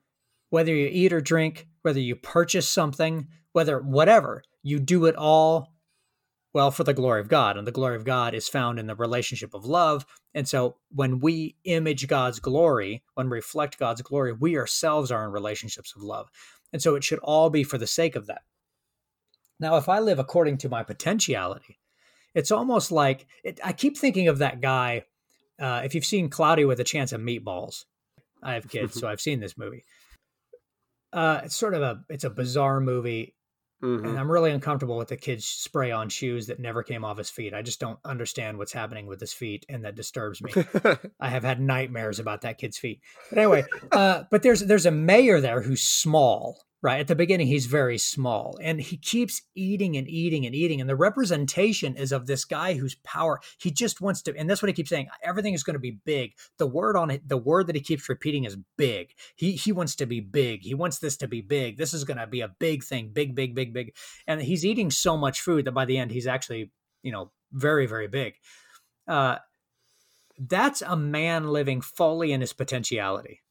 whether 0.50 0.74
you 0.74 0.88
eat 0.92 1.14
or 1.14 1.22
drink, 1.22 1.68
whether 1.82 2.00
you 2.00 2.16
purchase 2.16 2.70
something, 2.70 3.28
whether 3.54 3.82
whatever, 3.82 4.44
you 4.62 4.80
do 4.80 5.06
it 5.06 5.16
all 5.16 5.74
well 6.58 6.72
for 6.72 6.84
the 6.84 6.94
glory 6.94 7.22
of 7.22 7.28
God. 7.28 7.56
And 7.56 7.68
the 7.68 7.72
glory 7.72 7.96
of 7.96 8.04
God 8.04 8.34
is 8.34 8.50
found 8.50 8.80
in 8.80 8.88
the 8.88 8.96
relationship 8.96 9.54
of 9.54 9.64
love. 9.64 10.08
And 10.34 10.48
so 10.48 10.78
when 10.90 11.20
we 11.20 11.56
image 11.66 12.08
God's 12.08 12.40
glory, 12.40 13.04
when 13.14 13.30
we 13.30 13.38
reflect 13.38 13.78
God's 13.78 14.02
glory, 14.02 14.34
we 14.34 14.58
ourselves 14.58 15.12
are 15.12 15.24
in 15.24 15.32
relationships 15.32 15.94
of 15.96 16.02
love. 16.02 16.32
And 16.74 16.82
so 16.82 16.96
it 16.96 17.04
should 17.04 17.20
all 17.20 17.52
be 17.52 17.64
for 17.64 17.78
the 17.78 17.86
sake 17.86 18.16
of 18.16 18.26
that. 18.26 18.42
Now, 19.60 19.78
if 19.78 19.88
I 19.88 20.00
live 20.00 20.18
according 20.18 20.58
to 20.60 20.70
my 20.70 20.82
potentiality, 20.82 21.78
it's 22.34 22.52
almost 22.52 22.92
like 22.92 23.28
it, 23.44 23.60
I 23.64 23.72
keep 23.72 23.96
thinking 23.96 24.28
of 24.28 24.40
that 24.40 24.60
guy. 24.60 25.04
Uh, 25.60 25.82
if 25.86 25.94
you've 25.94 26.06
seen 26.06 26.28
Cloudy 26.28 26.66
with 26.66 26.80
a 26.80 26.84
Chance 26.84 27.12
of 27.12 27.22
Meatballs, 27.22 27.86
I 28.42 28.56
have 28.56 28.68
kids, 28.68 29.00
so 29.00 29.08
I've 29.12 29.22
seen 29.22 29.42
this 29.42 29.60
movie. 29.60 29.84
Uh, 31.14 31.42
it's 31.44 31.56
sort 31.56 31.76
of 31.76 31.84
a 31.84 32.04
it's 32.10 32.24
a 32.24 32.32
bizarre 32.32 32.80
movie. 32.80 33.36
Mm-hmm. 33.84 34.08
And 34.08 34.20
I'm 34.20 34.32
really 34.32 34.52
uncomfortable 34.52 34.98
with 34.98 35.10
the 35.10 35.18
kid's 35.18 35.46
spray 35.46 35.92
on 35.92 36.10
shoes 36.10 36.48
that 36.48 36.60
never 36.60 36.82
came 36.82 37.06
off 37.06 37.20
his 37.20 37.30
feet. 37.30 37.54
I 37.54 37.62
just 37.62 37.80
don't 37.80 38.00
understand 38.04 38.58
what's 38.58 38.74
happening 38.74 39.06
with 39.06 39.20
his 39.20 39.34
feet, 39.34 39.66
and 39.70 39.86
that 39.86 39.96
disturbs 39.96 40.42
me. 40.42 40.52
I 41.20 41.30
have 41.30 41.44
had 41.44 41.62
nightmares 41.62 42.20
about 42.20 42.42
that 42.42 42.58
kid's 42.58 42.80
feet. 42.80 43.02
But 43.30 43.38
anyway, 43.38 43.66
uh, 43.92 44.24
but 44.32 44.42
there's 44.42 44.62
there's 44.62 44.88
a 44.88 44.92
mayor 44.92 45.40
there 45.40 45.62
who's 45.62 45.82
small, 45.82 46.66
right? 46.82 47.00
At 47.00 47.08
the 47.08 47.16
beginning, 47.16 47.48
he's 47.48 47.66
very 47.66 47.98
small 47.98 48.58
and 48.62 48.80
he 48.80 48.98
keeps 48.98 49.42
eating 49.56 49.98
and 49.98 50.08
eating 50.08 50.46
and 50.46 50.54
eating. 50.54 50.80
And 50.80 50.90
the 50.90 50.96
representation 50.96 51.96
is 51.96 52.12
of 52.12 52.28
this 52.28 52.46
guy 52.46 52.76
whose 52.76 52.96
power 53.04 53.40
he 53.60 53.72
just 53.72 54.00
wants 54.00 54.22
to, 54.24 54.38
and 54.38 54.50
that's 54.50 54.62
what 54.62 54.70
he 54.70 54.74
keeps 54.74 54.90
saying. 54.90 55.08
Everything 55.24 55.54
is 55.54 55.64
going 55.64 55.74
to 55.76 55.80
be 55.80 56.00
big. 56.06 56.34
The 56.58 56.68
word 56.68 56.96
on 56.96 57.10
it, 57.10 57.28
the 57.28 57.38
word 57.38 57.68
that 57.68 57.76
he 57.76 57.82
keeps 57.82 58.08
repeating 58.10 58.44
is 58.44 58.58
big. 58.78 59.12
He 59.36 59.54
he 59.54 59.72
wants 59.72 59.96
to 59.96 60.06
be 60.06 60.20
big. 60.20 60.62
He 60.64 60.76
wants 60.76 61.00
this 61.00 61.18
to 61.18 61.28
be 61.28 61.42
big. 61.42 61.78
This 61.78 61.94
is 61.94 62.04
going 62.04 62.18
to 62.18 62.28
be 62.28 62.42
a 62.42 62.56
big 62.60 62.84
thing, 62.84 63.10
big, 63.12 63.36
big, 63.36 63.56
big, 63.56 63.74
big. 63.74 63.96
And 64.28 64.42
he's 64.42 64.66
eating 64.66 64.92
so 64.92 65.18
much 65.18 65.42
food 65.42 65.66
that 65.66 65.74
by 65.74 65.86
the 65.86 65.98
end, 65.98 66.12
he's 66.12 66.28
actually, 66.28 66.72
you 67.02 67.12
know, 67.12 67.32
very, 67.52 67.88
very 67.88 68.08
big. 68.08 68.36
Uh, 69.08 69.38
that's 70.38 70.84
a 70.84 70.96
man 70.96 71.48
living 71.48 71.82
fully 71.82 72.32
in 72.32 72.42
his 72.42 72.54
potentiality 72.54 73.42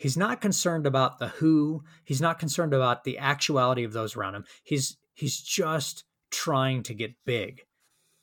He's 0.00 0.16
not 0.16 0.40
concerned 0.40 0.86
about 0.86 1.18
the 1.18 1.28
who. 1.28 1.84
He's 2.04 2.22
not 2.22 2.38
concerned 2.38 2.72
about 2.72 3.04
the 3.04 3.18
actuality 3.18 3.84
of 3.84 3.92
those 3.92 4.16
around 4.16 4.34
him. 4.34 4.44
He's 4.64 4.96
he's 5.12 5.38
just 5.38 6.04
trying 6.30 6.82
to 6.84 6.94
get 6.94 7.12
big. 7.26 7.60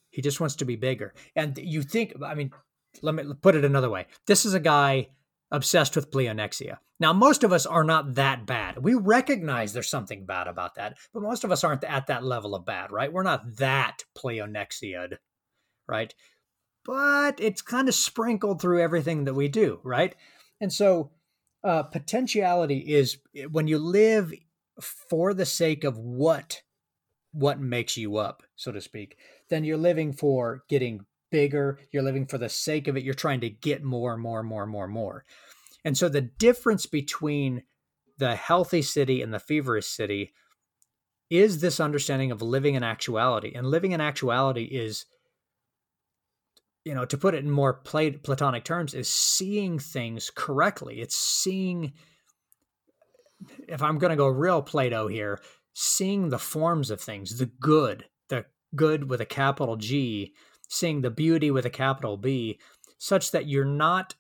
He 0.10 0.24
just 0.24 0.40
wants 0.40 0.56
to 0.56 0.66
be 0.66 0.76
bigger. 0.76 1.14
And 1.36 1.56
you 1.56 1.84
think, 1.84 2.14
I 2.26 2.34
mean, 2.34 2.50
let 3.04 3.14
me 3.14 3.26
put 3.44 3.54
it 3.54 3.64
another 3.64 3.92
way. 3.92 4.08
This 4.26 4.44
is 4.44 4.56
a 4.56 4.60
guy 4.60 5.10
obsessed 5.52 5.96
with 5.96 6.10
pleonexia. 6.10 6.80
Now, 7.00 7.14
most 7.14 7.44
of 7.44 7.54
us 7.54 7.68
are 7.68 7.84
not 7.84 8.16
that 8.16 8.48
bad. 8.48 8.80
We 8.80 8.96
recognize 8.96 9.72
there's 9.72 9.88
something 9.88 10.26
bad 10.26 10.48
about 10.48 10.74
that, 10.76 10.98
but 11.14 11.22
most 11.22 11.44
of 11.44 11.52
us 11.52 11.64
aren't 11.64 11.84
at 11.84 12.08
that 12.08 12.24
level 12.24 12.56
of 12.56 12.66
bad, 12.66 12.92
right? 12.92 13.14
We're 13.14 13.22
not 13.22 13.58
that 13.58 14.00
pleonexiaed, 14.18 15.18
right? 15.88 16.12
But 16.84 17.40
it's 17.40 17.62
kind 17.62 17.88
of 17.88 17.94
sprinkled 17.94 18.60
through 18.60 18.82
everything 18.82 19.26
that 19.26 19.36
we 19.36 19.48
do, 19.48 19.80
right? 19.84 20.16
And 20.60 20.74
so 20.74 21.12
uh, 21.68 21.84
potentiality 21.84 22.80
is 22.80 23.18
eh, 23.36 23.44
when 23.44 23.68
you 23.68 23.78
live 23.78 24.34
for 24.80 25.34
the 25.34 25.46
sake 25.46 25.84
of 25.84 25.98
what 25.98 26.62
what 27.34 27.60
makes 27.60 27.98
you 27.98 28.18
up 28.18 28.42
so 28.56 28.72
to 28.72 28.82
speak 28.82 29.18
then 29.50 29.64
you're 29.64 29.78
living 29.78 30.14
for 30.14 30.64
getting 30.70 31.06
bigger, 31.30 31.80
you're 31.92 32.04
living 32.04 32.26
for 32.26 32.38
the 32.38 32.50
sake 32.50 32.88
of 32.88 32.98
it, 32.98 33.04
you're 33.04 33.14
trying 33.14 33.42
to 33.42 33.50
get 33.50 33.84
more 33.84 34.14
and 34.14 34.22
more 34.22 34.40
and 34.40 34.48
more 34.48 34.64
and 34.64 34.72
more 34.72 34.86
and 34.86 34.94
more. 34.94 35.26
And 35.84 35.98
so 35.98 36.10
the 36.10 36.22
difference 36.22 36.86
between 36.86 37.64
the 38.18 38.36
healthy 38.36 38.82
city 38.82 39.22
and 39.22 39.34
the 39.34 39.40
feverish 39.40 39.88
city 39.88 40.34
is 41.30 41.62
this 41.62 41.80
understanding 41.80 42.32
of 42.32 42.42
living 42.42 42.76
in 42.76 42.84
actuality. 42.84 43.54
And 43.54 43.68
living 43.68 43.92
in 43.92 44.02
actuality 44.02 44.64
is, 44.64 45.06
you 46.88 46.96
know, 46.96 47.06
to 47.06 47.18
put 47.18 47.36
it 47.36 47.44
in 47.44 47.52
more 47.52 47.74
platonic 47.74 48.64
terms, 48.64 48.94
is 48.94 49.10
seeing 49.10 49.78
things 49.78 50.32
correctly. 50.34 51.02
It's 51.02 51.16
seeing, 51.16 51.94
if 53.68 53.84
I'm 53.84 53.98
going 53.98 54.12
to 54.12 54.16
go 54.16 54.28
real 54.28 54.62
Plato 54.62 55.08
here, 55.08 55.40
seeing 55.74 56.30
the 56.30 56.40
forms 56.40 56.90
of 56.90 57.02
things, 57.02 57.38
the 57.38 57.46
good, 57.46 58.06
the 58.30 58.46
good 58.76 59.10
with 59.10 59.20
a 59.20 59.26
capital 59.26 59.76
G, 59.76 60.34
seeing 60.70 61.02
the 61.02 61.12
beauty 61.12 61.52
with 61.52 61.66
a 61.66 61.70
capital 61.70 62.16
B, 62.16 62.58
such 62.98 63.32
that 63.32 63.48
you're 63.48 63.66
not 63.66 64.16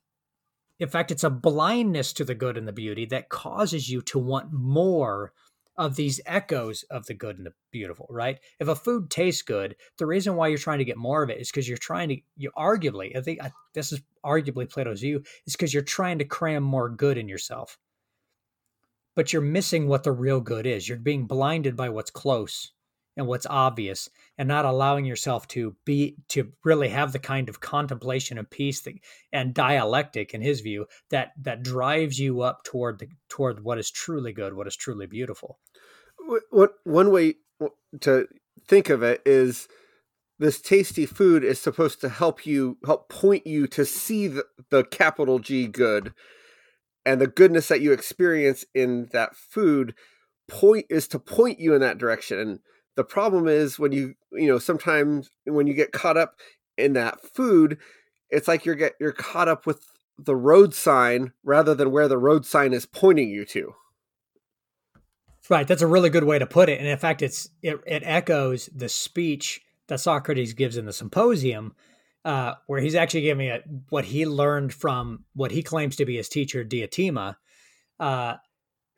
in 0.79 0.89
fact, 0.89 1.09
it's 1.09 1.23
a 1.23 1.31
blindness 1.31 2.13
to 2.13 2.23
the 2.23 2.35
good 2.35 2.55
and 2.55 2.67
the 2.67 2.71
beauty 2.71 3.05
that 3.07 3.29
causes 3.29 3.89
you 3.89 4.01
to 4.03 4.19
want 4.19 4.53
more 4.53 5.33
of 5.77 5.95
these 5.95 6.19
echoes 6.25 6.83
of 6.89 7.05
the 7.05 7.13
good 7.13 7.37
and 7.37 7.45
the 7.45 7.53
beautiful, 7.71 8.07
right? 8.09 8.39
If 8.59 8.67
a 8.67 8.75
food 8.75 9.09
tastes 9.09 9.43
good, 9.43 9.75
the 9.97 10.05
reason 10.05 10.35
why 10.35 10.47
you're 10.47 10.57
trying 10.57 10.79
to 10.79 10.85
get 10.85 10.97
more 10.97 11.21
of 11.21 11.29
it 11.29 11.39
is 11.39 11.49
because 11.49 11.67
you're 11.67 11.77
trying 11.77 12.09
to, 12.09 12.17
you 12.35 12.51
arguably, 12.57 13.15
I 13.15 13.21
think 13.21 13.43
I, 13.43 13.51
this 13.73 13.91
is 13.91 14.01
arguably 14.25 14.69
Plato's 14.69 15.01
view, 15.01 15.23
is 15.45 15.53
because 15.53 15.73
you're 15.73 15.83
trying 15.83 16.19
to 16.19 16.25
cram 16.25 16.63
more 16.63 16.89
good 16.89 17.17
in 17.17 17.29
yourself. 17.29 17.77
But 19.15 19.33
you're 19.33 19.41
missing 19.41 19.87
what 19.87 20.03
the 20.03 20.11
real 20.11 20.41
good 20.41 20.65
is. 20.65 20.87
You're 20.87 20.97
being 20.97 21.25
blinded 21.25 21.75
by 21.75 21.89
what's 21.89 22.11
close 22.11 22.71
and 23.17 23.25
what's 23.25 23.47
obvious 23.47 24.09
and 24.37 24.47
not 24.47 24.63
allowing 24.63 25.03
yourself 25.03 25.47
to 25.47 25.75
be 25.85 26.15
to 26.29 26.53
really 26.63 26.89
have 26.89 27.11
the 27.11 27.19
kind 27.19 27.49
of 27.49 27.59
contemplation 27.59 28.37
and 28.37 28.49
peace 28.49 28.81
that, 28.81 28.93
and 29.33 29.53
dialectic 29.53 30.33
in 30.33 30.41
his 30.41 30.61
view 30.61 30.85
that 31.09 31.31
that 31.41 31.63
drives 31.63 32.19
you 32.19 32.41
up 32.41 32.63
toward 32.63 32.99
the 32.99 33.07
toward 33.27 33.63
what 33.63 33.79
is 33.79 33.89
truly 33.89 34.31
good 34.31 34.53
what 34.53 34.67
is 34.67 34.75
truly 34.75 35.07
beautiful 35.07 35.57
what 36.49 36.71
one 36.83 37.11
way 37.11 37.35
to 38.01 38.27
think 38.67 38.89
of 38.89 39.03
it 39.03 39.21
is 39.25 39.67
this 40.39 40.61
tasty 40.61 41.05
food 41.05 41.43
is 41.43 41.59
supposed 41.59 42.01
to 42.01 42.09
help 42.09 42.45
you 42.45 42.77
help 42.85 43.09
point 43.09 43.47
you 43.47 43.67
to 43.67 43.85
see 43.85 44.27
the, 44.27 44.45
the 44.69 44.83
capital 44.83 45.39
G 45.39 45.67
good 45.67 46.13
and 47.05 47.21
the 47.21 47.27
goodness 47.27 47.67
that 47.69 47.81
you 47.81 47.91
experience 47.91 48.65
in 48.75 49.09
that 49.13 49.35
food 49.35 49.95
point 50.47 50.85
is 50.89 51.07
to 51.09 51.19
point 51.19 51.59
you 51.59 51.73
in 51.73 51.81
that 51.81 51.97
direction 51.97 52.39
and 52.39 52.59
the 52.97 53.03
problem 53.03 53.47
is 53.47 53.79
when 53.79 53.93
you 53.93 54.15
you 54.33 54.47
know 54.47 54.57
sometimes 54.57 55.29
when 55.45 55.67
you 55.67 55.73
get 55.73 55.93
caught 55.93 56.17
up 56.17 56.33
in 56.77 56.93
that 56.93 57.21
food, 57.21 57.77
it's 58.29 58.47
like 58.47 58.65
you're 58.65 58.75
get 58.75 58.93
you're 58.99 59.13
caught 59.13 59.47
up 59.47 59.65
with 59.65 59.85
the 60.17 60.35
road 60.35 60.73
sign 60.73 61.31
rather 61.43 61.75
than 61.75 61.91
where 61.91 62.07
the 62.07 62.17
road 62.17 62.45
sign 62.45 62.73
is 62.73 62.85
pointing 62.85 63.29
you 63.29 63.45
to. 63.45 63.73
Right, 65.49 65.67
that's 65.67 65.81
a 65.81 65.87
really 65.87 66.09
good 66.09 66.25
way 66.25 66.39
to 66.39 66.45
put 66.45 66.69
it. 66.69 66.79
And 66.79 66.87
in 66.87 66.97
fact, 66.97 67.21
it's 67.21 67.49
it, 67.61 67.79
it 67.85 68.03
echoes 68.05 68.69
the 68.75 68.89
speech 68.89 69.61
that 69.87 69.99
Socrates 69.99 70.53
gives 70.53 70.75
in 70.75 70.85
the 70.85 70.93
symposium, 70.93 71.73
uh, 72.25 72.55
where 72.67 72.81
he's 72.81 72.95
actually 72.95 73.21
giving 73.21 73.47
it 73.47 73.63
what 73.89 74.05
he 74.05 74.25
learned 74.25 74.73
from 74.73 75.23
what 75.33 75.51
he 75.51 75.63
claims 75.63 75.95
to 75.95 76.05
be 76.05 76.17
his 76.17 76.27
teacher 76.27 76.65
Diotima, 76.65 77.37
uh, 77.99 78.35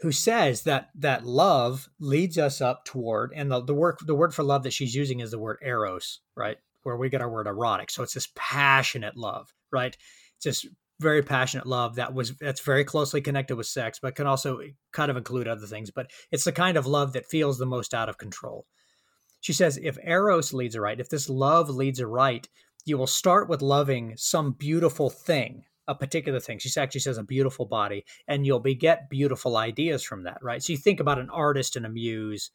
who 0.02 0.12
says 0.12 0.64
that 0.64 0.90
that 0.96 1.26
love 1.26 1.90
leads 2.00 2.38
us 2.38 2.62
up 2.62 2.86
toward 2.86 3.34
and 3.36 3.52
the, 3.52 3.62
the 3.62 3.74
work 3.74 4.00
the 4.06 4.16
word 4.16 4.34
for 4.34 4.44
love 4.44 4.64
that 4.64 4.74
she's 4.74 4.96
using 4.96 5.20
is 5.20 5.32
the 5.32 5.40
word 5.40 5.58
eros 5.62 6.22
right 6.36 6.58
where 6.84 6.96
we 6.96 7.10
get 7.10 7.22
our 7.22 7.30
word 7.30 7.48
erotic 7.48 7.92
so 7.92 8.04
it's 8.04 8.14
this 8.14 8.30
passionate 8.36 9.18
love 9.18 9.54
right 9.72 9.98
it's 10.38 10.46
this 10.46 10.66
very 11.00 11.22
passionate 11.22 11.66
love 11.66 11.96
that 11.96 12.14
was 12.14 12.36
that's 12.38 12.62
very 12.62 12.84
closely 12.84 13.22
connected 13.22 13.56
with 13.56 13.68
sex 13.68 14.00
but 14.02 14.16
can 14.16 14.28
also 14.28 14.60
kind 14.92 15.10
of 15.10 15.18
include 15.18 15.48
other 15.48 15.66
things 15.66 15.92
but 15.92 16.12
it's 16.32 16.44
the 16.44 16.52
kind 16.52 16.78
of 16.78 16.86
love 16.86 17.14
that 17.14 17.26
feels 17.26 17.58
the 17.58 17.66
most 17.66 17.94
out 17.94 18.10
of 18.10 18.18
control 18.18 18.66
she 19.40 19.54
says 19.54 19.80
if 19.82 19.98
eros 20.04 20.54
leads 20.54 20.78
right 20.78 21.00
if 21.00 21.10
this 21.10 21.30
love 21.30 21.70
leads 21.70 22.04
right 22.04 22.50
you 22.86 22.98
will 22.98 23.08
start 23.08 23.48
with 23.48 23.62
loving 23.62 24.14
some 24.18 24.52
beautiful 24.52 25.10
thing 25.10 25.64
a 25.90 25.96
particular 25.96 26.40
thing. 26.40 26.60
She 26.60 26.80
actually 26.80 27.02
says 27.02 27.18
a 27.18 27.24
beautiful 27.24 27.66
body, 27.66 28.06
and 28.28 28.46
you'll 28.46 28.60
beget 28.60 29.10
beautiful 29.10 29.58
ideas 29.58 30.04
from 30.04 30.24
that, 30.24 30.38
right? 30.44 30.62
So 30.62 30.72
you 30.72 30.78
think 30.78 31.00
about 31.00 31.18
an 31.18 31.32
artist 31.32 31.76
and 31.76 31.86
a 31.86 31.90
muse. 31.90 32.52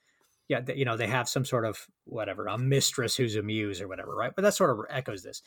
Yeah, 0.47 0.61
you 0.75 0.85
know, 0.85 0.97
they 0.97 1.09
have 1.09 1.29
some 1.29 1.45
sort 1.45 1.65
of 1.65 1.89
whatever, 2.05 2.47
a 2.47 2.57
mistress 2.57 3.17
who's 3.17 3.35
a 3.35 3.43
muse 3.43 3.81
or 3.81 3.89
whatever, 3.89 4.15
right? 4.15 4.31
But 4.35 4.43
that 4.43 4.55
sort 4.55 4.71
of 4.71 4.87
echoes 4.89 5.25
this. 5.25 5.43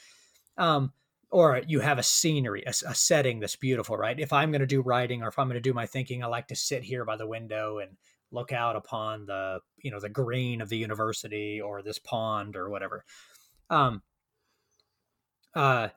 Um, 0.58 0.91
or 1.30 1.61
you 1.67 1.80
have 1.82 1.99
a 1.99 2.03
scenery, 2.03 2.63
a, 2.65 2.69
a 2.69 2.95
setting 2.95 3.39
that's 3.39 3.55
beautiful, 3.55 3.97
right? 3.97 4.19
If 4.19 4.32
I'm 4.32 4.51
going 4.51 4.61
to 4.61 4.67
do 4.67 4.82
writing 4.82 5.23
or 5.23 5.28
if 5.28 5.38
I'm 5.38 5.47
going 5.47 5.55
to 5.55 5.69
do 5.69 5.73
my 5.73 5.86
thinking, 5.86 6.23
I 6.23 6.28
like 6.28 6.47
to 6.47 6.55
sit 6.55 6.84
here 6.84 7.03
by 7.05 7.17
the 7.17 7.28
window 7.28 7.80
and 7.80 7.97
look 8.32 8.51
out 8.51 8.75
upon 8.75 9.25
the, 9.25 9.59
you 9.78 9.91
know, 9.91 9.99
the 9.99 10.09
green 10.09 10.61
of 10.61 10.69
the 10.69 10.78
university 10.78 11.59
or 11.61 11.82
this 11.82 11.99
pond 11.99 12.55
or 12.55 12.69
whatever. 12.69 13.03
Um, 13.69 14.03
uh, 15.53 15.89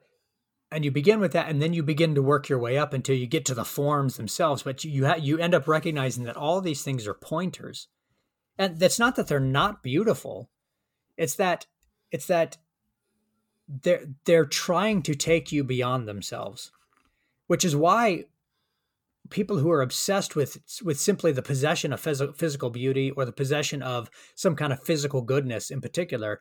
and 0.70 0.84
you 0.84 0.90
begin 0.90 1.20
with 1.20 1.32
that 1.32 1.48
and 1.48 1.60
then 1.60 1.72
you 1.72 1.82
begin 1.82 2.14
to 2.14 2.22
work 2.22 2.48
your 2.48 2.58
way 2.58 2.78
up 2.78 2.92
until 2.92 3.16
you 3.16 3.26
get 3.26 3.44
to 3.44 3.54
the 3.54 3.64
forms 3.64 4.16
themselves 4.16 4.62
but 4.62 4.84
you 4.84 5.06
ha- 5.06 5.16
you 5.16 5.38
end 5.38 5.54
up 5.54 5.66
recognizing 5.66 6.24
that 6.24 6.36
all 6.36 6.60
these 6.60 6.82
things 6.82 7.06
are 7.06 7.14
pointers 7.14 7.88
and 8.56 8.78
that's 8.78 8.98
not 8.98 9.16
that 9.16 9.26
they're 9.26 9.40
not 9.40 9.82
beautiful 9.82 10.50
it's 11.16 11.34
that 11.34 11.66
it's 12.10 12.26
that 12.26 12.56
they're 13.82 14.04
they're 14.24 14.44
trying 14.44 15.02
to 15.02 15.14
take 15.14 15.52
you 15.52 15.62
beyond 15.62 16.08
themselves 16.08 16.72
which 17.46 17.64
is 17.64 17.76
why 17.76 18.24
people 19.28 19.58
who 19.58 19.70
are 19.70 19.82
obsessed 19.82 20.34
with 20.34 20.58
with 20.82 20.98
simply 20.98 21.32
the 21.32 21.42
possession 21.42 21.92
of 21.92 22.02
phys- 22.02 22.36
physical 22.36 22.70
beauty 22.70 23.10
or 23.12 23.24
the 23.24 23.32
possession 23.32 23.82
of 23.82 24.10
some 24.34 24.56
kind 24.56 24.72
of 24.72 24.82
physical 24.82 25.22
goodness 25.22 25.70
in 25.70 25.80
particular 25.80 26.40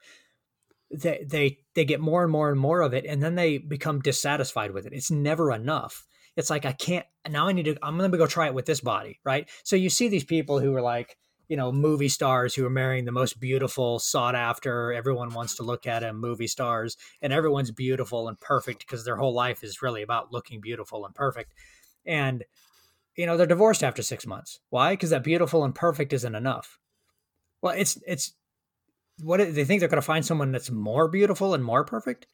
they 0.91 1.25
they 1.27 1.57
they 1.75 1.85
get 1.85 1.99
more 1.99 2.23
and 2.23 2.31
more 2.31 2.49
and 2.49 2.59
more 2.59 2.81
of 2.81 2.93
it 2.93 3.05
and 3.05 3.21
then 3.21 3.35
they 3.35 3.57
become 3.57 3.99
dissatisfied 3.99 4.71
with 4.71 4.85
it. 4.85 4.93
It's 4.93 5.11
never 5.11 5.51
enough. 5.51 6.05
It's 6.35 6.49
like 6.49 6.65
i 6.65 6.71
can't 6.71 7.05
now 7.27 7.47
i 7.47 7.51
need 7.51 7.65
to 7.65 7.75
i'm 7.83 7.97
gonna 7.97 8.17
go 8.17 8.27
try 8.27 8.47
it 8.47 8.53
with 8.53 8.65
this 8.65 8.81
body 8.81 9.19
right? 9.23 9.49
So 9.63 9.75
you 9.75 9.89
see 9.89 10.07
these 10.07 10.23
people 10.23 10.59
who 10.59 10.75
are 10.75 10.81
like 10.81 11.17
you 11.49 11.57
know 11.57 11.71
movie 11.71 12.07
stars 12.07 12.55
who 12.55 12.65
are 12.65 12.69
marrying 12.69 13.03
the 13.03 13.11
most 13.11 13.39
beautiful 13.39 13.99
sought 13.99 14.35
after 14.35 14.93
everyone 14.93 15.33
wants 15.33 15.55
to 15.55 15.63
look 15.63 15.85
at 15.85 16.01
them 16.01 16.21
movie 16.21 16.47
stars 16.47 16.95
and 17.21 17.33
everyone's 17.33 17.71
beautiful 17.71 18.29
and 18.29 18.39
perfect 18.39 18.79
because 18.79 19.03
their 19.03 19.17
whole 19.17 19.33
life 19.33 19.63
is 19.63 19.81
really 19.81 20.03
about 20.03 20.31
looking 20.31 20.61
beautiful 20.61 21.05
and 21.05 21.13
perfect. 21.13 21.53
And 22.05 22.45
you 23.17 23.25
know 23.25 23.35
they're 23.35 23.47
divorced 23.47 23.83
after 23.83 24.01
six 24.01 24.25
months. 24.25 24.59
Why? 24.69 24.93
Because 24.93 25.09
that 25.09 25.23
beautiful 25.23 25.65
and 25.65 25.75
perfect 25.75 26.13
isn't 26.13 26.35
enough. 26.35 26.79
Well 27.61 27.73
it's 27.75 27.97
it's 28.07 28.33
what 29.21 29.39
they 29.39 29.65
think 29.65 29.81
they're 29.81 29.89
going 29.89 29.97
to 29.97 30.01
find 30.01 30.25
someone 30.25 30.53
that's 30.53 30.71
more 30.71 31.09
beautiful 31.09 31.53
and 31.53 31.65
more 31.65 31.83
perfect? 31.83 32.27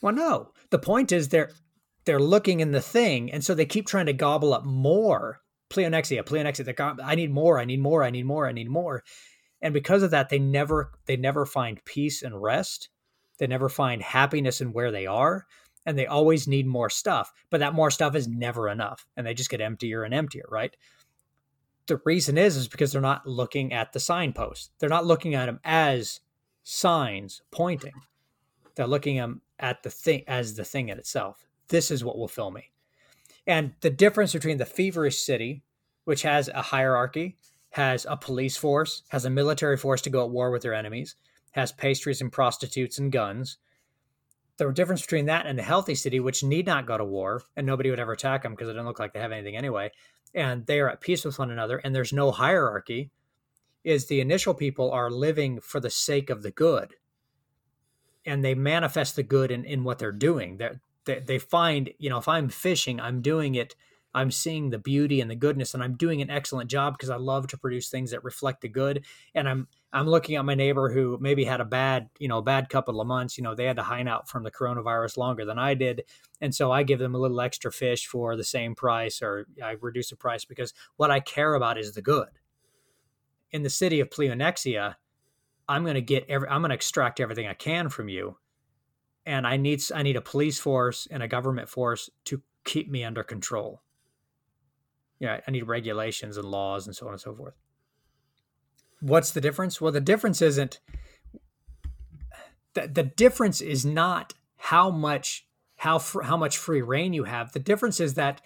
Well 0.00 0.14
no. 0.14 0.52
The 0.70 0.78
point 0.78 1.10
is 1.10 1.28
they're 1.28 1.50
they're 2.04 2.20
looking 2.20 2.60
in 2.60 2.70
the 2.70 2.80
thing 2.80 3.30
and 3.32 3.44
so 3.44 3.54
they 3.54 3.66
keep 3.66 3.88
trying 3.88 4.06
to 4.06 4.12
gobble 4.12 4.54
up 4.54 4.64
more 4.64 5.40
pleonexia 5.70 6.22
pleonexia 6.24 6.98
i 7.04 7.14
need 7.14 7.30
more 7.30 7.58
i 7.58 7.64
need 7.64 7.80
more 7.80 8.02
i 8.02 8.10
need 8.10 8.26
more 8.26 8.46
i 8.48 8.52
need 8.52 8.68
more 8.68 9.02
and 9.62 9.74
because 9.74 10.02
of 10.02 10.10
that 10.10 10.28
they 10.28 10.38
never 10.38 10.92
they 11.06 11.16
never 11.16 11.46
find 11.46 11.84
peace 11.84 12.22
and 12.22 12.42
rest 12.42 12.88
they 13.38 13.46
never 13.46 13.68
find 13.68 14.02
happiness 14.02 14.60
in 14.60 14.72
where 14.72 14.90
they 14.90 15.06
are 15.06 15.46
and 15.86 15.96
they 15.96 16.06
always 16.06 16.46
need 16.46 16.66
more 16.66 16.90
stuff 16.90 17.32
but 17.50 17.60
that 17.60 17.74
more 17.74 17.90
stuff 17.90 18.14
is 18.14 18.28
never 18.28 18.68
enough 18.68 19.06
and 19.16 19.26
they 19.26 19.34
just 19.34 19.50
get 19.50 19.60
emptier 19.60 20.02
and 20.04 20.12
emptier 20.12 20.46
right 20.50 20.76
the 21.90 22.00
reason 22.04 22.38
is 22.38 22.56
is 22.56 22.68
because 22.68 22.92
they're 22.92 23.00
not 23.02 23.26
looking 23.26 23.72
at 23.72 23.92
the 23.92 24.00
signposts. 24.00 24.70
They're 24.78 24.88
not 24.88 25.06
looking 25.06 25.34
at 25.34 25.46
them 25.46 25.58
as 25.64 26.20
signs 26.62 27.42
pointing. 27.50 27.94
They're 28.76 28.86
looking 28.86 29.40
at 29.58 29.82
the 29.82 29.90
thing 29.90 30.22
as 30.28 30.54
the 30.54 30.64
thing 30.64 30.88
in 30.88 30.98
itself. 30.98 31.46
This 31.68 31.90
is 31.90 32.04
what 32.04 32.16
will 32.16 32.28
fill 32.28 32.52
me. 32.52 32.70
And 33.46 33.72
the 33.80 33.90
difference 33.90 34.32
between 34.32 34.58
the 34.58 34.66
feverish 34.66 35.18
city, 35.18 35.62
which 36.04 36.22
has 36.22 36.48
a 36.48 36.62
hierarchy, 36.62 37.36
has 37.70 38.06
a 38.08 38.16
police 38.16 38.56
force, 38.56 39.02
has 39.08 39.24
a 39.24 39.30
military 39.30 39.76
force 39.76 40.02
to 40.02 40.10
go 40.10 40.24
at 40.24 40.30
war 40.30 40.50
with 40.50 40.62
their 40.62 40.74
enemies, 40.74 41.16
has 41.52 41.72
pastries 41.72 42.20
and 42.20 42.32
prostitutes 42.32 42.98
and 42.98 43.12
guns. 43.12 43.58
The 44.56 44.70
difference 44.72 45.02
between 45.02 45.26
that 45.26 45.46
and 45.46 45.58
the 45.58 45.62
healthy 45.62 45.94
city, 45.94 46.20
which 46.20 46.42
need 46.42 46.66
not 46.66 46.86
go 46.86 46.98
to 46.98 47.04
war 47.04 47.42
and 47.56 47.66
nobody 47.66 47.90
would 47.90 48.00
ever 48.00 48.12
attack 48.12 48.42
them 48.42 48.52
because 48.52 48.68
it 48.68 48.74
doesn't 48.74 48.86
look 48.86 48.98
like 48.98 49.12
they 49.14 49.20
have 49.20 49.32
anything 49.32 49.56
anyway, 49.56 49.90
and 50.34 50.66
they 50.66 50.80
are 50.80 50.90
at 50.90 51.00
peace 51.00 51.24
with 51.24 51.38
one 51.38 51.50
another 51.50 51.78
and 51.78 51.94
there's 51.94 52.12
no 52.12 52.30
hierarchy 52.30 53.10
is 53.82 54.06
the 54.06 54.20
initial 54.20 54.54
people 54.54 54.90
are 54.90 55.10
living 55.10 55.60
for 55.60 55.80
the 55.80 55.90
sake 55.90 56.30
of 56.30 56.42
the 56.42 56.50
good 56.50 56.94
and 58.26 58.44
they 58.44 58.54
manifest 58.54 59.16
the 59.16 59.22
good 59.22 59.50
in, 59.50 59.64
in 59.64 59.82
what 59.82 59.98
they're 59.98 60.12
doing 60.12 60.58
They're, 60.58 60.80
they 61.10 61.20
they 61.20 61.38
find 61.38 61.90
you 61.98 62.10
know 62.10 62.18
if 62.18 62.28
i'm 62.28 62.48
fishing 62.48 63.00
i'm 63.00 63.20
doing 63.22 63.54
it 63.54 63.74
i'm 64.14 64.30
seeing 64.30 64.70
the 64.70 64.78
beauty 64.78 65.20
and 65.20 65.30
the 65.30 65.34
goodness 65.34 65.74
and 65.74 65.82
i'm 65.82 65.96
doing 65.96 66.20
an 66.22 66.30
excellent 66.30 66.70
job 66.70 66.94
because 66.94 67.10
i 67.10 67.16
love 67.16 67.46
to 67.46 67.58
produce 67.58 67.88
things 67.88 68.10
that 68.10 68.24
reflect 68.24 68.60
the 68.60 68.68
good 68.68 69.04
and 69.34 69.48
i'm 69.48 69.66
I'm 69.92 70.06
looking 70.06 70.36
at 70.36 70.44
my 70.44 70.54
neighbor 70.54 70.88
who 70.88 71.18
maybe 71.20 71.44
had 71.44 71.60
a 71.60 71.64
bad, 71.64 72.10
you 72.18 72.28
know, 72.28 72.40
bad 72.40 72.68
couple 72.68 73.00
of 73.00 73.06
months. 73.08 73.36
You 73.36 73.42
know, 73.42 73.54
they 73.54 73.64
had 73.64 73.76
to 73.76 73.82
hide 73.82 74.06
out 74.06 74.28
from 74.28 74.44
the 74.44 74.50
coronavirus 74.50 75.16
longer 75.16 75.44
than 75.44 75.58
I 75.58 75.74
did. 75.74 76.04
And 76.40 76.54
so 76.54 76.70
I 76.70 76.84
give 76.84 77.00
them 77.00 77.14
a 77.14 77.18
little 77.18 77.40
extra 77.40 77.72
fish 77.72 78.06
for 78.06 78.36
the 78.36 78.44
same 78.44 78.74
price 78.74 79.20
or 79.20 79.46
I 79.62 79.76
reduce 79.80 80.10
the 80.10 80.16
price 80.16 80.44
because 80.44 80.72
what 80.96 81.10
I 81.10 81.18
care 81.18 81.54
about 81.54 81.76
is 81.76 81.92
the 81.92 82.02
good. 82.02 82.28
In 83.50 83.62
the 83.62 83.70
city 83.70 83.98
of 83.98 84.10
Pleonexia, 84.10 84.94
I'm 85.68 85.82
going 85.82 85.94
to 85.94 86.02
get 86.02 86.26
every, 86.28 86.48
I'm 86.48 86.62
going 86.62 86.70
to 86.70 86.74
extract 86.74 87.18
everything 87.18 87.48
I 87.48 87.54
can 87.54 87.88
from 87.88 88.08
you. 88.08 88.36
And 89.30 89.46
I 89.46 89.56
need, 89.56 89.80
I 89.94 90.02
need 90.02 90.16
a 90.16 90.20
police 90.20 90.58
force 90.58 91.06
and 91.08 91.22
a 91.22 91.28
government 91.28 91.68
force 91.68 92.10
to 92.24 92.42
keep 92.64 92.90
me 92.90 93.04
under 93.04 93.22
control. 93.22 93.80
Yeah, 95.20 95.40
I 95.46 95.50
need 95.52 95.68
regulations 95.68 96.36
and 96.36 96.48
laws 96.48 96.88
and 96.88 96.96
so 96.96 97.06
on 97.06 97.12
and 97.12 97.20
so 97.20 97.32
forth. 97.32 97.54
What's 99.00 99.30
the 99.30 99.40
difference? 99.40 99.80
Well, 99.80 99.92
the 99.92 100.00
difference 100.00 100.42
isn't 100.42 100.80
the, 102.74 102.88
the 102.88 103.04
difference 103.04 103.60
is 103.60 103.86
not 103.86 104.34
how 104.56 104.90
much 104.90 105.46
how 105.76 106.00
fr- 106.00 106.22
how 106.22 106.36
much 106.36 106.58
free 106.58 106.82
reign 106.82 107.12
you 107.12 107.22
have. 107.22 107.52
The 107.52 107.60
difference 107.60 108.00
is 108.00 108.14
that 108.14 108.40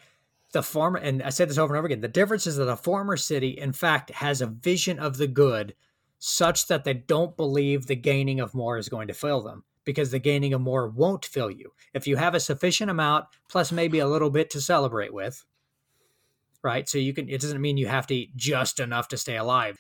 the 0.53 0.63
former 0.63 0.99
and 0.99 1.23
I 1.23 1.31
said 1.31 1.49
this 1.49 1.57
over 1.57 1.73
and 1.73 1.79
over 1.79 1.87
again. 1.87 2.03
The 2.03 2.09
difference 2.09 2.47
is 2.47 2.57
that 2.57 2.69
a 2.69 2.77
former 2.77 3.17
city, 3.17 3.49
in 3.49 3.73
fact, 3.73 4.11
has 4.11 4.43
a 4.43 4.47
vision 4.47 4.99
of 4.99 5.17
the 5.17 5.29
good, 5.29 5.75
such 6.19 6.67
that 6.67 6.85
they 6.85 6.93
don't 6.93 7.39
believe 7.39 7.87
the 7.87 7.97
gaining 7.97 8.39
of 8.39 8.55
more 8.55 8.77
is 8.77 8.91
going 8.91 9.09
to 9.09 9.15
fail 9.15 9.41
them 9.41 9.65
because 9.85 10.11
the 10.11 10.19
gaining 10.19 10.55
of 10.55 10.61
more 10.61 10.89
won't 10.89 11.25
fill 11.25 11.51
you. 11.51 11.73
If 11.93 12.07
you 12.07 12.17
have 12.17 12.35
a 12.35 12.41
sufficient 12.41 12.91
amount 12.91 13.27
plus 13.49 13.73
maybe 13.73 13.99
a 13.99 14.09
little 14.09 14.31
bit 14.31 14.51
to 14.51 14.61
celebrate 14.61 15.13
with, 15.13 15.45
right? 16.63 16.89
So 16.89 16.99
you 16.99 17.13
can 17.13 17.29
it 17.29 17.41
doesn't 17.41 17.61
mean 17.61 17.77
you 17.77 17.89
have 17.89 18.07
to 18.09 18.15
eat 18.15 18.37
just 18.37 18.81
enough 18.81 19.09
to 19.09 19.17
stay 19.17 19.37
alive 19.37 19.79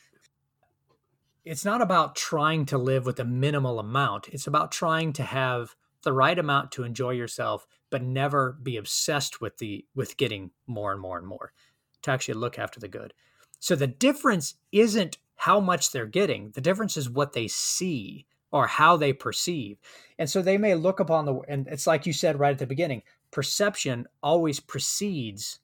it's 1.44 1.64
not 1.64 1.82
about 1.82 2.16
trying 2.16 2.64
to 2.66 2.78
live 2.78 3.04
with 3.04 3.20
a 3.20 3.24
minimal 3.24 3.78
amount. 3.78 4.28
It's 4.28 4.46
about 4.46 4.72
trying 4.72 5.12
to 5.14 5.22
have 5.22 5.74
the 6.02 6.12
right 6.12 6.38
amount 6.38 6.72
to 6.72 6.84
enjoy 6.84 7.10
yourself, 7.10 7.66
but 7.90 8.02
never 8.02 8.58
be 8.62 8.76
obsessed 8.76 9.40
with 9.40 9.58
the 9.58 9.84
with 9.94 10.16
getting 10.16 10.50
more 10.66 10.92
and 10.92 11.00
more 11.00 11.18
and 11.18 11.26
more. 11.26 11.52
To 12.02 12.10
actually 12.10 12.34
look 12.34 12.58
after 12.58 12.80
the 12.80 12.88
good. 12.88 13.14
So 13.60 13.76
the 13.76 13.86
difference 13.86 14.54
isn't 14.72 15.18
how 15.36 15.60
much 15.60 15.90
they're 15.90 16.06
getting. 16.06 16.50
The 16.50 16.60
difference 16.60 16.96
is 16.96 17.08
what 17.08 17.32
they 17.32 17.48
see 17.48 18.26
or 18.54 18.68
how 18.68 18.96
they 18.96 19.12
perceive. 19.12 19.78
And 20.16 20.30
so 20.30 20.40
they 20.40 20.56
may 20.56 20.76
look 20.76 21.00
upon 21.00 21.24
the 21.24 21.34
and 21.48 21.66
it's 21.66 21.88
like 21.88 22.06
you 22.06 22.12
said 22.12 22.38
right 22.38 22.52
at 22.52 22.58
the 22.60 22.68
beginning, 22.68 23.02
perception 23.32 24.06
always 24.22 24.60
precedes 24.60 25.58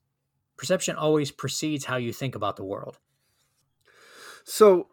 perception 0.57 0.97
always 0.97 1.31
precedes 1.31 1.85
how 1.85 1.95
you 1.95 2.11
think 2.11 2.35
about 2.35 2.57
the 2.57 2.65
world. 2.65 2.99
So 4.43 4.89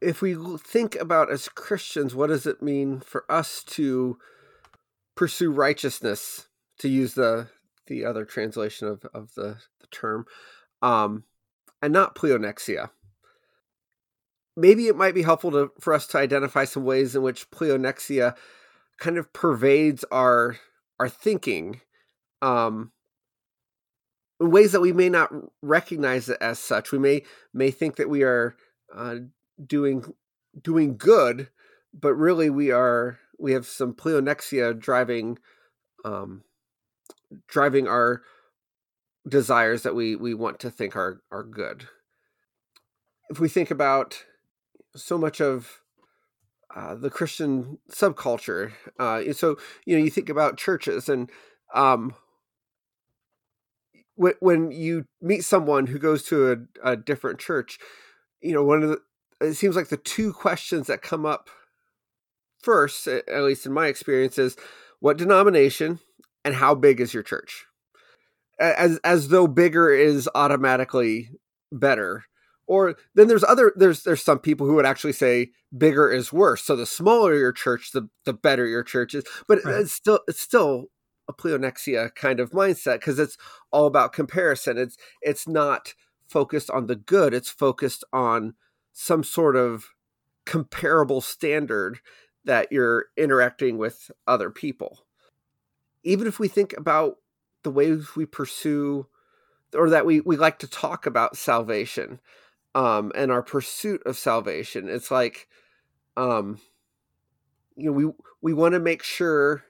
if 0.00 0.22
we 0.22 0.34
think 0.56 0.96
about 0.96 1.30
as 1.30 1.48
Christians, 1.48 2.14
what 2.14 2.28
does 2.28 2.46
it 2.46 2.62
mean 2.62 3.00
for 3.00 3.30
us 3.30 3.62
to 3.64 4.18
pursue 5.14 5.52
righteousness, 5.52 6.48
to 6.78 6.88
use 6.88 7.14
the 7.14 7.48
the 7.86 8.06
other 8.06 8.24
translation 8.24 8.88
of, 8.88 9.04
of 9.12 9.34
the, 9.34 9.58
the 9.80 9.86
term, 9.90 10.24
um, 10.80 11.24
and 11.82 11.92
not 11.92 12.14
pleonexia? 12.14 12.88
Maybe 14.56 14.86
it 14.86 14.96
might 14.96 15.14
be 15.14 15.22
helpful 15.22 15.50
to, 15.52 15.72
for 15.80 15.92
us 15.92 16.06
to 16.08 16.18
identify 16.18 16.64
some 16.64 16.84
ways 16.84 17.16
in 17.16 17.22
which 17.22 17.50
pleonexia 17.50 18.36
kind 18.98 19.18
of 19.18 19.32
pervades 19.32 20.04
our 20.10 20.58
our 21.00 21.08
thinking 21.08 21.80
um, 22.40 22.92
in 24.40 24.50
ways 24.50 24.72
that 24.72 24.80
we 24.80 24.92
may 24.92 25.08
not 25.08 25.32
recognize 25.62 26.28
it 26.28 26.38
as 26.40 26.58
such. 26.58 26.92
We 26.92 26.98
may 26.98 27.22
may 27.52 27.70
think 27.70 27.96
that 27.96 28.08
we 28.08 28.22
are 28.22 28.56
uh, 28.94 29.16
doing 29.64 30.14
doing 30.60 30.96
good, 30.96 31.48
but 31.92 32.14
really 32.14 32.50
we 32.50 32.70
are 32.70 33.18
we 33.38 33.52
have 33.52 33.66
some 33.66 33.94
pleonexia 33.94 34.78
driving 34.78 35.38
um 36.04 36.42
driving 37.48 37.88
our 37.88 38.22
desires 39.26 39.82
that 39.82 39.94
we 39.94 40.14
we 40.16 40.34
want 40.34 40.60
to 40.60 40.70
think 40.70 40.96
are 40.96 41.22
are 41.30 41.42
good. 41.42 41.88
If 43.30 43.40
we 43.40 43.48
think 43.48 43.70
about 43.70 44.24
so 44.96 45.18
much 45.18 45.40
of 45.40 45.80
uh, 46.74 46.94
the 46.94 47.10
Christian 47.10 47.78
subculture, 47.90 48.72
uh, 48.98 49.32
so 49.32 49.56
you 49.84 49.96
know 49.96 50.04
you 50.04 50.10
think 50.10 50.28
about 50.28 50.58
churches 50.58 51.08
and 51.08 51.30
um, 51.74 52.14
when 54.16 54.34
when 54.40 54.70
you 54.70 55.06
meet 55.20 55.44
someone 55.44 55.86
who 55.86 55.98
goes 55.98 56.22
to 56.24 56.52
a, 56.52 56.92
a 56.92 56.96
different 56.96 57.38
church, 57.38 57.78
you 58.40 58.52
know 58.52 58.64
one 58.64 58.82
of 58.82 58.88
the 58.88 58.98
it 59.40 59.54
seems 59.54 59.76
like 59.76 59.88
the 59.88 59.96
two 59.96 60.32
questions 60.32 60.86
that 60.86 61.02
come 61.02 61.26
up 61.26 61.50
first, 62.62 63.06
at 63.06 63.42
least 63.42 63.66
in 63.66 63.72
my 63.72 63.88
experience, 63.88 64.38
is 64.38 64.56
what 65.00 65.18
denomination 65.18 66.00
and 66.44 66.54
how 66.54 66.74
big 66.74 67.00
is 67.00 67.12
your 67.12 67.22
church? 67.22 67.66
As 68.58 68.98
as 68.98 69.28
though 69.28 69.46
bigger 69.46 69.90
is 69.90 70.28
automatically 70.34 71.30
better. 71.72 72.24
Or 72.66 72.96
then 73.14 73.28
there's 73.28 73.44
other 73.44 73.72
there's 73.76 74.04
there's 74.04 74.22
some 74.22 74.38
people 74.38 74.66
who 74.66 74.74
would 74.74 74.86
actually 74.86 75.12
say 75.12 75.50
bigger 75.76 76.10
is 76.10 76.32
worse. 76.32 76.62
So 76.62 76.76
the 76.76 76.86
smaller 76.86 77.34
your 77.36 77.52
church, 77.52 77.92
the 77.92 78.08
the 78.24 78.32
better 78.32 78.66
your 78.66 78.82
church 78.82 79.14
is. 79.14 79.24
But 79.46 79.64
right. 79.64 79.80
it's 79.80 79.92
still 79.92 80.20
it's 80.26 80.40
still 80.40 80.86
a 81.28 81.32
pleonexia 81.32 82.14
kind 82.14 82.40
of 82.40 82.50
mindset 82.50 83.00
because 83.00 83.18
it's 83.18 83.36
all 83.70 83.86
about 83.86 84.12
comparison. 84.12 84.78
It's 84.78 84.96
it's 85.20 85.46
not 85.46 85.94
focused 86.28 86.70
on 86.70 86.86
the 86.86 86.96
good. 86.96 87.34
It's 87.34 87.50
focused 87.50 88.04
on 88.12 88.54
some 88.92 89.22
sort 89.22 89.56
of 89.56 89.90
comparable 90.46 91.20
standard 91.20 92.00
that 92.44 92.70
you're 92.70 93.06
interacting 93.16 93.78
with 93.78 94.10
other 94.26 94.50
people. 94.50 95.06
Even 96.02 96.26
if 96.26 96.38
we 96.38 96.48
think 96.48 96.74
about 96.76 97.16
the 97.62 97.70
ways 97.70 98.14
we 98.14 98.26
pursue 98.26 99.06
or 99.74 99.90
that 99.90 100.06
we, 100.06 100.20
we 100.20 100.36
like 100.36 100.58
to 100.60 100.68
talk 100.68 101.06
about 101.06 101.36
salvation 101.36 102.20
um, 102.74 103.12
and 103.14 103.30
our 103.30 103.42
pursuit 103.42 104.02
of 104.06 104.16
salvation, 104.16 104.88
it's 104.88 105.10
like, 105.10 105.48
um, 106.16 106.60
you 107.76 107.86
know, 107.86 107.92
we, 107.92 108.10
we 108.42 108.52
want 108.52 108.74
to 108.74 108.80
make 108.80 109.02
sure, 109.02 109.64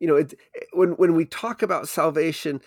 you 0.00 0.08
know, 0.08 0.16
it, 0.16 0.34
when, 0.72 0.90
when 0.92 1.14
we 1.14 1.24
talk 1.24 1.62
about 1.62 1.88
salvation, 1.88 2.60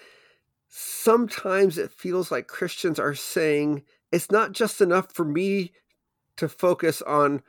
sometimes 0.73 1.77
it 1.77 1.91
feels 1.91 2.31
like 2.31 2.47
Christians 2.47 2.97
are 2.97 3.13
saying 3.13 3.83
it's 4.11 4.31
not 4.31 4.53
just 4.53 4.79
enough 4.81 5.13
for 5.13 5.25
me 5.25 5.73
to 6.37 6.47
focus 6.47 7.01
on 7.01 7.41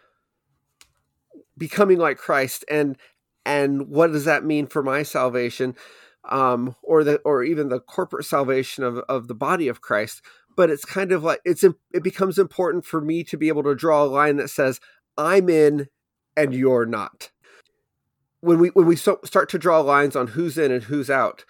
becoming 1.57 1.99
like 1.99 2.19
Christ 2.19 2.65
and 2.69 2.97
and 3.45 3.89
what 3.89 4.13
does 4.13 4.25
that 4.25 4.45
mean 4.45 4.67
for 4.67 4.83
my 4.83 5.05
salvation? 5.05 5.77
Um 6.29 6.75
or 6.83 7.05
the 7.05 7.19
or 7.19 7.45
even 7.45 7.69
the 7.69 7.81
corporate 7.81 8.27
salvation 8.27 8.83
of 8.83 8.99
of 9.09 9.29
the 9.29 9.35
body 9.35 9.69
of 9.69 9.81
Christ 9.81 10.21
but 10.57 10.71
it's 10.71 10.85
kind 10.85 11.13
of 11.13 11.23
like 11.23 11.41
it's 11.45 11.65
it 11.65 12.03
becomes 12.03 12.39
important 12.39 12.85
for 12.85 13.01
me 13.01 13.25
to 13.25 13.37
be 13.37 13.49
able 13.49 13.63
to 13.63 13.75
draw 13.75 14.03
a 14.03 14.07
line 14.07 14.37
that 14.37 14.51
says 14.51 14.81
I'm 15.17 15.49
in 15.49 15.89
and 16.37 16.55
you're 16.55 16.87
not 16.87 17.31
when 18.41 18.59
we 18.59 18.69
when 18.69 18.87
we 18.87 18.97
so, 18.97 19.21
start 19.25 19.49
to 19.51 19.59
draw 19.59 19.81
lines 19.81 20.17
on 20.17 20.29
who's 20.29 20.59
in 20.59 20.73
and 20.73 20.85
who's 20.85 21.11
out 21.11 21.45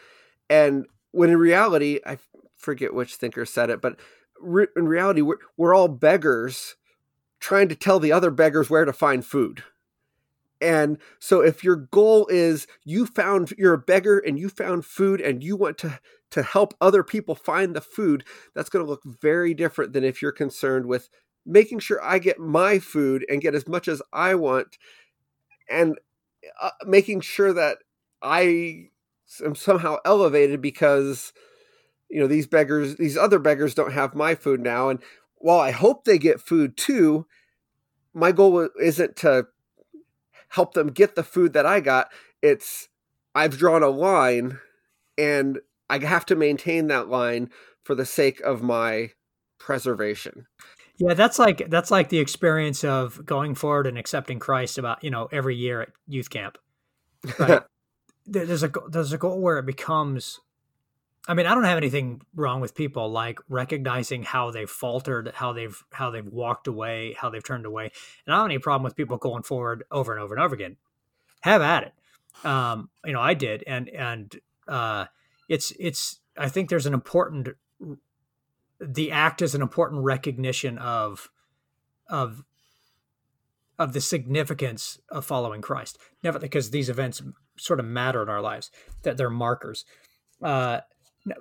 and 0.50 0.86
when 1.10 1.30
in 1.30 1.38
reality 1.38 2.00
I 2.06 2.18
forget 2.56 2.94
which 2.94 3.14
thinker 3.14 3.44
said 3.44 3.70
it 3.70 3.80
but 3.80 3.98
re- 4.42 4.68
in 4.76 4.86
reality, 4.86 5.22
we're, 5.22 5.38
we're 5.56 5.74
all 5.74 5.88
beggars 5.88 6.76
trying 7.40 7.68
to 7.68 7.74
tell 7.74 7.98
the 7.98 8.12
other 8.12 8.30
beggars 8.30 8.68
where 8.68 8.84
to 8.84 8.92
find 8.92 9.24
food. 9.24 9.64
And 10.60 10.98
so 11.18 11.40
if 11.40 11.64
your 11.64 11.74
goal 11.74 12.28
is 12.28 12.68
you 12.84 13.06
found 13.06 13.52
you're 13.58 13.74
a 13.74 13.78
beggar 13.78 14.18
and 14.18 14.38
you 14.38 14.48
found 14.48 14.84
food 14.84 15.20
and 15.20 15.42
you 15.42 15.56
want 15.56 15.78
to 15.78 15.98
to 16.32 16.42
help 16.42 16.74
other 16.80 17.02
people 17.02 17.34
find 17.34 17.74
the 17.74 17.80
food, 17.80 18.24
that's 18.54 18.68
going 18.68 18.84
to 18.84 18.90
look 18.90 19.04
very 19.04 19.54
different 19.54 19.92
than 19.92 20.04
if 20.04 20.20
you're 20.20 20.32
concerned 20.32 20.86
with 20.86 21.08
making 21.44 21.78
sure 21.78 22.02
I 22.02 22.18
get 22.18 22.38
my 22.38 22.78
food 22.78 23.24
and 23.28 23.40
get 23.40 23.54
as 23.54 23.66
much 23.66 23.88
as 23.88 24.02
I 24.12 24.34
want 24.34 24.78
and 25.68 25.98
uh, 26.60 26.70
making 26.84 27.20
sure 27.20 27.52
that 27.52 27.78
I 28.20 28.88
am 29.44 29.54
somehow 29.54 29.96
elevated 30.04 30.60
because 30.60 31.32
you 32.08 32.20
know 32.20 32.26
these 32.26 32.46
beggars 32.46 32.96
these 32.96 33.16
other 33.16 33.38
beggars 33.38 33.74
don't 33.74 33.92
have 33.92 34.14
my 34.14 34.34
food 34.34 34.60
now. 34.60 34.88
And 34.88 35.00
while 35.36 35.58
i 35.58 35.72
hope 35.72 36.04
they 36.04 36.18
get 36.18 36.40
food 36.40 36.76
too 36.76 37.26
my 38.14 38.30
goal 38.30 38.68
isn't 38.80 39.16
to 39.16 39.46
help 40.50 40.74
them 40.74 40.88
get 40.88 41.14
the 41.14 41.24
food 41.24 41.52
that 41.54 41.66
i 41.66 41.80
got. 41.80 42.12
It's 42.42 42.88
i've 43.34 43.58
drawn 43.58 43.82
a 43.82 43.88
line 43.88 44.58
and 45.18 45.60
i 45.88 45.98
have 45.98 46.26
to 46.26 46.36
maintain 46.36 46.86
that 46.86 47.08
line 47.08 47.50
for 47.84 47.94
the 47.94 48.06
sake 48.06 48.40
of 48.40 48.62
my 48.62 49.10
preservation 49.58 50.46
yeah 50.98 51.14
that's 51.14 51.38
like 51.38 51.68
that's 51.70 51.90
like 51.90 52.08
the 52.08 52.18
experience 52.18 52.84
of 52.84 53.24
going 53.24 53.54
forward 53.54 53.86
and 53.86 53.98
accepting 53.98 54.38
christ 54.38 54.78
about 54.78 55.02
you 55.02 55.10
know 55.10 55.28
every 55.32 55.56
year 55.56 55.82
at 55.82 55.88
youth 56.08 56.30
camp 56.30 56.58
right 57.38 57.62
there's 58.26 58.62
a 58.62 58.72
there's 58.88 59.12
a 59.12 59.18
goal 59.18 59.40
where 59.40 59.58
it 59.58 59.66
becomes 59.66 60.40
I 61.28 61.34
mean, 61.34 61.46
I 61.46 61.54
don't 61.54 61.64
have 61.64 61.76
anything 61.76 62.20
wrong 62.34 62.60
with 62.60 62.74
people 62.74 63.08
like 63.08 63.38
recognizing 63.48 64.24
how 64.24 64.50
they've 64.50 64.68
faltered, 64.68 65.30
how 65.34 65.52
they've 65.52 65.80
how 65.92 66.10
they've 66.10 66.26
walked 66.26 66.66
away, 66.66 67.14
how 67.16 67.30
they've 67.30 67.44
turned 67.44 67.64
away, 67.64 67.92
and 68.26 68.34
I 68.34 68.38
don't 68.38 68.46
have 68.46 68.50
any 68.50 68.58
problem 68.58 68.82
with 68.82 68.96
people 68.96 69.18
going 69.18 69.44
forward 69.44 69.84
over 69.90 70.12
and 70.12 70.20
over 70.20 70.34
and 70.34 70.42
over 70.42 70.54
again. 70.54 70.76
Have 71.42 71.62
at 71.62 71.84
it. 71.84 72.44
Um, 72.44 72.90
you 73.04 73.12
know, 73.12 73.20
I 73.20 73.34
did, 73.34 73.62
and 73.68 73.88
and 73.88 74.34
uh, 74.66 75.06
it's 75.48 75.72
it's. 75.78 76.20
I 76.36 76.48
think 76.48 76.68
there's 76.68 76.86
an 76.86 76.94
important. 76.94 77.48
The 78.80 79.10
act 79.12 79.42
is 79.42 79.54
an 79.54 79.62
important 79.62 80.02
recognition 80.02 80.78
of 80.78 81.30
of 82.08 82.44
of 83.78 83.92
the 83.92 84.00
significance 84.00 85.00
of 85.08 85.24
following 85.24 85.60
Christ. 85.60 85.98
Never 86.22 86.38
because 86.38 86.70
these 86.70 86.88
events 86.88 87.22
sort 87.58 87.80
of 87.80 87.86
matter 87.86 88.22
in 88.22 88.28
our 88.28 88.40
lives 88.40 88.70
that 89.02 89.16
they're 89.16 89.30
markers. 89.30 89.84
Uh, 90.42 90.80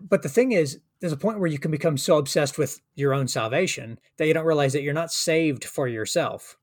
but 0.02 0.22
the 0.22 0.30
thing 0.30 0.52
is, 0.52 0.80
there's 1.00 1.14
a 1.14 1.18
point 1.18 1.40
where 1.40 1.50
you 1.50 1.58
can 1.58 1.72
become 1.72 1.98
so 1.98 2.18
obsessed 2.18 2.58
with 2.58 2.80
your 2.96 3.14
own 3.14 3.28
salvation 3.28 4.00
that 4.18 4.28
you 4.28 4.34
don't 4.34 4.46
realize 4.46 4.74
that 4.74 4.84
you're 4.84 4.94
not 4.94 5.12
saved 5.12 5.64
for 5.66 5.88
yourself. 5.88 6.58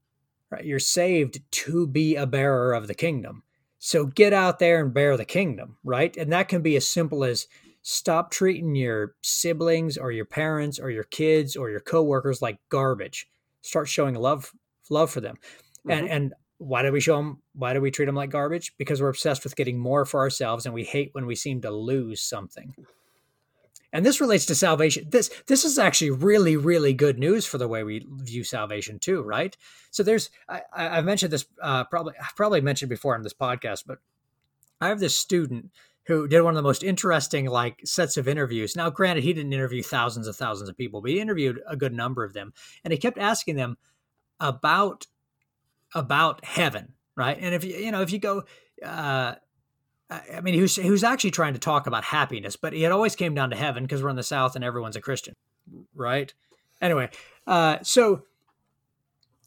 Right? 0.51 0.65
You're 0.65 0.79
saved 0.79 1.41
to 1.51 1.87
be 1.87 2.17
a 2.17 2.27
bearer 2.27 2.73
of 2.73 2.87
the 2.87 2.95
kingdom. 2.95 3.43
So 3.79 4.07
get 4.07 4.33
out 4.33 4.59
there 4.59 4.81
and 4.83 4.93
bear 4.93 5.17
the 5.17 5.25
kingdom, 5.25 5.77
right? 5.85 6.17
And 6.17 6.33
that 6.33 6.49
can 6.49 6.63
be 6.63 6.77
as 6.77 6.87
simple 6.87 7.25
as 7.25 7.47
stop 7.83 8.31
treating 8.31 8.75
your 8.75 9.15
siblings 9.23 9.97
or 9.97 10.11
your 10.11 10.25
parents 10.25 10.79
or 10.79 10.91
your 10.91 11.05
kids 11.05 11.57
or 11.57 11.71
your 11.71 11.81
coworkers 11.81 12.43
like 12.43 12.59
garbage. 12.69 13.29
Start 13.63 13.89
showing 13.89 14.15
love 14.15 14.53
love 14.91 15.11
for 15.11 15.21
them. 15.21 15.37
Mm-hmm. 15.37 15.91
And 15.91 16.09
and 16.09 16.35
why 16.59 16.83
do 16.83 16.91
we 16.91 17.01
show 17.01 17.17
them 17.17 17.41
why 17.55 17.73
do 17.73 17.81
we 17.81 17.91
treat 17.91 18.07
them 18.07 18.17
like 18.17 18.31
garbage? 18.31 18.75
Because 18.79 19.01
we're 19.01 19.11
obsessed 19.11 19.45
with 19.45 19.57
getting 19.57 19.79
more 19.79 20.05
for 20.05 20.21
ourselves 20.21 20.67
and 20.67 20.75
we 20.75 20.85
hate 20.85 21.11
when 21.13 21.27
we 21.27 21.37
seem 21.37 21.61
to 21.63 21.71
lose 21.71 22.21
something 22.21 22.75
and 23.93 24.05
this 24.05 24.21
relates 24.21 24.47
to 24.47 24.55
salvation. 24.55 25.07
This 25.09 25.31
this 25.47 25.65
is 25.65 25.79
actually 25.79 26.11
really 26.11 26.57
really 26.57 26.93
good 26.93 27.19
news 27.19 27.47
for 27.47 27.59
the 27.59 27.69
way 27.69 27.83
we 27.83 28.07
view 28.09 28.45
salvation 28.45 28.99
too 28.99 29.23
right? 29.23 29.57
So 29.91 30.03
there's 30.03 30.31
i 30.49 30.63
i've 30.73 31.05
mentioned 31.05 31.33
this 31.33 31.47
uh, 31.63 31.85
probably 31.85 32.15
i've 32.23 32.37
probably 32.37 32.61
mentioned 32.61 32.91
before 32.91 33.15
on 33.15 33.23
this 33.23 33.35
podcast 33.35 33.85
but 33.87 33.99
i 34.81 34.89
have 34.89 35.01
this 35.01 35.17
student 35.17 35.71
who 36.07 36.27
did 36.27 36.41
one 36.41 36.55
of 36.55 36.57
the 36.57 36.67
most 36.67 36.83
interesting 36.83 37.47
like 37.47 37.81
sets 37.85 38.17
of 38.17 38.27
interviews. 38.27 38.75
Now 38.75 38.89
granted 38.89 39.25
he 39.25 39.35
didn't 39.35 39.53
interview 39.53 39.83
thousands 39.83 40.27
of 40.27 40.37
thousands 40.37 40.69
of 40.69 40.77
people 40.77 41.01
but 41.01 41.11
he 41.11 41.21
interviewed 41.21 41.61
a 41.69 41.77
good 41.77 41.93
number 41.93 42.25
of 42.25 42.33
them. 42.33 42.53
And 42.85 42.93
he 42.93 42.99
kept 42.99 43.19
asking 43.19 43.57
them 43.57 43.77
about 44.41 45.07
about 45.95 46.45
heaven 46.45 46.95
right? 47.17 47.39
And 47.41 47.55
if 47.55 47.65
you 47.65 47.75
you 47.75 47.91
know 47.91 48.03
if 48.03 48.13
you 48.13 48.19
go 48.19 48.45
uh 48.85 49.35
I 50.11 50.41
mean, 50.41 50.55
he 50.55 50.63
was 50.63 50.77
he 50.77 50.91
was 50.91 51.05
actually 51.05 51.33
trying 51.33 51.53
to 51.53 51.59
talk 51.59 51.87
about 51.87 52.05
happiness, 52.05 52.57
but 52.57 52.73
it 52.73 52.91
always 52.91 53.15
came 53.15 53.35
down 53.35 53.51
to 53.51 53.57
heaven 53.57 53.85
because 53.85 54.03
we're 54.03 54.09
in 54.09 54.17
the 54.17 54.23
South 54.23 54.57
and 54.57 54.65
everyone's 54.65 54.97
a 54.97 55.03
Christian, 55.03 55.35
right? 55.95 56.33
Anyway, 56.81 57.11
uh, 57.47 57.79
so 57.83 58.23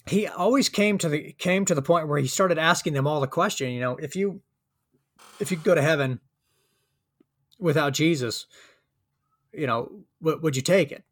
he 0.08 0.28
always 0.28 0.70
came 0.70 1.00
to 1.00 1.10
the 1.10 1.34
came 1.34 1.66
to 1.66 1.74
the 1.74 1.82
point 1.82 2.08
where 2.08 2.20
he 2.20 2.28
started 2.28 2.60
asking 2.60 2.94
them 2.94 3.08
all 3.08 3.22
the 3.22 3.28
question. 3.28 3.72
You 3.72 3.80
know, 3.80 3.96
if 3.96 4.16
you 4.16 4.42
if 5.40 5.50
you 5.50 5.58
go 5.58 5.74
to 5.74 5.82
heaven 5.82 6.20
without 7.58 7.94
Jesus, 7.94 8.46
you 9.52 9.66
know, 9.66 10.04
w- 10.22 10.40
would 10.44 10.56
you 10.56 10.62
take 10.62 10.92
it? 10.92 11.04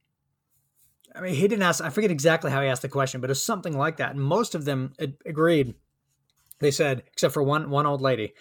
I 1.15 1.21
mean, 1.21 1.33
he 1.33 1.47
didn't 1.47 1.63
ask. 1.63 1.83
I 1.83 1.89
forget 1.89 2.11
exactly 2.11 2.51
how 2.51 2.61
he 2.61 2.67
asked 2.67 2.83
the 2.83 2.89
question, 2.89 3.19
but 3.19 3.31
it's 3.31 3.43
something 3.43 3.75
like 3.75 3.97
that. 3.97 4.11
And 4.11 4.21
most 4.21 4.53
of 4.53 4.65
them 4.65 4.93
agreed. 5.25 5.73
They 6.59 6.69
said, 6.69 7.03
except 7.07 7.33
for 7.33 7.41
one 7.41 7.71
one 7.71 7.87
old 7.87 8.01
lady 8.01 8.33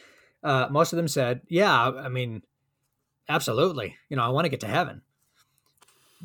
uh, 0.43 0.69
most 0.71 0.93
of 0.93 0.97
them 0.97 1.09
said, 1.09 1.43
"Yeah, 1.49 1.91
I 1.91 2.09
mean, 2.09 2.43
absolutely. 3.29 3.97
You 4.09 4.17
know, 4.17 4.25
I 4.25 4.29
want 4.29 4.45
to 4.45 4.51
get 4.51 4.61
to 4.61 4.67
heaven." 4.67 5.03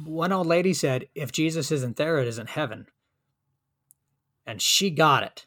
One 0.06 0.32
old 0.32 0.48
lady 0.48 0.74
said, 0.74 1.08
"If 1.16 1.32
Jesus 1.32 1.72
isn't 1.72 1.98
there, 1.98 2.18
it 2.18 2.28
isn't 2.28 2.50
heaven." 2.50 2.88
And 4.46 4.62
she 4.62 4.90
got 4.90 5.24
it, 5.24 5.46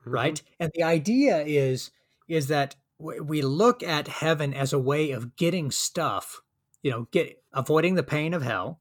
mm-hmm. 0.00 0.10
right? 0.10 0.42
And 0.60 0.70
the 0.74 0.82
idea 0.82 1.42
is 1.42 1.90
is 2.28 2.48
that 2.48 2.76
we 2.98 3.42
look 3.42 3.82
at 3.82 4.08
heaven 4.08 4.52
as 4.52 4.72
a 4.72 4.78
way 4.78 5.12
of 5.12 5.36
getting 5.36 5.70
stuff, 5.70 6.42
you 6.82 6.90
know, 6.90 7.06
get 7.12 7.42
avoiding 7.52 7.94
the 7.94 8.02
pain 8.02 8.34
of 8.34 8.42
hell, 8.42 8.80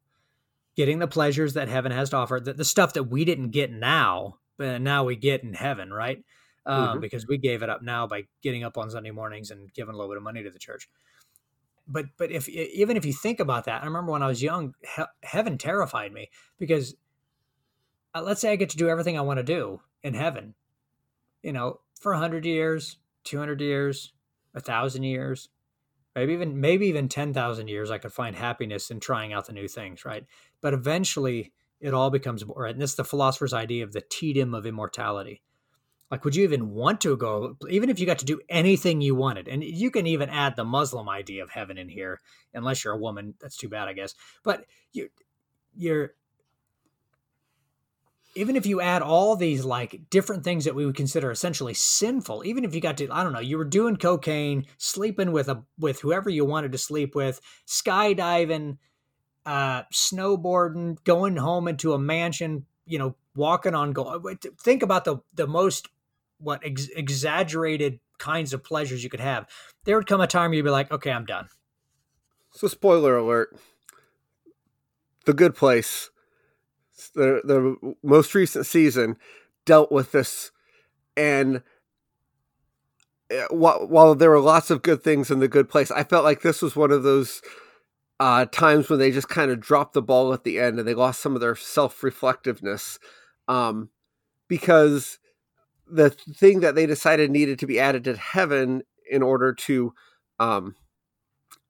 getting 0.76 1.00
the 1.00 1.08
pleasures 1.08 1.54
that 1.54 1.68
heaven 1.68 1.92
has 1.92 2.10
to 2.10 2.18
offer, 2.18 2.40
the, 2.44 2.54
the 2.54 2.66
stuff 2.66 2.94
that 2.94 3.04
we 3.04 3.26
didn't 3.26 3.52
get 3.52 3.72
now, 3.72 4.40
but 4.58 4.82
now 4.82 5.04
we 5.04 5.16
get 5.16 5.44
in 5.44 5.54
heaven, 5.54 5.94
right? 5.94 6.24
Um, 6.68 6.90
mm-hmm. 6.90 7.00
because 7.00 7.26
we 7.26 7.38
gave 7.38 7.64
it 7.64 7.70
up 7.70 7.82
now 7.82 8.06
by 8.06 8.26
getting 8.44 8.64
up 8.64 8.78
on 8.78 8.92
Sunday 8.92 9.12
mornings 9.12 9.50
and 9.50 9.74
giving 9.74 9.96
a 9.96 9.98
little 9.98 10.12
bit 10.12 10.18
of 10.18 10.24
money 10.24 10.44
to 10.44 10.52
the 10.52 10.60
church. 10.60 10.90
But 11.88 12.08
but 12.18 12.30
if 12.30 12.50
even 12.50 12.98
if 12.98 13.06
you 13.06 13.14
think 13.14 13.40
about 13.40 13.66
that, 13.66 13.82
I 13.82 13.86
remember 13.86 14.12
when 14.12 14.22
I 14.22 14.28
was 14.28 14.44
young, 14.44 14.76
he- 14.96 15.04
heaven 15.24 15.58
terrified 15.58 16.12
me 16.12 16.30
because 16.60 16.96
uh, 18.14 18.22
let's 18.22 18.42
say 18.42 18.52
I 18.52 18.58
get 18.58 18.70
to 18.72 18.78
do 18.78 18.90
everything 18.90 19.18
I 19.18 19.22
want 19.22 19.38
to 19.38 19.44
do 19.44 19.80
in 20.04 20.14
heaven, 20.14 20.54
you 21.42 21.54
know, 21.54 21.80
for 22.02 22.12
a 22.12 22.20
hundred 22.20 22.46
years, 22.46 22.98
two 23.24 23.40
hundred 23.40 23.62
years, 23.62 24.12
a 24.54 24.60
thousand 24.60 25.04
years, 25.04 25.48
maybe 26.14 26.34
even 26.34 26.60
maybe 26.60 26.88
even 26.88 27.08
ten 27.08 27.34
thousand 27.34 27.70
years, 27.70 27.90
I 27.90 27.98
could 28.00 28.12
find 28.12 28.36
happiness 28.36 28.92
in 28.92 29.00
trying 29.00 29.32
out 29.32 29.46
the 29.46 29.54
new 29.54 29.70
things, 29.70 30.04
right? 30.04 30.26
But 30.60 30.74
eventually, 30.74 31.54
it 31.80 31.94
all 31.94 32.10
becomes 32.10 32.44
right. 32.44 32.74
And 32.74 32.82
this 32.82 32.92
is 32.92 32.96
the 32.98 33.06
philosopher's 33.06 33.54
idea 33.54 33.86
of 33.86 33.94
the 33.94 34.02
tedium 34.02 34.54
of 34.54 34.66
immortality 34.66 35.42
like, 36.10 36.24
would 36.24 36.36
you 36.36 36.44
even 36.44 36.72
want 36.72 37.02
to 37.02 37.18
go, 37.18 37.58
even 37.70 37.90
if 37.90 38.00
you 38.00 38.06
got 38.06 38.20
to 38.20 38.26
do 38.26 38.40
anything 38.50 39.02
you 39.02 39.14
wanted? 39.14 39.48
And 39.48 39.64
you 39.64 39.92
can 39.92 40.08
even 40.08 40.30
add 40.30 40.56
the 40.56 40.64
Muslim 40.64 41.10
idea 41.10 41.44
of 41.44 41.50
heaven 41.50 41.78
in 41.78 41.90
here, 41.90 42.22
unless 42.54 42.84
you're 42.84 42.94
a 42.94 42.98
woman. 42.98 43.34
That's 43.42 43.58
too 43.58 43.68
bad, 43.68 43.88
I 43.90 43.94
guess. 43.94 44.16
But 44.44 44.66
you, 44.94 45.10
you're, 45.76 46.14
even 48.36 48.56
if 48.56 48.66
you 48.66 48.80
add 48.80 49.02
all 49.02 49.36
these 49.36 49.66
like 49.66 50.10
different 50.10 50.44
things 50.44 50.64
that 50.66 50.76
we 50.76 50.86
would 50.86 50.96
consider 50.96 51.32
essentially 51.32 51.74
sinful, 51.74 52.46
even 52.46 52.64
if 52.64 52.74
you 52.74 52.80
got 52.80 52.98
to, 52.98 53.10
I 53.10 53.24
don't 53.24 53.34
know, 53.34 53.40
you 53.40 53.58
were 53.58 53.66
doing 53.66 53.98
cocaine, 53.98 54.66
sleeping 54.78 55.32
with 55.32 55.50
a 55.50 55.64
with 55.78 56.00
whoever 56.02 56.30
you 56.30 56.46
wanted 56.46 56.72
to 56.72 56.78
sleep 56.78 57.16
with, 57.16 57.42
skydiving, 57.68 58.78
uh, 59.46 59.84
snowboarding, 59.92 61.04
going 61.04 61.36
home 61.36 61.68
into 61.68 61.94
a 61.94 62.00
mansion, 62.00 62.66
you 62.86 63.00
know, 63.00 63.16
walking 63.36 63.74
on 63.76 63.92
go. 63.92 64.22
Think 64.62 64.84
about 64.84 65.04
the 65.04 65.18
the 65.34 65.48
most 65.48 65.90
what 66.40 66.62
ex- 66.64 66.90
exaggerated 66.96 68.00
kinds 68.18 68.54
of 68.54 68.64
pleasures 68.64 69.04
you 69.04 69.10
could 69.10 69.20
have, 69.20 69.48
there 69.86 69.96
would 69.98 70.08
come 70.08 70.22
a 70.22 70.28
time 70.28 70.54
you'd 70.54 70.64
be 70.64 70.70
like, 70.70 70.92
okay, 70.92 71.12
I'm 71.12 71.26
done. 71.26 71.48
So, 72.52 72.68
spoiler 72.68 73.16
alert: 73.16 73.56
The 75.26 75.34
Good 75.34 75.56
Place, 75.56 76.10
the 77.14 77.42
the 77.44 77.96
most 78.04 78.34
recent 78.34 78.66
season, 78.66 79.18
dealt 79.66 79.92
with 79.92 80.12
this, 80.12 80.52
and 81.16 81.62
eh, 83.30 83.46
while, 83.52 83.88
while 83.88 84.16
there 84.16 84.32
were 84.32 84.40
lots 84.40 84.72
of 84.72 84.82
good 84.82 85.04
things 85.04 85.30
in 85.30 85.40
The 85.40 85.48
Good 85.48 85.70
Place, 85.70 85.92
I 85.92 86.04
felt 86.04 86.24
like 86.24 86.42
this 86.42 86.62
was 86.62 86.76
one 86.76 86.92
of 86.92 87.04
those 87.04 87.42
uh, 88.20 88.46
times 88.46 88.90
when 88.90 89.00
they 89.00 89.12
just 89.12 89.30
kind 89.30 89.52
of 89.52 89.60
dropped 89.60 89.94
the 89.94 90.02
ball 90.02 90.34
at 90.34 90.44
the 90.44 90.60
end 90.60 90.80
and 90.80 90.88
they 90.88 90.96
lost 90.96 91.20
some 91.20 91.36
of 91.36 91.42
their 91.42 91.56
self 91.56 92.02
reflectiveness, 92.04 92.98
um, 93.48 93.90
because 94.48 95.20
the 95.90 96.10
thing 96.10 96.62
that 96.62 96.76
they 96.76 96.86
decided 96.86 97.32
needed 97.32 97.60
to 97.60 97.68
be 97.68 97.80
added 97.80 98.04
to 98.06 98.16
heaven 98.16 98.84
in 99.10 99.22
order 99.22 99.54
to 99.54 99.94
um, 100.40 100.76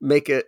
make 0.01 0.30
it 0.30 0.47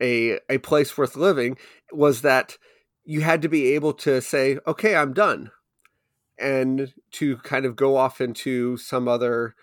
a 0.00 0.38
a 0.48 0.58
place 0.58 0.96
worth 0.96 1.16
living 1.16 1.56
was 1.92 2.22
that 2.22 2.56
you 3.04 3.20
had 3.22 3.42
to 3.42 3.48
be 3.48 3.74
able 3.74 3.92
to 3.92 4.20
say, 4.20 4.58
"Okay, 4.66 4.94
I'm 4.94 5.12
done," 5.12 5.50
and 6.38 6.92
to 7.12 7.36
kind 7.38 7.64
of 7.66 7.76
go 7.76 7.96
off 7.96 8.20
into 8.20 8.76
some 8.76 9.08
other 9.08 9.54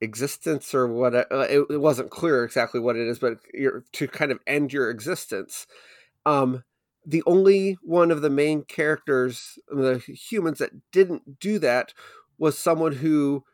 existence 0.00 0.74
or 0.74 0.86
what 0.86 1.14
uh, 1.14 1.46
it, 1.48 1.80
wasn't 1.80 2.10
clear 2.10 2.44
exactly 2.44 2.78
what 2.78 2.96
it 2.96 3.06
is 3.06 3.18
but 3.18 3.38
to 3.92 4.08
kind 4.08 4.30
of 4.30 4.38
end 4.46 4.72
your 4.72 4.90
existence. 4.90 5.66
Um 6.26 6.64
the 7.06 7.22
only 7.26 7.76
one 7.82 8.10
of 8.10 8.22
the 8.22 8.30
main 8.30 8.64
characters 8.64 9.58
the 9.68 9.98
humans 9.98 10.58
that 10.58 10.72
didn't 10.92 11.38
do 11.38 11.58
that 11.58 11.92
was 12.38 12.58
someone 12.58 12.92
who 12.92 13.44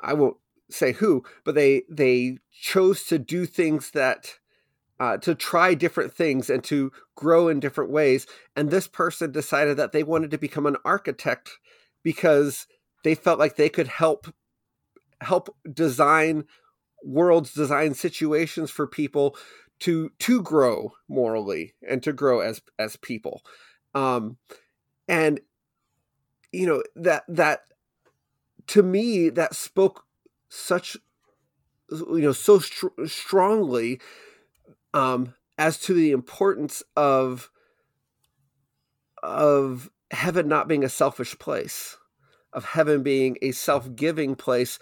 I 0.00 0.14
won't 0.14 0.36
say 0.70 0.92
who, 0.92 1.24
but 1.44 1.54
they 1.54 1.82
they 1.88 2.38
chose 2.52 3.04
to 3.04 3.18
do 3.18 3.46
things 3.46 3.90
that 3.92 4.38
uh, 4.98 5.16
to 5.18 5.34
try 5.34 5.74
different 5.74 6.12
things 6.12 6.50
and 6.50 6.62
to 6.64 6.92
grow 7.16 7.48
in 7.48 7.58
different 7.58 7.90
ways. 7.90 8.26
And 8.54 8.70
this 8.70 8.86
person 8.86 9.32
decided 9.32 9.76
that 9.78 9.92
they 9.92 10.02
wanted 10.02 10.30
to 10.30 10.38
become 10.38 10.66
an 10.66 10.76
architect 10.84 11.58
because 12.02 12.66
they 13.02 13.14
felt 13.14 13.38
like 13.38 13.56
they 13.56 13.70
could 13.70 13.88
help 13.88 14.26
help 15.20 15.54
design 15.72 16.44
worlds, 17.02 17.52
design 17.52 17.94
situations 17.94 18.70
for 18.70 18.86
people 18.86 19.36
to 19.80 20.10
to 20.18 20.42
grow 20.42 20.92
morally 21.08 21.74
and 21.88 22.02
to 22.02 22.12
grow 22.12 22.40
as 22.40 22.60
as 22.78 22.96
people. 22.96 23.42
Um, 23.94 24.36
and 25.08 25.40
you 26.52 26.66
know 26.66 26.82
that 26.96 27.24
that 27.28 27.62
to 28.70 28.82
me 28.82 29.28
that 29.28 29.54
spoke 29.54 30.04
such 30.48 30.96
you 31.90 32.20
know 32.20 32.32
so 32.32 32.58
str- 32.60 33.04
strongly 33.06 34.00
um, 34.94 35.34
as 35.58 35.78
to 35.78 35.92
the 35.94 36.12
importance 36.12 36.82
of 36.96 37.50
of 39.22 39.90
heaven 40.12 40.48
not 40.48 40.68
being 40.68 40.84
a 40.84 40.88
selfish 40.88 41.38
place, 41.38 41.96
of 42.52 42.64
heaven 42.64 43.02
being 43.02 43.36
a 43.42 43.50
self-giving 43.50 44.36
place. 44.36 44.78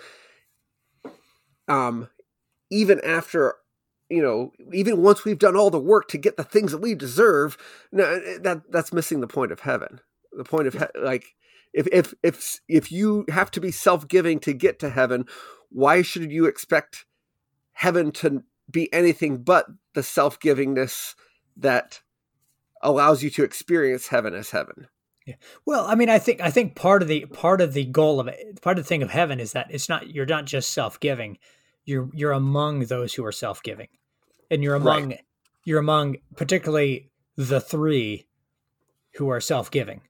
Um, 1.66 2.08
even 2.70 3.00
after 3.04 3.54
you 4.10 4.22
know, 4.22 4.52
even 4.72 5.02
once 5.02 5.24
we've 5.24 5.38
done 5.38 5.56
all 5.56 5.70
the 5.70 5.78
work 5.78 6.08
to 6.08 6.18
get 6.18 6.36
the 6.36 6.44
things 6.44 6.72
that 6.72 6.78
we 6.78 6.94
deserve, 6.94 7.56
no, 7.90 8.18
that 8.40 8.70
that's 8.70 8.92
missing 8.92 9.20
the 9.20 9.26
point 9.26 9.52
of 9.52 9.60
heaven. 9.60 10.00
The 10.32 10.44
point 10.44 10.66
of 10.66 10.74
he- 10.74 11.00
like, 11.00 11.34
if 11.78 11.86
if 11.92 12.14
if 12.24 12.60
if 12.66 12.90
you 12.90 13.24
have 13.28 13.52
to 13.52 13.60
be 13.60 13.70
self-giving 13.70 14.40
to 14.40 14.52
get 14.52 14.80
to 14.80 14.90
heaven, 14.90 15.26
why 15.70 16.02
should 16.02 16.32
you 16.32 16.46
expect 16.46 17.06
heaven 17.72 18.10
to 18.10 18.42
be 18.68 18.92
anything 18.92 19.38
but 19.44 19.66
the 19.94 20.02
self-givingness 20.02 21.14
that 21.56 22.00
allows 22.82 23.22
you 23.22 23.30
to 23.30 23.44
experience 23.44 24.08
heaven 24.08 24.34
as 24.34 24.50
heaven? 24.50 24.88
Yeah. 25.24 25.36
Well, 25.66 25.86
I 25.86 25.94
mean, 25.94 26.08
I 26.08 26.18
think 26.18 26.40
I 26.40 26.50
think 26.50 26.74
part 26.74 27.00
of 27.00 27.06
the 27.06 27.26
part 27.26 27.60
of 27.60 27.74
the 27.74 27.84
goal 27.84 28.18
of 28.18 28.26
it, 28.26 28.60
part 28.60 28.76
of 28.76 28.84
the 28.84 28.88
thing 28.88 29.04
of 29.04 29.10
heaven 29.10 29.38
is 29.38 29.52
that 29.52 29.68
it's 29.70 29.88
not 29.88 30.12
you're 30.12 30.26
not 30.26 30.46
just 30.46 30.70
self-giving, 30.70 31.38
you're 31.84 32.10
you're 32.12 32.32
among 32.32 32.86
those 32.86 33.14
who 33.14 33.24
are 33.24 33.30
self-giving, 33.30 33.88
and 34.50 34.64
you're 34.64 34.74
among 34.74 35.10
right. 35.10 35.20
you're 35.64 35.78
among 35.78 36.16
particularly 36.34 37.12
the 37.36 37.60
three 37.60 38.26
who 39.14 39.28
are 39.28 39.40
self-giving, 39.40 40.00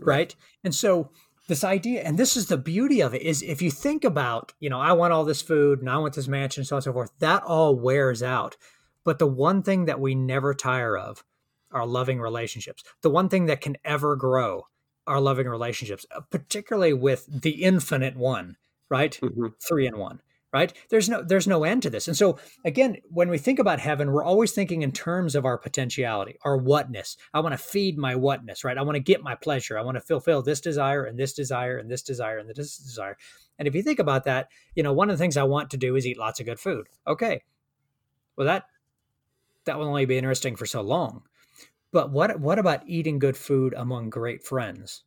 right? 0.00 0.34
And 0.64 0.74
so 0.74 1.10
this 1.48 1.64
idea, 1.64 2.02
and 2.02 2.18
this 2.18 2.36
is 2.36 2.46
the 2.46 2.58
beauty 2.58 3.00
of 3.00 3.14
it, 3.14 3.22
is 3.22 3.42
if 3.42 3.62
you 3.62 3.70
think 3.70 4.04
about, 4.04 4.52
you 4.60 4.68
know, 4.68 4.80
I 4.80 4.92
want 4.92 5.12
all 5.12 5.24
this 5.24 5.42
food 5.42 5.80
and 5.80 5.88
I 5.88 5.98
want 5.98 6.14
this 6.14 6.28
mansion, 6.28 6.64
so 6.64 6.76
on 6.76 6.78
and 6.78 6.84
so 6.84 6.92
forth, 6.92 7.10
that 7.20 7.42
all 7.42 7.74
wears 7.74 8.22
out. 8.22 8.56
But 9.04 9.18
the 9.18 9.26
one 9.26 9.62
thing 9.62 9.86
that 9.86 10.00
we 10.00 10.14
never 10.14 10.52
tire 10.54 10.96
of 10.96 11.24
are 11.70 11.86
loving 11.86 12.20
relationships. 12.20 12.82
The 13.02 13.10
one 13.10 13.28
thing 13.28 13.46
that 13.46 13.60
can 13.60 13.76
ever 13.84 14.16
grow 14.16 14.66
are 15.06 15.20
loving 15.20 15.48
relationships, 15.48 16.04
uh, 16.14 16.20
particularly 16.30 16.92
with 16.92 17.26
the 17.28 17.62
infinite 17.62 18.16
one, 18.16 18.56
right? 18.90 19.18
Mm-hmm. 19.22 19.46
Three 19.66 19.86
in 19.86 19.98
one 19.98 20.20
right? 20.52 20.72
There's 20.88 21.08
no 21.08 21.22
there's 21.22 21.46
no 21.46 21.64
end 21.64 21.82
to 21.82 21.90
this. 21.90 22.08
And 22.08 22.16
so 22.16 22.38
again 22.64 22.96
when 23.08 23.28
we 23.28 23.38
think 23.38 23.58
about 23.58 23.80
heaven 23.80 24.10
we're 24.10 24.24
always 24.24 24.52
thinking 24.52 24.82
in 24.82 24.92
terms 24.92 25.34
of 25.34 25.44
our 25.44 25.58
potentiality 25.58 26.38
our 26.42 26.56
whatness. 26.56 27.16
I 27.34 27.40
want 27.40 27.52
to 27.52 27.58
feed 27.58 27.98
my 27.98 28.14
whatness 28.14 28.64
right? 28.64 28.78
I 28.78 28.82
want 28.82 28.96
to 28.96 29.00
get 29.00 29.22
my 29.22 29.34
pleasure. 29.34 29.78
I 29.78 29.82
want 29.82 29.96
to 29.96 30.00
fulfill 30.00 30.42
this 30.42 30.60
desire 30.60 31.04
and 31.04 31.18
this 31.18 31.32
desire 31.32 31.78
and 31.78 31.90
this 31.90 32.02
desire 32.02 32.38
and 32.38 32.48
this 32.48 32.78
desire. 32.78 33.16
And 33.58 33.68
if 33.68 33.74
you 33.74 33.82
think 33.82 33.98
about 33.98 34.24
that 34.24 34.48
you 34.74 34.82
know 34.82 34.92
one 34.92 35.10
of 35.10 35.18
the 35.18 35.22
things 35.22 35.36
i 35.36 35.42
want 35.42 35.70
to 35.70 35.76
do 35.76 35.96
is 35.96 36.06
eat 36.06 36.18
lots 36.18 36.40
of 36.40 36.46
good 36.46 36.60
food. 36.60 36.86
Okay. 37.06 37.42
Well 38.36 38.46
that 38.46 38.64
that 39.64 39.78
will 39.78 39.86
only 39.88 40.06
be 40.06 40.16
interesting 40.16 40.56
for 40.56 40.66
so 40.66 40.80
long. 40.80 41.22
But 41.92 42.10
what 42.10 42.40
what 42.40 42.58
about 42.58 42.88
eating 42.88 43.18
good 43.18 43.36
food 43.36 43.74
among 43.74 44.08
great 44.08 44.44
friends? 44.44 45.04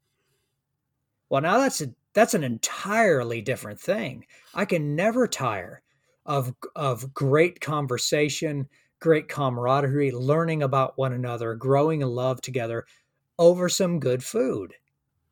Well 1.30 1.42
now 1.42 1.58
that's 1.58 1.82
a 1.82 1.96
that's 2.14 2.34
an 2.34 2.43
entirely 2.43 3.41
different 3.41 3.80
thing. 3.80 4.26
I 4.53 4.66
can 4.66 4.95
never 4.95 5.28
tire 5.28 5.82
of 6.26 6.53
of 6.76 7.14
great 7.14 7.62
conversation, 7.62 8.68
great 8.99 9.28
camaraderie, 9.28 10.12
learning 10.12 10.64
about 10.64 10.97
one 10.97 11.14
another, 11.14 11.55
growing 11.55 12.01
in 12.01 12.09
love 12.09 12.41
together 12.41 12.86
over 13.39 13.70
some 13.70 13.99
good 13.99 14.24
food. 14.24 14.76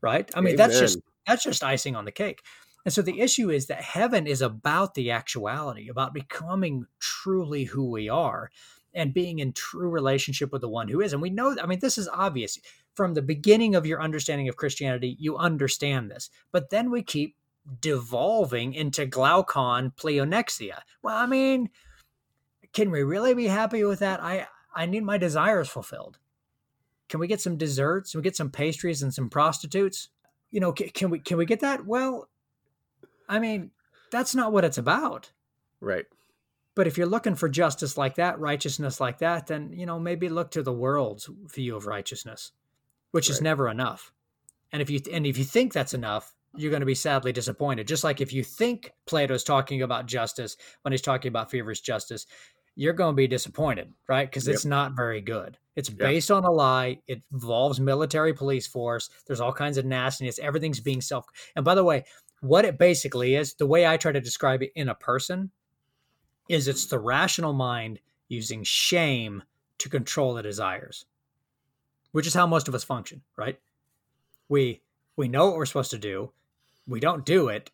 Right? 0.01 0.29
I 0.33 0.41
mean, 0.41 0.55
Amen. 0.55 0.57
that's 0.57 0.79
just 0.79 0.99
that's 1.27 1.43
just 1.43 1.63
icing 1.63 1.95
on 1.95 2.05
the 2.05 2.11
cake. 2.11 2.41
And 2.85 2.93
so 2.93 3.01
the 3.01 3.19
issue 3.19 3.49
is 3.49 3.67
that 3.67 3.81
heaven 3.81 4.25
is 4.25 4.41
about 4.41 4.95
the 4.95 5.11
actuality, 5.11 5.89
about 5.89 6.13
becoming 6.13 6.85
truly 6.99 7.65
who 7.65 7.89
we 7.91 8.09
are 8.09 8.49
and 8.93 9.13
being 9.13 9.39
in 9.39 9.53
true 9.53 9.89
relationship 9.89 10.51
with 10.51 10.61
the 10.61 10.69
one 10.69 10.87
who 10.87 11.01
is. 11.01 11.13
And 11.13 11.21
we 11.21 11.29
know, 11.29 11.55
I 11.61 11.65
mean, 11.65 11.79
this 11.79 11.97
is 11.97 12.07
obvious 12.07 12.57
from 12.99 13.13
the 13.13 13.21
beginning 13.21 13.75
of 13.75 13.85
your 13.85 14.01
understanding 14.01 14.49
of 14.49 14.57
Christianity, 14.57 15.15
you 15.17 15.37
understand 15.37 16.11
this. 16.11 16.29
But 16.51 16.69
then 16.69 16.91
we 16.91 17.01
keep 17.01 17.37
devolving 17.79 18.73
into 18.73 19.05
glaucon 19.05 19.93
pleonexia. 19.95 20.79
Well, 21.01 21.15
I 21.15 21.25
mean, 21.25 21.69
can 22.73 22.91
we 22.91 23.03
really 23.03 23.33
be 23.33 23.47
happy 23.47 23.85
with 23.85 23.99
that? 23.99 24.21
I 24.21 24.47
I 24.75 24.85
need 24.85 25.05
my 25.05 25.17
desires 25.17 25.69
fulfilled. 25.69 26.17
Can 27.07 27.21
we 27.21 27.27
get 27.27 27.39
some 27.39 27.55
desserts? 27.55 28.11
Can 28.11 28.17
we 28.19 28.23
get 28.23 28.35
some 28.35 28.51
pastries 28.51 29.01
and 29.01 29.13
some 29.13 29.29
prostitutes? 29.29 30.09
You 30.51 30.59
know, 30.59 30.73
can, 30.73 30.89
can 30.89 31.09
we 31.09 31.19
can 31.19 31.37
we 31.37 31.45
get 31.45 31.61
that? 31.61 31.85
Well, 31.85 32.27
I 33.29 33.39
mean, 33.39 33.71
that's 34.11 34.35
not 34.35 34.51
what 34.51 34.65
it's 34.65 34.77
about. 34.77 35.31
Right. 35.79 36.03
But 36.75 36.85
if 36.85 36.97
you're 36.97 37.07
looking 37.07 37.35
for 37.35 37.47
justice 37.47 37.97
like 37.97 38.15
that, 38.15 38.41
righteousness 38.41 38.99
like 38.99 39.19
that, 39.19 39.47
then 39.47 39.71
you 39.71 39.85
know 39.85 40.01
maybe 40.01 40.27
look 40.27 40.51
to 40.51 40.63
the 40.63 40.73
world's 40.73 41.29
view 41.45 41.77
of 41.77 41.87
righteousness 41.87 42.51
which 43.11 43.29
right. 43.29 43.35
is 43.35 43.41
never 43.41 43.69
enough. 43.69 44.11
And 44.71 44.81
if 44.81 44.89
you 44.89 45.01
and 45.11 45.25
if 45.25 45.37
you 45.37 45.43
think 45.43 45.73
that's 45.73 45.93
enough, 45.93 46.35
you're 46.55 46.71
going 46.71 46.81
to 46.81 46.85
be 46.85 46.95
sadly 46.95 47.31
disappointed. 47.31 47.87
Just 47.87 48.03
like 48.03 48.21
if 48.21 48.33
you 48.33 48.43
think 48.43 48.91
Plato's 49.05 49.43
talking 49.43 49.81
about 49.81 50.05
justice 50.05 50.57
when 50.81 50.91
he's 50.91 51.01
talking 51.01 51.29
about 51.29 51.51
feverish 51.51 51.81
justice, 51.81 52.25
you're 52.75 52.93
going 52.93 53.13
to 53.13 53.17
be 53.17 53.27
disappointed, 53.27 53.93
right? 54.07 54.29
Because 54.29 54.47
yep. 54.47 54.55
it's 54.55 54.65
not 54.65 54.95
very 54.95 55.21
good. 55.21 55.57
It's 55.75 55.89
yep. 55.89 55.97
based 55.97 56.31
on 56.31 56.45
a 56.45 56.51
lie. 56.51 56.99
It 57.07 57.21
involves 57.31 57.79
military 57.79 58.33
police 58.33 58.67
force. 58.67 59.09
There's 59.27 59.41
all 59.41 59.53
kinds 59.53 59.77
of 59.77 59.85
nastiness. 59.85 60.39
Everything's 60.39 60.79
being 60.79 61.01
self. 61.01 61.25
And 61.55 61.65
by 61.65 61.75
the 61.75 61.83
way, 61.83 62.05
what 62.41 62.65
it 62.65 62.77
basically 62.77 63.35
is, 63.35 63.55
the 63.55 63.67
way 63.67 63.85
I 63.85 63.97
try 63.97 64.11
to 64.11 64.21
describe 64.21 64.63
it 64.63 64.71
in 64.75 64.89
a 64.89 64.95
person, 64.95 65.51
is 66.47 66.67
it's 66.67 66.85
the 66.85 66.99
rational 66.99 67.53
mind 67.53 67.99
using 68.27 68.63
shame 68.63 69.43
to 69.79 69.89
control 69.89 70.33
the 70.33 70.43
desires 70.43 71.05
which 72.11 72.27
is 72.27 72.33
how 72.33 72.47
most 72.47 72.67
of 72.67 72.75
us 72.75 72.83
function, 72.83 73.21
right? 73.37 73.59
We 74.47 74.81
we 75.15 75.27
know 75.27 75.47
what 75.47 75.57
we're 75.57 75.65
supposed 75.65 75.91
to 75.91 75.97
do, 75.97 76.31
we 76.87 76.99
don't 76.99 77.25
do 77.25 77.49
it, 77.49 77.71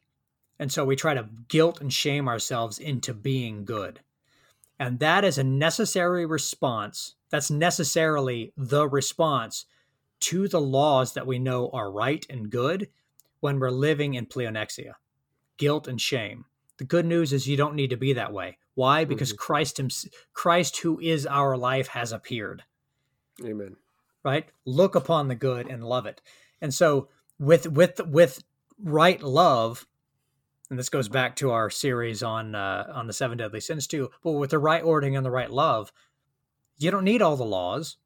and 0.59 0.71
so 0.71 0.83
we 0.83 0.95
try 0.95 1.13
to 1.13 1.29
guilt 1.47 1.79
and 1.79 1.93
shame 1.93 2.27
ourselves 2.27 2.79
into 2.79 3.13
being 3.13 3.65
good. 3.65 3.99
And 4.79 4.99
that 4.99 5.23
is 5.23 5.37
a 5.37 5.43
necessary 5.43 6.25
response. 6.25 7.15
That's 7.29 7.51
necessarily 7.51 8.51
the 8.57 8.87
response 8.87 9.65
to 10.21 10.47
the 10.47 10.61
laws 10.61 11.13
that 11.13 11.27
we 11.27 11.39
know 11.39 11.69
are 11.71 11.91
right 11.91 12.25
and 12.29 12.49
good 12.49 12.89
when 13.39 13.59
we're 13.59 13.69
living 13.69 14.15
in 14.15 14.25
pleonexia, 14.25 14.93
guilt 15.57 15.87
and 15.87 16.01
shame. 16.01 16.45
The 16.77 16.83
good 16.83 17.05
news 17.05 17.31
is 17.31 17.47
you 17.47 17.57
don't 17.57 17.75
need 17.75 17.91
to 17.91 17.97
be 17.97 18.13
that 18.13 18.33
way. 18.33 18.57
Why? 18.73 19.05
Because 19.05 19.29
mm-hmm. 19.29 19.37
Christ, 19.37 20.09
Christ, 20.33 20.77
who 20.77 20.99
is 20.99 21.25
our 21.25 21.55
life, 21.55 21.87
has 21.89 22.11
appeared. 22.11 22.63
Amen 23.45 23.77
right? 24.25 24.45
Look 24.65 24.95
upon 24.95 25.29
the 25.29 25.35
good 25.35 25.67
and 25.67 25.83
love 25.83 26.05
it. 26.07 26.21
And 26.59 26.73
so 26.73 27.07
with 27.39 27.69
with 27.69 28.05
with 28.05 28.43
right 28.83 29.21
love, 29.21 29.87
and 30.69 30.79
this 30.79 30.89
goes 30.89 31.07
back 31.07 31.35
to 31.37 31.51
our 31.51 31.69
series 31.69 32.23
on 32.23 32.55
uh, 32.55 32.91
on 32.93 33.07
the 33.07 33.13
seven 33.13 33.37
deadly 33.37 33.61
sins 33.61 33.87
too. 33.87 34.09
But 34.23 34.31
with 34.33 34.49
the 34.49 34.59
right 34.59 34.83
ordering 34.83 35.15
and 35.15 35.25
the 35.25 35.31
right 35.31 35.51
love, 35.51 35.93
you 36.77 36.91
don't 36.91 37.05
need 37.05 37.21
all 37.21 37.37
the 37.37 37.45
laws. 37.45 37.97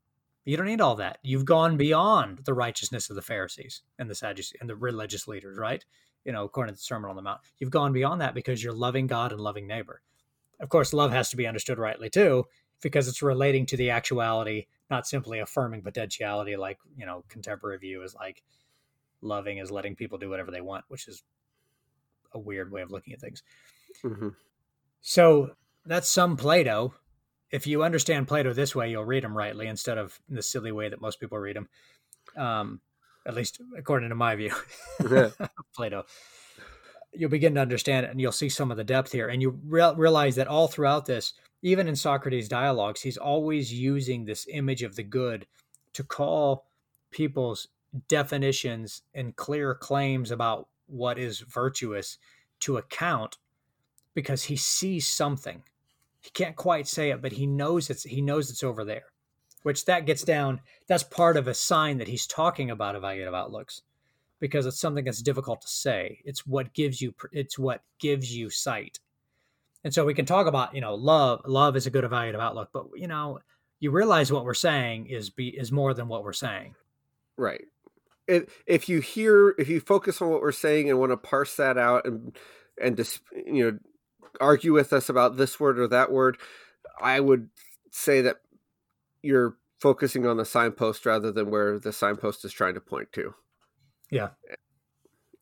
You 0.45 0.57
don't 0.57 0.65
need 0.65 0.81
all 0.81 0.95
that. 0.95 1.19
You've 1.21 1.45
gone 1.45 1.77
beyond 1.77 2.39
the 2.39 2.53
righteousness 2.53 3.09
of 3.09 3.15
the 3.15 3.21
Pharisees 3.21 3.81
and 3.97 4.09
the 4.09 4.15
Sadducees 4.15 4.57
and 4.59 4.69
the 4.69 4.75
religious 4.75 5.27
leaders, 5.27 5.57
right? 5.57 5.83
You 6.25 6.31
know, 6.31 6.43
according 6.43 6.73
to 6.73 6.77
the 6.77 6.83
Sermon 6.83 7.09
on 7.09 7.15
the 7.15 7.21
Mount, 7.21 7.41
you've 7.59 7.69
gone 7.69 7.93
beyond 7.93 8.21
that 8.21 8.33
because 8.33 8.63
you're 8.63 8.73
loving 8.73 9.07
God 9.07 9.31
and 9.31 9.39
loving 9.39 9.67
neighbor. 9.67 10.01
Of 10.59 10.69
course, 10.69 10.91
love 10.91 11.11
has 11.11 11.29
to 11.29 11.37
be 11.37 11.47
understood 11.47 11.77
rightly 11.77 12.09
too, 12.09 12.45
because 12.81 13.07
it's 13.07 13.21
relating 13.21 13.65
to 13.67 13.77
the 13.77 13.91
actuality 13.91 14.65
not 14.89 15.07
simply 15.07 15.39
affirming 15.39 15.81
potentiality 15.81 16.55
like 16.55 16.79
you 16.97 17.05
know 17.05 17.23
contemporary 17.29 17.77
view 17.77 18.03
is 18.03 18.15
like 18.15 18.43
loving 19.21 19.57
is 19.57 19.71
letting 19.71 19.95
people 19.95 20.17
do 20.17 20.29
whatever 20.29 20.51
they 20.51 20.61
want 20.61 20.85
which 20.87 21.07
is 21.07 21.23
a 22.33 22.39
weird 22.39 22.71
way 22.71 22.81
of 22.81 22.91
looking 22.91 23.13
at 23.13 23.19
things. 23.19 23.41
Mm-hmm. 24.03 24.29
so 25.01 25.51
that's 25.85 26.07
some 26.07 26.37
plato. 26.37 26.93
If 27.49 27.65
you 27.65 27.83
understand 27.83 28.27
plato 28.27 28.53
this 28.53 28.75
way 28.75 28.91
you'll 28.91 29.05
read 29.05 29.23
him 29.23 29.35
rightly 29.35 29.67
instead 29.67 29.97
of 29.97 30.19
the 30.29 30.43
silly 30.43 30.71
way 30.71 30.89
that 30.89 31.01
most 31.01 31.19
people 31.19 31.39
read 31.39 31.57
him 31.57 31.67
um, 32.37 32.81
at 33.25 33.33
least 33.33 33.59
according 33.77 34.09
to 34.09 34.15
my 34.15 34.35
view 34.35 34.53
plato 35.75 36.05
you'll 37.13 37.29
begin 37.29 37.55
to 37.55 37.61
understand 37.61 38.05
it 38.05 38.11
and 38.11 38.21
you'll 38.21 38.31
see 38.31 38.49
some 38.49 38.71
of 38.71 38.77
the 38.77 38.83
depth 38.83 39.11
here 39.11 39.27
and 39.27 39.41
you 39.41 39.59
re- 39.65 39.93
realize 39.95 40.35
that 40.35 40.47
all 40.47 40.67
throughout 40.67 41.05
this 41.05 41.33
even 41.61 41.87
in 41.87 41.95
Socrates' 41.95 42.47
dialogues, 42.47 43.01
he's 43.01 43.17
always 43.17 43.73
using 43.73 44.25
this 44.25 44.47
image 44.49 44.83
of 44.83 44.95
the 44.95 45.03
good 45.03 45.45
to 45.93 46.03
call 46.03 46.67
people's 47.11 47.67
definitions 48.07 49.01
and 49.13 49.35
clear 49.35 49.75
claims 49.75 50.31
about 50.31 50.67
what 50.87 51.17
is 51.17 51.39
virtuous 51.39 52.17
to 52.61 52.77
account 52.77 53.37
because 54.13 54.43
he 54.43 54.55
sees 54.55 55.07
something. 55.07 55.63
He 56.21 56.29
can't 56.31 56.55
quite 56.55 56.87
say 56.87 57.11
it, 57.11 57.21
but 57.21 57.33
he 57.33 57.45
knows 57.45 57.89
it's 57.89 58.03
he 58.03 58.21
knows 58.21 58.49
it's 58.49 58.63
over 58.63 58.83
there. 58.83 59.05
Which 59.63 59.85
that 59.85 60.05
gets 60.05 60.23
down, 60.23 60.61
that's 60.87 61.03
part 61.03 61.35
of 61.35 61.47
a 61.47 61.53
sign 61.53 61.97
that 61.97 62.07
he's 62.07 62.25
talking 62.25 62.71
about 62.71 62.95
evaluative 62.95 63.35
outlooks 63.35 63.81
because 64.39 64.65
it's 64.65 64.79
something 64.79 65.05
that's 65.05 65.21
difficult 65.21 65.61
to 65.61 65.67
say. 65.67 66.19
It's 66.25 66.45
what 66.47 66.73
gives 66.73 67.01
you 67.01 67.13
it's 67.31 67.59
what 67.59 67.83
gives 67.99 68.35
you 68.35 68.49
sight 68.49 68.99
And 69.83 69.93
so 69.93 70.05
we 70.05 70.13
can 70.13 70.25
talk 70.25 70.47
about, 70.47 70.75
you 70.75 70.81
know, 70.81 70.95
love. 70.95 71.41
Love 71.45 71.75
is 71.77 71.87
a 71.87 71.91
good 71.91 72.03
evaluative 72.03 72.39
outlook, 72.41 72.69
but 72.73 72.87
you 72.95 73.07
know, 73.07 73.39
you 73.79 73.91
realize 73.91 74.31
what 74.31 74.45
we're 74.45 74.53
saying 74.53 75.07
is 75.07 75.29
be 75.29 75.49
is 75.49 75.71
more 75.71 75.93
than 75.93 76.07
what 76.07 76.23
we're 76.23 76.33
saying. 76.33 76.75
Right. 77.37 77.65
If 78.27 78.63
if 78.67 78.89
you 78.89 78.99
hear 79.01 79.55
if 79.57 79.69
you 79.69 79.79
focus 79.79 80.21
on 80.21 80.29
what 80.29 80.41
we're 80.41 80.51
saying 80.51 80.89
and 80.89 80.99
want 80.99 81.11
to 81.11 81.17
parse 81.17 81.55
that 81.57 81.77
out 81.77 82.05
and 82.05 82.37
and 82.81 82.97
just 82.97 83.21
you 83.33 83.71
know 83.71 83.79
argue 84.41 84.73
with 84.73 84.93
us 84.93 85.09
about 85.09 85.37
this 85.37 85.59
word 85.59 85.79
or 85.79 85.87
that 85.87 86.11
word, 86.11 86.37
I 87.01 87.19
would 87.19 87.49
say 87.91 88.21
that 88.21 88.37
you're 89.23 89.57
focusing 89.79 90.25
on 90.27 90.37
the 90.37 90.45
signpost 90.45 91.05
rather 91.05 91.31
than 91.31 91.49
where 91.51 91.79
the 91.79 91.93
signpost 91.93 92.45
is 92.45 92.53
trying 92.53 92.75
to 92.75 92.81
point 92.81 93.11
to. 93.13 93.33
Yeah. 94.11 94.29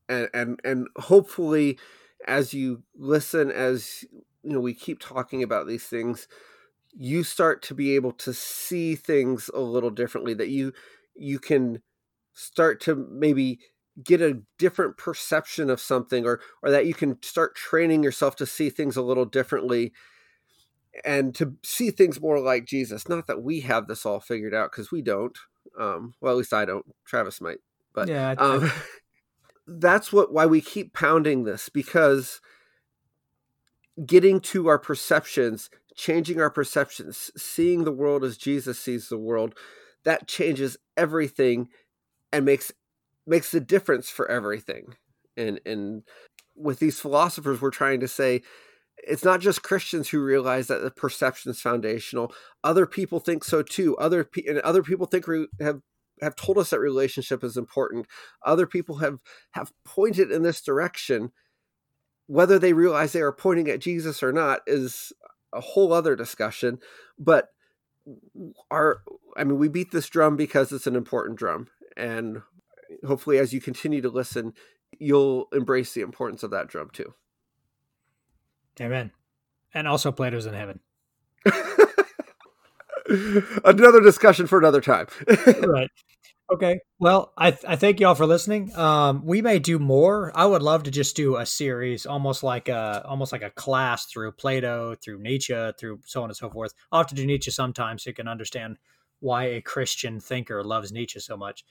And 0.10 0.30
and 0.34 0.60
and 0.64 0.88
hopefully 0.98 1.78
as 2.26 2.54
you 2.54 2.84
listen 2.96 3.52
as 3.52 4.06
you 4.44 4.54
know 4.54 4.60
we 4.60 4.74
keep 4.74 5.00
talking 5.00 5.44
about 5.44 5.68
these 5.68 5.84
things 5.84 6.28
you 6.98 7.24
start 7.24 7.62
to 7.64 7.76
be 7.76 7.96
able 7.96 8.12
to 8.14 8.34
see 8.34 8.96
things 8.96 9.50
a 9.54 9.60
little 9.60 9.90
differently 9.92 10.34
that 10.36 10.50
you 10.50 10.74
you 11.16 11.40
can 11.40 11.82
start 12.34 12.82
to 12.82 12.96
maybe 13.12 13.60
get 14.04 14.22
a 14.22 14.42
different 14.60 14.98
perception 14.98 15.70
of 15.70 15.82
something 15.82 16.26
or 16.26 16.42
or 16.64 16.72
that 16.72 16.86
you 16.88 16.94
can 16.94 17.22
start 17.24 17.56
training 17.56 18.04
yourself 18.04 18.36
to 18.38 18.46
see 18.46 18.70
things 18.70 18.98
a 18.98 19.02
little 19.04 19.26
differently 19.26 19.94
and 21.06 21.36
to 21.36 21.56
see 21.64 21.92
things 21.92 22.20
more 22.22 22.40
like 22.40 22.66
Jesus. 22.66 23.08
Not 23.08 23.28
that 23.28 23.42
we 23.42 23.62
have 23.62 23.88
this 23.88 24.06
all 24.06 24.20
figured 24.20 24.54
out 24.54 24.72
because 24.72 24.92
we 24.92 25.02
don't. 25.02 25.38
Um, 25.80 26.14
well, 26.22 26.34
at 26.34 26.38
least 26.38 26.54
I 26.54 26.66
don't. 26.66 26.86
Travis 27.06 27.42
might, 27.42 27.60
but 27.98 28.08
yeah, 28.10 28.36
um, 28.38 28.72
that's 29.68 30.14
what 30.14 30.32
why 30.32 30.46
we 30.46 30.62
keep 30.62 30.94
pounding 30.94 31.46
this 31.46 31.68
because 31.68 32.42
getting 34.06 34.40
to 34.40 34.68
our 34.68 34.78
perceptions, 34.78 35.72
changing 35.96 36.40
our 36.40 36.52
perceptions, 36.52 37.32
seeing 37.36 37.86
the 37.86 37.92
world 37.92 38.24
as 38.24 38.38
Jesus 38.38 38.78
sees 38.78 39.10
the 39.10 39.18
world, 39.18 39.56
that 40.06 40.28
changes 40.28 40.78
everything 40.96 41.70
and 42.32 42.46
makes 42.46 42.72
makes 43.26 43.50
the 43.50 43.60
difference 43.60 44.12
for 44.12 44.30
everything. 44.30 44.94
And 45.36 45.60
and 45.66 46.04
with 46.56 46.78
these 46.78 47.00
philosophers, 47.00 47.60
we're 47.60 47.72
trying 47.72 48.00
to 48.02 48.08
say 48.08 48.44
it's 48.98 49.26
not 49.26 49.42
just 49.42 49.64
Christians 49.64 50.10
who 50.10 50.22
realize 50.22 50.68
that 50.68 50.84
the 50.84 50.92
perception 50.92 51.50
is 51.50 51.60
foundational. 51.62 52.32
Other 52.64 52.86
people 52.86 53.20
think 53.20 53.44
so 53.44 53.64
too. 53.64 53.98
Other 53.98 54.24
pe- 54.24 54.46
and 54.48 54.60
other 54.60 54.84
people 54.84 55.08
think 55.08 55.28
re- 55.28 55.48
have 55.60 55.82
have 56.22 56.36
told 56.36 56.58
us 56.58 56.70
that 56.70 56.80
relationship 56.80 57.44
is 57.44 57.58
important. 57.58 58.08
Other 58.46 58.66
people 58.68 58.98
have 58.98 59.20
have 59.52 59.72
pointed 59.86 60.32
in 60.32 60.44
this 60.44 60.62
direction. 60.62 61.32
Whether 62.28 62.60
they 62.60 62.74
realize 62.74 63.14
they 63.14 63.22
are 63.22 63.32
pointing 63.32 63.70
at 63.70 63.80
Jesus 63.80 64.22
or 64.22 64.34
not 64.34 64.62
is 64.68 65.14
a 65.54 65.62
whole 65.62 65.94
other 65.94 66.16
discussion. 66.16 66.80
But 67.18 67.50
our, 68.70 69.02
I 69.36 69.44
mean, 69.44 69.58
we 69.58 69.68
beat 69.68 69.92
this 69.92 70.10
drum 70.10 70.36
because 70.36 70.72
it's 70.72 70.88
an 70.88 70.96
important 70.96 71.38
drum, 71.40 71.68
and 71.96 72.42
hopefully, 73.06 73.38
as 73.38 73.54
you 73.54 73.62
continue 73.62 74.02
to 74.02 74.10
listen, 74.10 74.54
you'll 74.98 75.48
embrace 75.54 75.94
the 75.94 76.02
importance 76.02 76.44
of 76.44 76.52
that 76.52 76.68
drum 76.68 76.90
too. 76.92 77.14
Amen. 78.80 79.12
And 79.74 79.88
also 79.88 80.12
Plato's 80.12 80.46
in 80.46 80.54
heaven. 80.54 80.80
another 83.66 84.02
discussion 84.02 84.48
for 84.48 84.60
another 84.60 84.82
time. 84.82 85.08
right. 85.66 85.90
Okay. 86.50 86.80
Well, 87.00 87.34
I 87.38 87.52
th- 87.52 87.66
I 87.68 87.76
thank 87.76 88.00
y'all 88.00 88.16
for 88.16 88.26
listening. 88.26 88.74
Um, 88.76 89.26
we 89.26 89.42
may 89.42 89.60
do 89.60 89.80
more. 89.80 90.32
I 90.34 90.46
would 90.46 90.62
love 90.62 90.84
to 90.84 90.92
just 90.92 91.16
do 91.16 91.36
a 91.36 91.46
series, 91.46 92.06
almost 92.06 92.42
like 92.42 92.70
a 92.70 93.04
almost 93.06 93.34
like 93.34 93.42
a 93.42 93.50
class 93.50 94.06
through 94.06 94.32
Plato, 94.34 94.96
through 94.96 95.20
Nietzsche, 95.20 95.72
through 95.78 96.00
so 96.06 96.24
on 96.24 96.30
and 96.30 96.38
so 96.38 96.50
forth. 96.50 96.74
I'll 96.92 97.00
have 97.02 97.08
to 97.08 97.16
do 97.16 97.26
Nietzsche 97.26 97.52
sometime 97.52 98.00
so 98.00 98.10
you 98.10 98.14
can 98.14 98.30
understand 98.30 98.78
why 99.20 99.46
a 99.46 99.62
Christian 99.62 100.20
thinker 100.20 100.64
loves 100.64 100.92
Nietzsche 100.92 101.20
so 101.20 101.36
much. 101.36 101.66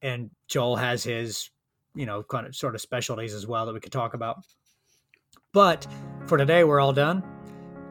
And 0.00 0.30
Joel 0.48 0.76
has 0.76 1.04
his, 1.04 1.50
you 1.94 2.06
know, 2.06 2.22
kind 2.22 2.46
of 2.46 2.56
sort 2.56 2.74
of 2.74 2.80
specialties 2.80 3.34
as 3.34 3.46
well 3.46 3.66
that 3.66 3.74
we 3.74 3.80
could 3.80 3.92
talk 3.92 4.14
about. 4.14 4.38
But 5.52 5.86
for 6.26 6.38
today, 6.38 6.64
we're 6.64 6.80
all 6.80 6.92
done. 6.92 7.22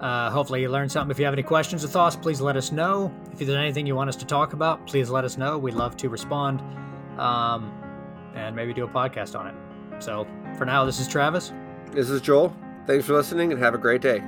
Uh, 0.03 0.29
hopefully, 0.29 0.61
you 0.61 0.69
learned 0.69 0.91
something. 0.91 1.11
If 1.11 1.17
you 1.17 1.23
have 1.23 1.33
any 1.33 1.43
questions 1.43 1.85
or 1.85 1.87
thoughts, 1.87 2.17
please 2.17 2.41
let 2.41 2.57
us 2.57 2.73
know. 2.73 3.09
If 3.31 3.47
there's 3.47 3.51
anything 3.51 3.87
you 3.87 3.95
want 3.95 4.09
us 4.09 4.17
to 4.17 4.25
talk 4.25 4.51
about, 4.51 4.85
please 4.85 5.09
let 5.09 5.23
us 5.23 5.37
know. 5.37 5.57
We'd 5.57 5.75
love 5.75 5.95
to 5.97 6.09
respond 6.09 6.59
um, 7.17 7.71
and 8.35 8.53
maybe 8.53 8.73
do 8.73 8.83
a 8.83 8.87
podcast 8.89 9.39
on 9.39 9.47
it. 9.47 9.55
So, 10.03 10.27
for 10.57 10.65
now, 10.65 10.83
this 10.83 10.99
is 10.99 11.07
Travis. 11.07 11.53
This 11.93 12.09
is 12.09 12.19
Joel. 12.19 12.53
Thanks 12.85 13.05
for 13.05 13.13
listening 13.13 13.53
and 13.53 13.61
have 13.61 13.75
a 13.75 13.77
great 13.77 14.01
day. 14.01 14.21